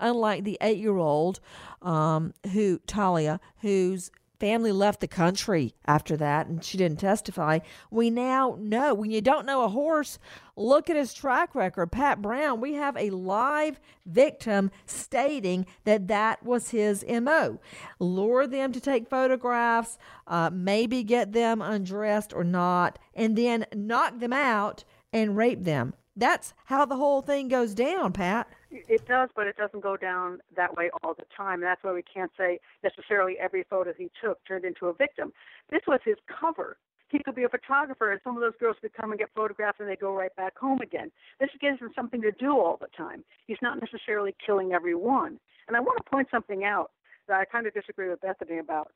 Unlike 0.00 0.44
the 0.44 0.58
eight 0.60 0.78
year 0.78 0.96
old, 0.96 1.40
um, 1.82 2.34
who, 2.52 2.78
Talia, 2.86 3.40
whose 3.62 4.12
family 4.38 4.72
left 4.72 5.00
the 5.00 5.08
country 5.08 5.74
after 5.86 6.16
that 6.16 6.46
and 6.46 6.64
she 6.64 6.78
didn't 6.78 7.00
testify. 7.00 7.58
We 7.90 8.10
now 8.10 8.56
know 8.60 8.94
when 8.94 9.10
you 9.10 9.20
don't 9.20 9.46
know 9.46 9.64
a 9.64 9.68
horse, 9.68 10.18
look 10.56 10.88
at 10.88 10.96
his 10.96 11.14
track 11.14 11.54
record. 11.54 11.92
Pat 11.92 12.22
Brown, 12.22 12.60
we 12.60 12.74
have 12.74 12.96
a 12.96 13.10
live 13.10 13.80
victim 14.06 14.70
stating 14.86 15.66
that 15.84 16.08
that 16.08 16.42
was 16.44 16.70
his 16.70 17.04
MO. 17.08 17.60
Lure 17.98 18.46
them 18.46 18.72
to 18.72 18.80
take 18.80 19.08
photographs, 19.08 19.98
uh, 20.26 20.50
maybe 20.52 21.02
get 21.02 21.32
them 21.32 21.60
undressed 21.60 22.32
or 22.32 22.44
not, 22.44 22.98
and 23.14 23.36
then 23.36 23.66
knock 23.74 24.18
them 24.18 24.32
out 24.32 24.84
and 25.12 25.36
rape 25.36 25.64
them. 25.64 25.94
That's 26.16 26.52
how 26.64 26.84
the 26.84 26.96
whole 26.96 27.22
thing 27.22 27.48
goes 27.48 27.74
down, 27.74 28.12
Pat. 28.12 28.48
It 28.70 29.06
does, 29.06 29.30
but 29.34 29.46
it 29.46 29.56
doesn't 29.56 29.80
go 29.80 29.96
down 29.96 30.40
that 30.56 30.76
way 30.76 30.90
all 31.02 31.14
the 31.14 31.24
time. 31.34 31.60
That's 31.60 31.82
why 31.82 31.92
we 31.92 32.02
can't 32.02 32.30
say 32.36 32.60
necessarily 32.84 33.38
every 33.38 33.64
photo 33.64 33.92
he 33.96 34.10
took 34.22 34.44
turned 34.46 34.64
into 34.64 34.86
a 34.86 34.92
victim. 34.92 35.32
This 35.70 35.80
was 35.86 36.00
his 36.04 36.16
cover. 36.28 36.76
He 37.08 37.20
could 37.20 37.34
be 37.34 37.44
a 37.44 37.48
photographer, 37.48 38.12
and 38.12 38.20
some 38.22 38.36
of 38.36 38.42
those 38.42 38.52
girls 38.60 38.76
could 38.82 38.92
come 38.92 39.10
and 39.10 39.18
get 39.18 39.30
photographed, 39.34 39.80
and 39.80 39.88
they 39.88 39.96
go 39.96 40.14
right 40.14 40.34
back 40.36 40.58
home 40.58 40.80
again. 40.82 41.10
This 41.40 41.48
gives 41.58 41.80
him 41.80 41.90
something 41.94 42.20
to 42.20 42.32
do 42.32 42.50
all 42.50 42.76
the 42.78 42.88
time. 42.94 43.24
He's 43.46 43.56
not 43.62 43.80
necessarily 43.80 44.36
killing 44.44 44.72
everyone. 44.72 45.40
And 45.66 45.76
I 45.76 45.80
want 45.80 45.96
to 46.04 46.10
point 46.10 46.28
something 46.30 46.64
out 46.64 46.90
that 47.26 47.40
I 47.40 47.46
kind 47.46 47.66
of 47.66 47.72
disagree 47.72 48.10
with 48.10 48.20
Bethany 48.20 48.58
about. 48.58 48.92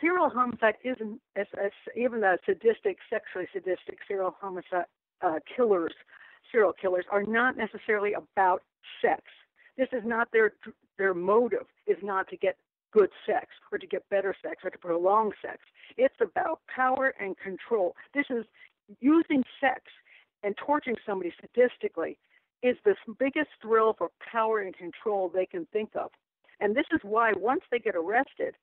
Serial 0.00 0.30
homicide 0.30 0.76
isn't 0.82 1.20
as, 1.36 1.46
as 1.62 1.72
even 1.94 2.20
the 2.20 2.38
sadistic, 2.46 2.98
sexually 3.10 3.46
sadistic 3.52 3.98
serial 4.08 4.34
homicide 4.40 4.86
uh, 5.22 5.38
killers 5.54 5.94
serial 6.50 6.72
killers 6.72 7.04
are 7.10 7.22
not 7.22 7.56
necessarily 7.56 8.12
about 8.14 8.62
sex. 9.02 9.22
This 9.76 9.88
is 9.92 10.02
not 10.04 10.28
their 10.32 10.52
their 10.98 11.14
motive 11.14 11.66
is 11.86 11.98
not 12.02 12.28
to 12.28 12.36
get 12.36 12.56
good 12.92 13.10
sex 13.26 13.48
or 13.70 13.78
to 13.78 13.86
get 13.86 14.08
better 14.08 14.34
sex 14.42 14.62
or 14.64 14.70
to 14.70 14.78
prolong 14.78 15.32
sex. 15.42 15.58
It's 15.98 16.14
about 16.20 16.60
power 16.74 17.14
and 17.20 17.36
control. 17.38 17.94
This 18.14 18.24
is 18.30 18.44
using 19.00 19.42
sex 19.60 19.82
and 20.42 20.56
torturing 20.56 20.96
somebody 21.04 21.32
sadistically 21.42 22.16
is 22.62 22.76
the 22.84 22.94
biggest 23.18 23.50
thrill 23.60 23.94
for 23.98 24.10
power 24.32 24.60
and 24.60 24.74
control 24.74 25.28
they 25.28 25.44
can 25.44 25.66
think 25.72 25.90
of. 25.94 26.10
And 26.60 26.74
this 26.74 26.86
is 26.92 27.00
why 27.02 27.32
once 27.36 27.60
they 27.70 27.78
get 27.78 27.94
arrested, 27.94 28.54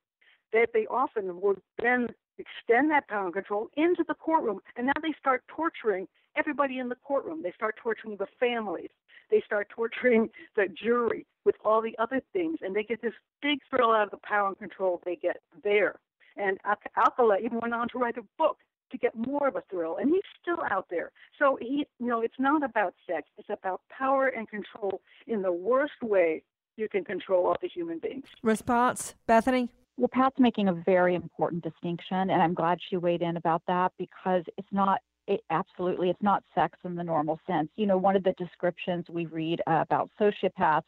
that 0.52 0.70
they 0.72 0.86
often 0.86 1.40
will 1.40 1.56
then 1.80 2.08
extend 2.38 2.90
that 2.90 3.06
power 3.08 3.26
and 3.26 3.34
control 3.34 3.68
into 3.76 4.04
the 4.06 4.14
courtroom 4.14 4.58
and 4.76 4.86
now 4.86 4.92
they 5.02 5.14
start 5.18 5.44
torturing 5.46 6.08
everybody 6.36 6.78
in 6.78 6.88
the 6.88 6.96
courtroom. 6.96 7.42
They 7.42 7.52
start 7.52 7.76
torturing 7.82 8.16
the 8.16 8.26
families. 8.38 8.90
They 9.30 9.42
start 9.44 9.68
torturing 9.68 10.30
the 10.56 10.66
jury 10.68 11.26
with 11.44 11.56
all 11.64 11.80
the 11.80 11.96
other 11.98 12.20
things, 12.32 12.58
and 12.62 12.74
they 12.74 12.82
get 12.82 13.02
this 13.02 13.14
big 13.42 13.58
thrill 13.70 13.92
out 13.92 14.04
of 14.04 14.10
the 14.10 14.18
power 14.18 14.48
and 14.48 14.58
control 14.58 15.00
they 15.04 15.16
get 15.16 15.38
there. 15.62 15.96
And 16.36 16.58
Alcala 16.96 17.38
even 17.38 17.60
went 17.60 17.74
on 17.74 17.88
to 17.90 17.98
write 17.98 18.18
a 18.18 18.24
book 18.38 18.58
to 18.90 18.98
get 18.98 19.12
more 19.14 19.48
of 19.48 19.56
a 19.56 19.62
thrill, 19.70 19.96
and 19.96 20.10
he's 20.10 20.22
still 20.40 20.60
out 20.70 20.86
there. 20.90 21.10
So 21.38 21.58
he, 21.60 21.86
you 21.98 22.06
know, 22.06 22.20
it's 22.20 22.38
not 22.38 22.62
about 22.62 22.94
sex; 23.06 23.28
it's 23.38 23.48
about 23.50 23.80
power 23.88 24.28
and 24.28 24.48
control 24.48 25.00
in 25.26 25.42
the 25.42 25.52
worst 25.52 26.02
way 26.02 26.42
you 26.76 26.88
can 26.88 27.04
control 27.04 27.50
other 27.50 27.68
human 27.72 27.98
beings. 27.98 28.26
Response, 28.42 29.14
Bethany. 29.26 29.68
Well, 29.96 30.08
Pat's 30.08 30.40
making 30.40 30.68
a 30.68 30.72
very 30.72 31.14
important 31.14 31.62
distinction, 31.62 32.18
and 32.30 32.42
I'm 32.42 32.54
glad 32.54 32.78
she 32.88 32.96
weighed 32.96 33.22
in 33.22 33.36
about 33.36 33.62
that 33.68 33.92
because 33.96 34.42
it's 34.58 34.72
not 34.72 35.00
it, 35.26 35.40
absolutely, 35.50 36.10
it's 36.10 36.22
not 36.22 36.42
sex 36.54 36.78
in 36.84 36.94
the 36.94 37.04
normal 37.04 37.40
sense. 37.46 37.68
You 37.76 37.86
know, 37.86 37.98
one 37.98 38.16
of 38.16 38.24
the 38.24 38.32
descriptions 38.32 39.06
we 39.08 39.26
read 39.26 39.60
uh, 39.66 39.82
about 39.82 40.10
sociopaths 40.20 40.82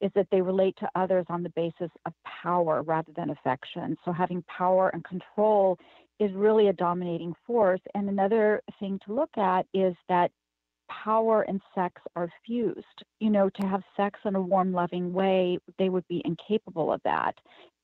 is 0.00 0.10
that 0.14 0.26
they 0.30 0.42
relate 0.42 0.76
to 0.78 0.88
others 0.94 1.24
on 1.28 1.42
the 1.42 1.50
basis 1.50 1.90
of 2.06 2.12
power 2.42 2.82
rather 2.82 3.12
than 3.16 3.30
affection. 3.30 3.96
So 4.04 4.12
having 4.12 4.42
power 4.42 4.90
and 4.90 5.04
control 5.04 5.78
is 6.20 6.32
really 6.34 6.68
a 6.68 6.72
dominating 6.72 7.34
force. 7.46 7.80
And 7.94 8.08
another 8.08 8.62
thing 8.78 9.00
to 9.06 9.14
look 9.14 9.36
at 9.36 9.66
is 9.72 9.94
that 10.08 10.30
power 10.88 11.42
and 11.42 11.60
sex 11.74 12.00
are 12.16 12.30
fused. 12.46 13.04
You 13.20 13.30
know, 13.30 13.48
to 13.48 13.66
have 13.66 13.82
sex 13.96 14.18
in 14.24 14.34
a 14.34 14.40
warm, 14.40 14.72
loving 14.72 15.12
way, 15.12 15.58
they 15.78 15.88
would 15.88 16.06
be 16.08 16.22
incapable 16.24 16.92
of 16.92 17.00
that. 17.04 17.34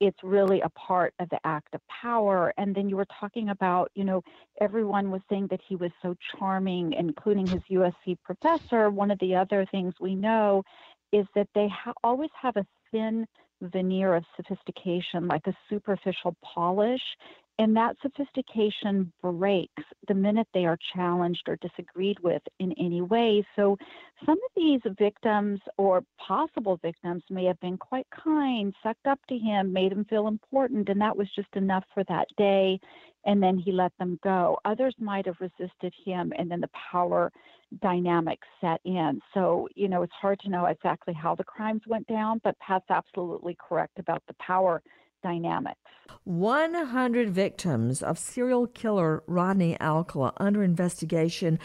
It's 0.01 0.22
really 0.22 0.61
a 0.61 0.68
part 0.70 1.14
of 1.18 1.28
the 1.28 1.38
act 1.44 1.74
of 1.74 1.80
power. 1.88 2.53
And 2.57 2.74
then 2.74 2.88
you 2.88 2.96
were 2.96 3.07
talking 3.18 3.51
about, 3.51 3.90
you 3.94 4.05
know, 4.05 4.22
everyone 4.61 5.11
was 5.11 5.20
saying 5.28 5.48
that 5.51 5.61
he 5.66 5.76
was 5.76 5.90
so 6.03 6.14
charming, 6.38 6.92
including 6.94 7.46
his 7.46 7.62
USC 7.70 8.16
professor. 8.24 8.90
One 8.90 9.11
of 9.11 9.18
the 9.18 9.34
other 9.36 9.66
things 9.70 9.94
we 10.01 10.14
know 10.14 10.62
is 11.12 11.26
that 11.34 11.48
they 11.55 11.68
ha- 11.68 11.92
always 12.05 12.30
have 12.40 12.57
a 12.57 12.66
thin 12.90 13.26
veneer 13.62 14.14
of 14.14 14.24
sophistication, 14.36 15.28
like 15.28 15.46
a 15.46 15.55
superficial 15.68 16.36
polish. 16.42 17.03
And 17.61 17.77
that 17.77 17.97
sophistication 18.01 19.13
breaks 19.21 19.83
the 20.09 20.15
minute 20.15 20.49
they 20.55 20.65
are 20.65 20.79
challenged 20.95 21.43
or 21.47 21.57
disagreed 21.57 22.19
with 22.21 22.41
in 22.59 22.73
any 22.81 23.03
way. 23.03 23.47
So 23.55 23.77
some 24.25 24.39
of 24.39 24.51
these 24.57 24.81
victims 24.99 25.61
or 25.77 26.03
possible 26.27 26.79
victims 26.81 27.23
may 27.29 27.45
have 27.45 27.61
been 27.61 27.77
quite 27.77 28.07
kind, 28.25 28.75
sucked 28.83 29.07
up 29.07 29.19
to 29.29 29.37
him, 29.37 29.75
made 29.75 29.93
him 29.93 30.07
feel 30.07 30.27
important, 30.27 30.89
and 30.89 30.99
that 31.03 31.15
was 31.15 31.29
just 31.37 31.55
enough 31.55 31.85
for 31.93 32.03
that 32.05 32.29
day. 32.39 32.81
And 33.27 33.43
then 33.43 33.59
he 33.59 33.73
let 33.73 33.93
them 33.99 34.19
go. 34.25 34.59
Others 34.65 34.95
might 34.99 35.27
have 35.27 35.37
resisted 35.39 35.93
him, 36.03 36.33
and 36.39 36.51
then 36.51 36.63
the 36.63 36.71
power 36.91 37.31
dynamic 37.83 38.39
set 38.63 38.81
in. 38.87 39.21
So, 39.35 39.69
you 39.75 39.89
know, 39.89 40.03
it's 40.03 40.15
hard 40.15 40.41
to 40.41 40.49
know 40.49 40.65
exactly 40.65 41.13
how 41.13 41.35
the 41.35 41.45
crimes 41.45 41.83
went 41.87 42.07
down, 42.07 42.41
but 42.43 42.59
Pat's 42.59 42.89
absolutely 42.89 43.55
correct 43.69 43.99
about 43.99 44.23
the 44.29 44.35
power 44.41 44.81
dynamics. 45.23 45.81
100 46.25 47.31
victims 47.31 48.03
of 48.03 48.18
serial 48.18 48.66
killer 48.66 49.23
Rodney 49.27 49.81
Alcala 49.81 50.33
under 50.37 50.62
investigation. 50.62 51.59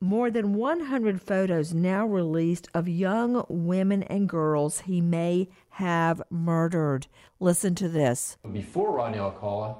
More 0.00 0.30
than 0.30 0.54
100 0.54 1.22
photos 1.22 1.72
now 1.72 2.06
released 2.06 2.68
of 2.74 2.88
young 2.88 3.44
women 3.48 4.02
and 4.04 4.28
girls 4.28 4.80
he 4.80 5.00
may 5.00 5.48
have 5.70 6.22
murdered. 6.30 7.06
Listen 7.40 7.74
to 7.76 7.88
this. 7.88 8.36
Before 8.52 8.92
Rodney 8.92 9.18
Alcala, 9.18 9.76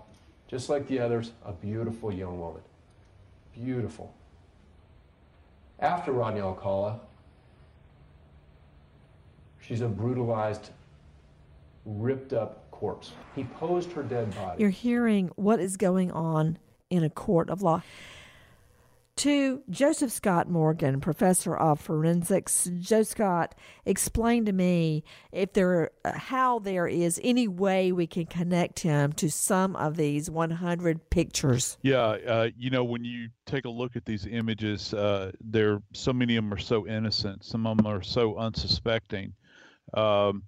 Just 0.49 0.69
like 0.71 0.87
the 0.87 1.01
others, 1.01 1.33
a 1.45 1.53
beautiful 1.53 2.13
young 2.13 2.39
woman. 2.39 2.63
Beautiful. 3.53 4.15
After 5.81 6.13
Rodney 6.13 6.41
Alcala, 6.41 7.01
she's 9.61 9.81
a 9.81 9.89
brutalized, 9.89 10.71
ripped 11.87 12.33
up 12.33 12.71
corpse. 12.71 13.13
He 13.35 13.45
posed 13.45 13.93
her 13.93 14.03
dead 14.03 14.35
body. 14.35 14.61
You're 14.61 14.71
hearing 14.71 15.31
what 15.37 15.61
is 15.61 15.77
going 15.77 16.11
on 16.13 16.59
in 16.91 17.05
a 17.05 17.11
court 17.11 17.49
of 17.49 17.63
law. 17.63 17.83
To 19.21 19.63
Joseph 19.71 20.13
Scott 20.13 20.51
Morgan, 20.51 21.01
professor 21.01 21.57
of 21.57 21.81
forensics, 21.81 22.69
Joe 22.81 23.03
Scott, 23.03 23.55
explain 23.87 24.45
to 24.45 24.53
me 24.53 25.05
if 25.33 25.55
there, 25.55 25.93
how 26.05 26.59
there 26.59 26.87
is 26.87 27.19
any 27.25 27.49
way 27.49 27.93
we 27.93 28.07
can 28.07 28.27
connect 28.27 28.81
him 28.81 29.15
to 29.15 29.31
some 29.31 29.75
of 29.77 29.97
these 29.97 30.29
100 30.31 31.09
pictures. 31.09 31.79
Yeah, 31.81 31.99
uh, 31.99 32.49
you 32.59 32.69
know, 32.69 32.85
when 32.85 33.07
you 33.07 33.31
take 33.47 33.65
a 33.65 33.71
look 33.71 33.97
at 33.97 34.05
these 34.05 34.27
images, 34.27 34.93
uh, 34.93 35.33
there 35.41 35.81
so 35.95 36.13
many 36.13 36.37
of 36.37 36.45
them 36.45 36.53
are 36.53 36.59
so 36.59 36.87
innocent, 36.87 37.43
some 37.43 37.67
of 37.67 37.79
them 37.79 37.87
are 37.87 38.03
so 38.03 38.37
unsuspecting, 38.37 39.33
um, 39.95 40.43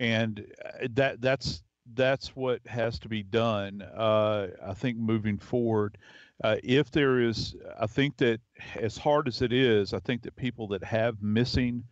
and 0.00 0.44
uh, 0.64 0.88
that 0.94 1.20
that's 1.20 1.62
that's 1.94 2.34
what 2.34 2.60
has 2.66 2.98
to 3.00 3.08
be 3.08 3.22
done. 3.22 3.82
Uh, 3.82 4.48
I 4.66 4.74
think 4.74 4.96
moving 4.96 5.38
forward 5.38 5.96
uh, 6.42 6.56
if 6.62 6.90
there 6.90 7.20
is, 7.20 7.54
I 7.78 7.86
think 7.86 8.16
that 8.18 8.40
as 8.76 8.96
hard 8.96 9.28
as 9.28 9.42
it 9.42 9.52
is, 9.52 9.92
I 9.92 9.98
think 9.98 10.22
that 10.22 10.36
people 10.36 10.68
that 10.68 10.82
have 10.82 11.22
missing 11.22 11.84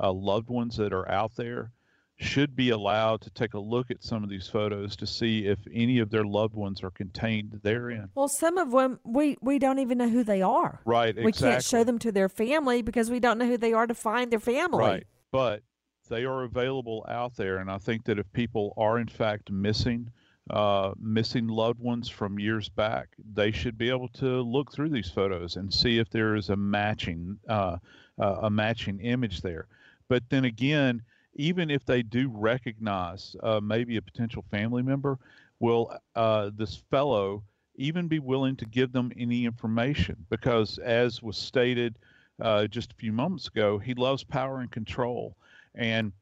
uh, 0.00 0.12
loved 0.12 0.48
ones 0.48 0.76
that 0.76 0.92
are 0.92 1.08
out 1.10 1.34
there 1.36 1.72
should 2.18 2.56
be 2.56 2.70
allowed 2.70 3.20
to 3.20 3.30
take 3.30 3.54
a 3.54 3.58
look 3.58 3.90
at 3.90 4.02
some 4.02 4.22
of 4.22 4.30
these 4.30 4.46
photos 4.46 4.96
to 4.96 5.06
see 5.06 5.46
if 5.46 5.58
any 5.72 5.98
of 5.98 6.08
their 6.08 6.24
loved 6.24 6.54
ones 6.54 6.82
are 6.82 6.90
contained 6.90 7.60
therein. 7.62 8.08
Well, 8.14 8.28
some 8.28 8.56
of 8.56 8.70
them 8.70 9.00
we 9.04 9.36
we 9.42 9.58
don't 9.58 9.80
even 9.80 9.98
know 9.98 10.08
who 10.08 10.24
they 10.24 10.40
are. 10.40 10.80
Right, 10.86 11.14
We 11.14 11.32
can't 11.32 11.62
show 11.62 11.84
them 11.84 11.98
to 11.98 12.12
their 12.12 12.30
family 12.30 12.80
because 12.80 13.10
we 13.10 13.20
don't 13.20 13.36
know 13.38 13.46
who 13.46 13.58
they 13.58 13.74
are 13.74 13.86
to 13.86 13.94
find 13.94 14.30
their 14.30 14.40
family. 14.40 14.78
Right. 14.78 15.04
But 15.30 15.62
they 16.08 16.24
are 16.24 16.42
available 16.44 17.04
out 17.08 17.36
there. 17.36 17.58
And 17.58 17.70
I 17.70 17.78
think 17.78 18.04
that 18.04 18.18
if 18.18 18.30
people 18.32 18.74
are 18.76 18.98
in 18.98 19.08
fact 19.08 19.50
missing, 19.50 20.10
uh, 20.50 20.92
missing 20.98 21.48
loved 21.48 21.80
ones 21.80 22.08
from 22.08 22.38
years 22.38 22.68
back, 22.68 23.08
they 23.34 23.50
should 23.50 23.76
be 23.76 23.90
able 23.90 24.08
to 24.08 24.40
look 24.42 24.72
through 24.72 24.90
these 24.90 25.10
photos 25.10 25.56
and 25.56 25.72
see 25.72 25.98
if 25.98 26.10
there 26.10 26.36
is 26.36 26.50
a 26.50 26.56
matching, 26.56 27.38
uh, 27.48 27.76
uh, 28.18 28.38
a 28.42 28.50
matching 28.50 29.00
image 29.00 29.40
there. 29.40 29.66
But 30.08 30.22
then 30.30 30.44
again, 30.44 31.02
even 31.34 31.70
if 31.70 31.84
they 31.84 32.02
do 32.02 32.30
recognize 32.32 33.36
uh, 33.42 33.60
maybe 33.60 33.96
a 33.96 34.02
potential 34.02 34.44
family 34.50 34.82
member, 34.82 35.18
will 35.60 35.96
uh, 36.14 36.50
this 36.54 36.76
fellow 36.90 37.42
even 37.76 38.08
be 38.08 38.18
willing 38.18 38.56
to 38.56 38.64
give 38.66 38.92
them 38.92 39.12
any 39.18 39.44
information? 39.44 40.16
Because 40.30 40.78
as 40.78 41.22
was 41.22 41.36
stated 41.36 41.98
uh, 42.40 42.66
just 42.66 42.92
a 42.92 42.96
few 42.96 43.12
moments 43.12 43.48
ago, 43.48 43.78
he 43.78 43.94
loves 43.94 44.24
power 44.24 44.60
and 44.60 44.70
control, 44.70 45.36
and 45.76 46.12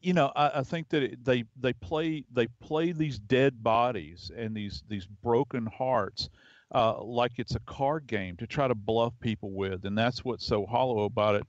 you 0.00 0.12
know 0.12 0.32
I, 0.34 0.60
I 0.60 0.62
think 0.62 0.88
that 0.90 1.24
they 1.24 1.44
they 1.60 1.72
play 1.72 2.24
they 2.32 2.46
play 2.60 2.92
these 2.92 3.18
dead 3.18 3.62
bodies 3.62 4.30
and 4.36 4.56
these 4.56 4.82
these 4.88 5.06
broken 5.06 5.66
hearts 5.66 6.30
uh, 6.74 7.02
like 7.02 7.32
it's 7.36 7.54
a 7.54 7.60
card 7.60 8.06
game 8.06 8.36
to 8.38 8.46
try 8.46 8.66
to 8.66 8.74
bluff 8.74 9.12
people 9.20 9.52
with, 9.52 9.84
and 9.84 9.96
that's 9.96 10.24
what's 10.24 10.46
so 10.46 10.64
hollow 10.64 11.04
about 11.04 11.34
it. 11.34 11.46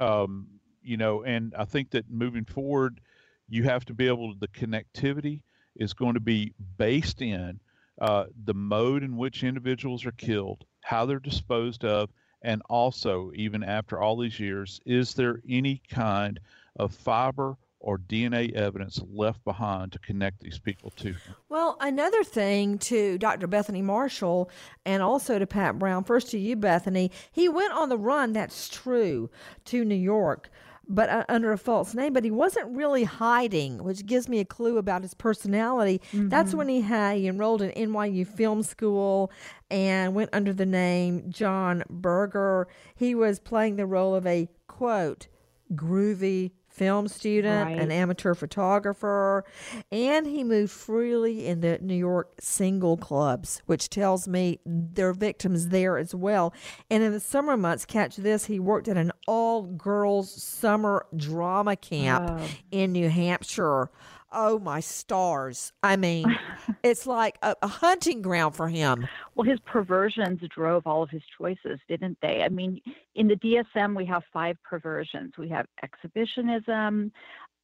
Um, 0.00 0.46
you 0.82 0.96
know, 0.96 1.24
and 1.24 1.54
I 1.58 1.64
think 1.64 1.90
that 1.90 2.10
moving 2.10 2.44
forward, 2.44 3.00
you 3.48 3.64
have 3.64 3.84
to 3.86 3.94
be 3.94 4.06
able 4.06 4.32
to, 4.32 4.38
the 4.38 4.48
connectivity 4.48 5.42
is 5.76 5.92
going 5.92 6.14
to 6.14 6.20
be 6.20 6.54
based 6.78 7.20
in 7.20 7.60
uh, 8.00 8.24
the 8.44 8.54
mode 8.54 9.02
in 9.02 9.16
which 9.16 9.44
individuals 9.44 10.06
are 10.06 10.12
killed, 10.12 10.64
how 10.82 11.04
they're 11.04 11.18
disposed 11.18 11.84
of, 11.84 12.10
and 12.46 12.62
also, 12.70 13.32
even 13.34 13.64
after 13.64 14.00
all 14.00 14.16
these 14.16 14.38
years, 14.38 14.80
is 14.86 15.14
there 15.14 15.42
any 15.48 15.82
kind 15.90 16.38
of 16.76 16.94
fiber 16.94 17.56
or 17.80 17.98
DNA 17.98 18.52
evidence 18.52 19.00
left 19.12 19.44
behind 19.44 19.90
to 19.92 19.98
connect 19.98 20.40
these 20.40 20.58
people 20.58 20.90
to? 20.90 21.14
Well, 21.48 21.76
another 21.80 22.22
thing 22.22 22.78
to 22.78 23.18
Dr. 23.18 23.48
Bethany 23.48 23.82
Marshall 23.82 24.48
and 24.84 25.02
also 25.02 25.40
to 25.40 25.46
Pat 25.46 25.78
Brown, 25.78 26.04
first 26.04 26.30
to 26.30 26.38
you, 26.38 26.54
Bethany, 26.54 27.10
he 27.32 27.48
went 27.48 27.72
on 27.72 27.88
the 27.88 27.98
run, 27.98 28.32
that's 28.32 28.68
true, 28.68 29.28
to 29.66 29.84
New 29.84 29.96
York, 29.96 30.48
but 30.88 31.08
uh, 31.08 31.24
under 31.28 31.52
a 31.52 31.58
false 31.58 31.94
name, 31.94 32.12
but 32.12 32.24
he 32.24 32.30
wasn't 32.30 32.74
really 32.76 33.04
hiding, 33.04 33.82
which 33.82 34.06
gives 34.06 34.28
me 34.28 34.38
a 34.38 34.44
clue 34.44 34.78
about 34.78 35.02
his 35.02 35.14
personality. 35.14 36.00
That's 36.28 36.54
when 36.54 36.68
he 36.68 36.80
had 36.82 37.16
he 37.16 37.26
enrolled 37.26 37.62
in 37.62 37.70
NYU 37.72 38.26
Film 38.26 38.62
School 38.62 39.30
and 39.70 40.14
went 40.14 40.30
under 40.32 40.52
the 40.52 40.66
name 40.66 41.24
John 41.28 41.82
Burger. 41.90 42.68
He 42.94 43.14
was 43.14 43.38
playing 43.38 43.76
the 43.76 43.86
role 43.86 44.14
of 44.14 44.26
a 44.26 44.48
quote 44.68 45.26
groovy 45.74 46.52
film 46.76 47.08
student, 47.08 47.80
an 47.80 47.90
amateur 47.90 48.34
photographer, 48.34 49.44
and 49.90 50.26
he 50.26 50.44
moved 50.44 50.70
freely 50.72 51.46
in 51.46 51.60
the 51.62 51.78
New 51.80 51.94
York 51.94 52.32
single 52.40 52.96
clubs, 52.96 53.62
which 53.66 53.88
tells 53.88 54.28
me 54.28 54.60
there 54.66 55.08
are 55.08 55.14
victims 55.14 55.68
there 55.68 55.96
as 55.96 56.14
well. 56.14 56.52
And 56.90 57.02
in 57.02 57.12
the 57.12 57.20
summer 57.20 57.56
months, 57.56 57.84
catch 57.86 58.16
this, 58.16 58.44
he 58.44 58.60
worked 58.60 58.88
at 58.88 58.96
an 58.96 59.12
all 59.26 59.62
girls 59.62 60.30
summer 60.42 61.06
drama 61.16 61.76
camp 61.76 62.30
Oh. 62.30 62.48
in 62.70 62.92
New 62.92 63.08
Hampshire. 63.08 63.90
Oh, 64.32 64.58
my 64.58 64.80
stars. 64.80 65.72
I 65.82 65.96
mean, 65.96 66.26
it's 66.82 67.06
like 67.06 67.38
a, 67.42 67.54
a 67.62 67.68
hunting 67.68 68.22
ground 68.22 68.54
for 68.56 68.68
him. 68.68 69.06
Well, 69.34 69.48
his 69.48 69.60
perversions 69.60 70.40
drove 70.54 70.86
all 70.86 71.02
of 71.02 71.10
his 71.10 71.22
choices, 71.38 71.78
didn't 71.88 72.18
they? 72.20 72.42
I 72.42 72.48
mean, 72.48 72.80
in 73.14 73.28
the 73.28 73.36
DSM, 73.36 73.96
we 73.96 74.04
have 74.06 74.22
five 74.32 74.56
perversions. 74.62 75.34
We 75.38 75.48
have 75.50 75.66
exhibitionism, 75.82 77.12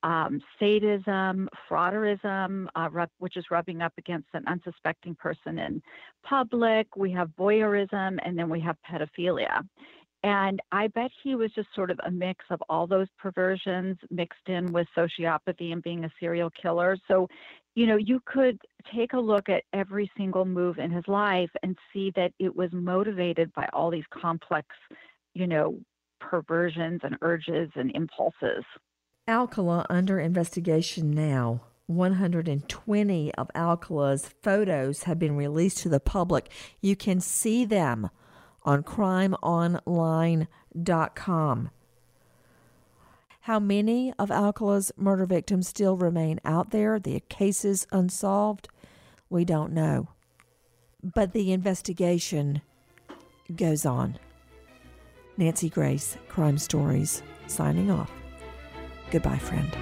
um, 0.02 0.40
sadism, 0.58 1.48
frotteurism, 1.68 2.66
uh, 2.76 2.88
rub, 2.90 3.10
which 3.18 3.36
is 3.36 3.44
rubbing 3.50 3.82
up 3.82 3.92
against 3.98 4.28
an 4.34 4.44
unsuspecting 4.46 5.14
person 5.14 5.58
in 5.58 5.82
public. 6.24 6.96
We 6.96 7.12
have 7.12 7.30
voyeurism, 7.38 8.18
and 8.24 8.38
then 8.38 8.48
we 8.48 8.60
have 8.60 8.76
pedophilia. 8.88 9.62
And 10.24 10.60
I 10.70 10.86
bet 10.88 11.10
he 11.22 11.34
was 11.34 11.50
just 11.52 11.68
sort 11.74 11.90
of 11.90 11.98
a 12.06 12.10
mix 12.10 12.44
of 12.50 12.62
all 12.68 12.86
those 12.86 13.08
perversions 13.18 13.96
mixed 14.10 14.48
in 14.48 14.72
with 14.72 14.86
sociopathy 14.96 15.72
and 15.72 15.82
being 15.82 16.04
a 16.04 16.12
serial 16.20 16.50
killer. 16.50 16.96
So, 17.08 17.28
you 17.74 17.86
know, 17.86 17.96
you 17.96 18.20
could 18.24 18.58
take 18.94 19.14
a 19.14 19.18
look 19.18 19.48
at 19.48 19.64
every 19.72 20.10
single 20.16 20.44
move 20.44 20.78
in 20.78 20.92
his 20.92 21.06
life 21.08 21.50
and 21.64 21.76
see 21.92 22.12
that 22.14 22.32
it 22.38 22.54
was 22.54 22.70
motivated 22.72 23.52
by 23.54 23.68
all 23.72 23.90
these 23.90 24.04
complex, 24.12 24.68
you 25.34 25.48
know, 25.48 25.78
perversions 26.20 27.00
and 27.02 27.16
urges 27.20 27.70
and 27.74 27.90
impulses. 27.96 28.64
Alcala 29.26 29.86
under 29.90 30.20
investigation 30.20 31.10
now. 31.10 31.62
120 31.86 33.34
of 33.34 33.50
Alcala's 33.54 34.30
photos 34.40 35.02
have 35.02 35.18
been 35.18 35.36
released 35.36 35.78
to 35.78 35.88
the 35.88 36.00
public. 36.00 36.48
You 36.80 36.94
can 36.94 37.20
see 37.20 37.64
them 37.64 38.08
on 38.64 38.82
crimeonline.com. 38.82 41.70
How 43.40 43.58
many 43.58 44.14
of 44.20 44.30
Alcala's 44.30 44.92
murder 44.96 45.26
victims 45.26 45.66
still 45.66 45.96
remain 45.96 46.38
out 46.44 46.70
there, 46.70 47.00
the 47.00 47.20
cases 47.28 47.88
unsolved? 47.90 48.68
We 49.28 49.44
don't 49.44 49.72
know. 49.72 50.10
But 51.02 51.32
the 51.32 51.52
investigation 51.52 52.62
goes 53.54 53.84
on. 53.84 54.18
Nancy 55.36 55.68
Grace, 55.68 56.16
Crime 56.28 56.58
Stories, 56.58 57.22
signing 57.48 57.90
off. 57.90 58.12
Goodbye, 59.10 59.38
friend. 59.38 59.76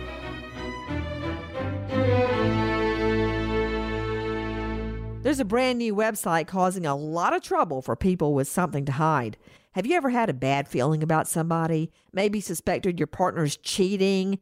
There's 5.22 5.38
a 5.38 5.44
brand 5.44 5.78
new 5.78 5.94
website 5.94 6.46
causing 6.46 6.86
a 6.86 6.96
lot 6.96 7.36
of 7.36 7.42
trouble 7.42 7.82
for 7.82 7.94
people 7.94 8.32
with 8.32 8.48
something 8.48 8.86
to 8.86 8.92
hide. 8.92 9.36
Have 9.72 9.84
you 9.84 9.94
ever 9.94 10.08
had 10.08 10.30
a 10.30 10.34
bad 10.34 10.66
feeling 10.66 11.02
about 11.02 11.28
somebody? 11.28 11.92
Maybe 12.10 12.40
suspected 12.40 12.98
your 12.98 13.06
partner's 13.06 13.58
cheating? 13.58 14.38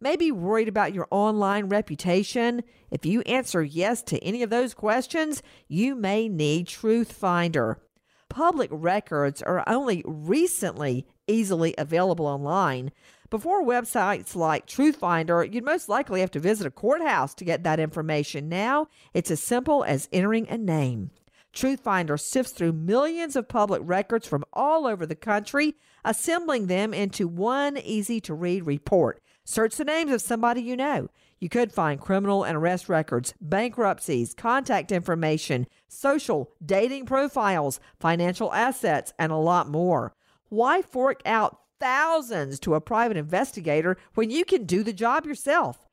Maybe 0.00 0.30
worried 0.30 0.68
about 0.68 0.94
your 0.94 1.08
online 1.10 1.68
reputation? 1.68 2.62
If 2.92 3.04
you 3.04 3.22
answer 3.22 3.64
yes 3.64 4.04
to 4.04 4.22
any 4.22 4.44
of 4.44 4.50
those 4.50 4.72
questions, 4.72 5.42
you 5.66 5.96
may 5.96 6.28
need 6.28 6.68
Truth 6.68 7.10
Finder. 7.10 7.82
Public 8.28 8.70
records 8.72 9.42
are 9.42 9.64
only 9.66 10.04
recently 10.06 11.08
easily 11.30 11.74
available 11.78 12.26
online. 12.26 12.92
Before 13.30 13.64
websites 13.64 14.34
like 14.34 14.66
Truthfinder, 14.66 15.52
you'd 15.52 15.64
most 15.64 15.88
likely 15.88 16.20
have 16.20 16.32
to 16.32 16.40
visit 16.40 16.66
a 16.66 16.70
courthouse 16.70 17.32
to 17.34 17.44
get 17.44 17.62
that 17.62 17.78
information. 17.78 18.48
Now, 18.48 18.88
it's 19.14 19.30
as 19.30 19.40
simple 19.40 19.84
as 19.84 20.08
entering 20.12 20.48
a 20.48 20.58
name. 20.58 21.10
Truthfinder 21.54 22.18
sifts 22.18 22.52
through 22.52 22.72
millions 22.72 23.36
of 23.36 23.48
public 23.48 23.82
records 23.84 24.26
from 24.26 24.44
all 24.52 24.86
over 24.86 25.06
the 25.06 25.14
country, 25.14 25.76
assembling 26.04 26.66
them 26.66 26.92
into 26.92 27.28
one 27.28 27.76
easy 27.78 28.20
to 28.22 28.34
read 28.34 28.66
report. 28.66 29.20
Search 29.44 29.76
the 29.76 29.84
names 29.84 30.12
of 30.12 30.22
somebody 30.22 30.62
you 30.62 30.76
know. 30.76 31.08
You 31.40 31.48
could 31.48 31.72
find 31.72 32.00
criminal 32.00 32.44
and 32.44 32.56
arrest 32.56 32.88
records, 32.88 33.34
bankruptcies, 33.40 34.34
contact 34.34 34.92
information, 34.92 35.66
social, 35.88 36.52
dating 36.64 37.06
profiles, 37.06 37.80
financial 37.98 38.52
assets, 38.52 39.12
and 39.18 39.32
a 39.32 39.36
lot 39.36 39.68
more. 39.68 40.14
Why 40.50 40.82
fork 40.82 41.22
out 41.24 41.60
thousands 41.78 42.58
to 42.60 42.74
a 42.74 42.80
private 42.80 43.16
investigator 43.16 43.96
when 44.14 44.30
you 44.30 44.44
can 44.44 44.64
do 44.64 44.82
the 44.82 44.92
job 44.92 45.24
yourself? 45.24 45.86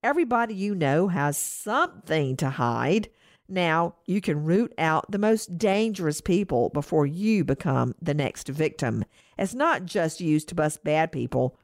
Everybody 0.00 0.54
you 0.54 0.76
know 0.76 1.08
has 1.08 1.36
something 1.36 2.36
to 2.36 2.50
hide. 2.50 3.08
Now 3.48 3.96
you 4.06 4.20
can 4.20 4.44
root 4.44 4.72
out 4.78 5.10
the 5.10 5.18
most 5.18 5.58
dangerous 5.58 6.20
people 6.20 6.68
before 6.68 7.04
you 7.04 7.42
become 7.42 7.96
the 8.00 8.14
next 8.14 8.46
victim. 8.48 9.04
It's 9.36 9.54
not 9.54 9.86
just 9.86 10.20
used 10.20 10.48
to 10.50 10.54
bust 10.54 10.84
bad 10.84 11.10
people. 11.10 11.58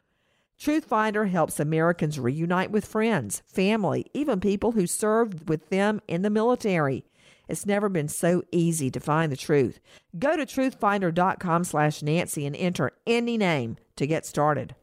Truthfinder 0.59 1.31
helps 1.31 1.61
Americans 1.61 2.19
reunite 2.19 2.73
with 2.73 2.87
friends, 2.87 3.45
family, 3.47 4.11
even 4.15 4.41
people 4.41 4.73
who 4.73 4.89
served 4.89 5.49
with 5.49 5.69
them 5.69 6.01
in 6.09 6.23
the 6.23 6.31
military. 6.31 7.05
It's 7.53 7.67
never 7.67 7.91
been 7.91 8.09
so 8.09 8.43
easy 8.51 8.91
to 8.93 8.99
find 8.99 9.31
the 9.31 9.37
truth. 9.37 9.79
Go 10.19 10.39
to 10.39 10.47
truthfinder.com 10.47 11.65
slash 11.65 12.01
Nancy 12.01 12.47
and 12.47 12.57
enter 12.57 12.93
any 13.07 13.37
name 13.37 13.77
to 13.97 14.07
get 14.07 14.25
started. 14.25 14.75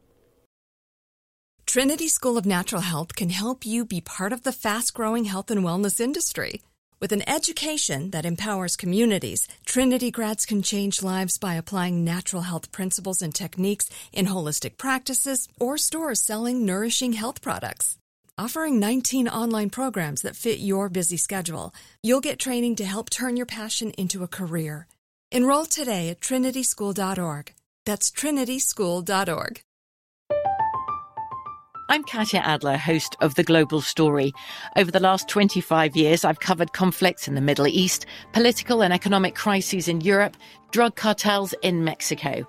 Trinity 1.66 2.06
School 2.06 2.38
of 2.38 2.46
Natural 2.46 2.82
Health 2.82 3.16
can 3.16 3.30
help 3.30 3.66
you 3.66 3.84
be 3.84 4.00
part 4.00 4.32
of 4.32 4.44
the 4.44 4.52
fast 4.52 4.94
growing 4.94 5.24
health 5.24 5.50
and 5.50 5.64
wellness 5.64 5.98
industry. 5.98 6.62
With 7.00 7.10
an 7.10 7.28
education 7.28 8.12
that 8.12 8.24
empowers 8.24 8.76
communities, 8.76 9.48
Trinity 9.66 10.12
grads 10.12 10.46
can 10.46 10.62
change 10.62 11.02
lives 11.02 11.38
by 11.38 11.54
applying 11.54 12.04
natural 12.04 12.42
health 12.42 12.70
principles 12.70 13.20
and 13.20 13.34
techniques 13.34 13.90
in 14.12 14.26
holistic 14.26 14.76
practices 14.76 15.48
or 15.58 15.76
stores 15.76 16.22
selling 16.22 16.64
nourishing 16.64 17.14
health 17.14 17.42
products. 17.42 17.98
Offering 18.40 18.80
19 18.80 19.28
online 19.28 19.68
programs 19.68 20.22
that 20.22 20.34
fit 20.34 20.60
your 20.60 20.88
busy 20.88 21.18
schedule, 21.18 21.74
you'll 22.02 22.22
get 22.22 22.38
training 22.38 22.74
to 22.76 22.86
help 22.86 23.10
turn 23.10 23.36
your 23.36 23.44
passion 23.44 23.90
into 23.98 24.22
a 24.22 24.28
career. 24.28 24.86
Enroll 25.30 25.66
today 25.66 26.08
at 26.08 26.22
trinityschool.org. 26.22 27.52
That's 27.84 28.10
trinityschool.org. 28.10 29.60
I'm 31.90 32.02
Katya 32.02 32.40
Adler, 32.40 32.78
host 32.78 33.14
of 33.20 33.34
The 33.34 33.44
Global 33.44 33.82
Story. 33.82 34.32
Over 34.74 34.90
the 34.90 35.00
last 35.00 35.28
25 35.28 35.94
years, 35.94 36.24
I've 36.24 36.40
covered 36.40 36.72
conflicts 36.72 37.28
in 37.28 37.34
the 37.34 37.42
Middle 37.42 37.66
East, 37.66 38.06
political 38.32 38.82
and 38.82 38.94
economic 38.94 39.34
crises 39.34 39.86
in 39.86 40.00
Europe, 40.00 40.38
drug 40.70 40.96
cartels 40.96 41.52
in 41.60 41.84
Mexico. 41.84 42.48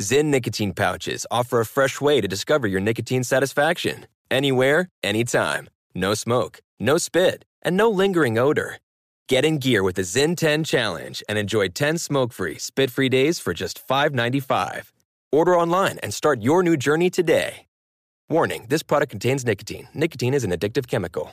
Zyn 0.00 0.26
nicotine 0.26 0.74
pouches 0.74 1.26
offer 1.28 1.60
a 1.60 1.66
fresh 1.66 2.00
way 2.00 2.20
to 2.20 2.28
discover 2.28 2.68
your 2.68 2.80
nicotine 2.80 3.24
satisfaction 3.24 4.06
anywhere, 4.30 4.88
anytime. 5.02 5.68
No 5.92 6.14
smoke, 6.14 6.60
no 6.78 6.98
spit, 6.98 7.44
and 7.62 7.76
no 7.76 7.90
lingering 7.90 8.38
odor. 8.38 8.78
Get 9.28 9.44
in 9.44 9.58
gear 9.58 9.82
with 9.82 9.96
the 9.96 10.02
Zyn 10.02 10.36
10 10.36 10.62
Challenge 10.62 11.22
and 11.28 11.36
enjoy 11.36 11.68
10 11.68 11.98
smoke 11.98 12.32
free, 12.32 12.58
spit 12.58 12.90
free 12.92 13.08
days 13.08 13.40
for 13.40 13.52
just 13.52 13.86
$5.95. 13.88 14.92
Order 15.32 15.58
online 15.58 15.98
and 15.98 16.14
start 16.14 16.42
your 16.42 16.62
new 16.62 16.76
journey 16.76 17.10
today. 17.10 17.66
Warning 18.28 18.66
this 18.68 18.84
product 18.84 19.10
contains 19.10 19.44
nicotine. 19.44 19.88
Nicotine 19.94 20.34
is 20.34 20.44
an 20.44 20.52
addictive 20.52 20.86
chemical. 20.86 21.32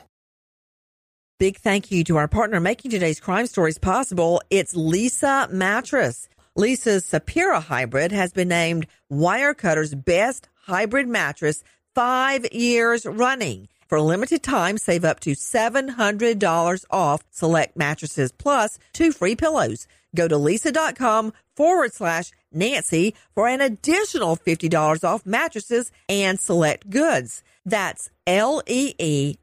Big 1.38 1.58
thank 1.58 1.92
you 1.92 2.02
to 2.04 2.16
our 2.16 2.28
partner 2.28 2.60
making 2.60 2.90
today's 2.90 3.20
crime 3.20 3.46
stories 3.46 3.78
possible. 3.78 4.40
It's 4.50 4.74
Leesa 4.74 5.50
Mattress. 5.52 6.28
Leesa's 6.56 7.04
Sapira 7.04 7.62
hybrid 7.62 8.12
has 8.12 8.32
been 8.32 8.48
named 8.48 8.86
Wirecutter's 9.12 9.94
best 9.94 10.48
hybrid 10.54 11.06
mattress 11.06 11.62
five 11.94 12.50
years 12.50 13.04
running. 13.04 13.68
For 13.88 13.98
a 13.98 14.02
limited 14.02 14.42
time, 14.42 14.78
save 14.78 15.04
up 15.04 15.20
to 15.20 15.32
$700 15.32 16.84
off 16.90 17.22
select 17.30 17.76
mattresses 17.76 18.32
plus 18.32 18.78
two 18.94 19.12
free 19.12 19.36
pillows. 19.36 19.86
Go 20.14 20.28
to 20.28 20.34
leesa.com 20.36 21.34
forward 21.54 21.92
slash 21.92 22.32
Nancy 22.50 23.14
for 23.34 23.48
an 23.48 23.60
additional 23.60 24.36
$50 24.36 25.04
off 25.04 25.26
mattresses 25.26 25.92
and 26.08 26.40
select 26.40 26.88
goods. 26.88 27.42
That's 27.66 28.08
L-E-E-S-A 28.26 29.38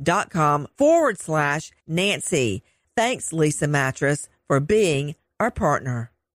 dot 0.00 0.30
com 0.30 0.68
forward 0.76 1.18
slash 1.18 1.72
Nancy. 1.88 2.62
Thanks, 2.96 3.30
Leesa 3.30 3.68
Mattress, 3.68 4.28
for 4.46 4.60
being 4.60 5.16
our 5.40 5.50
partner. 5.50 6.13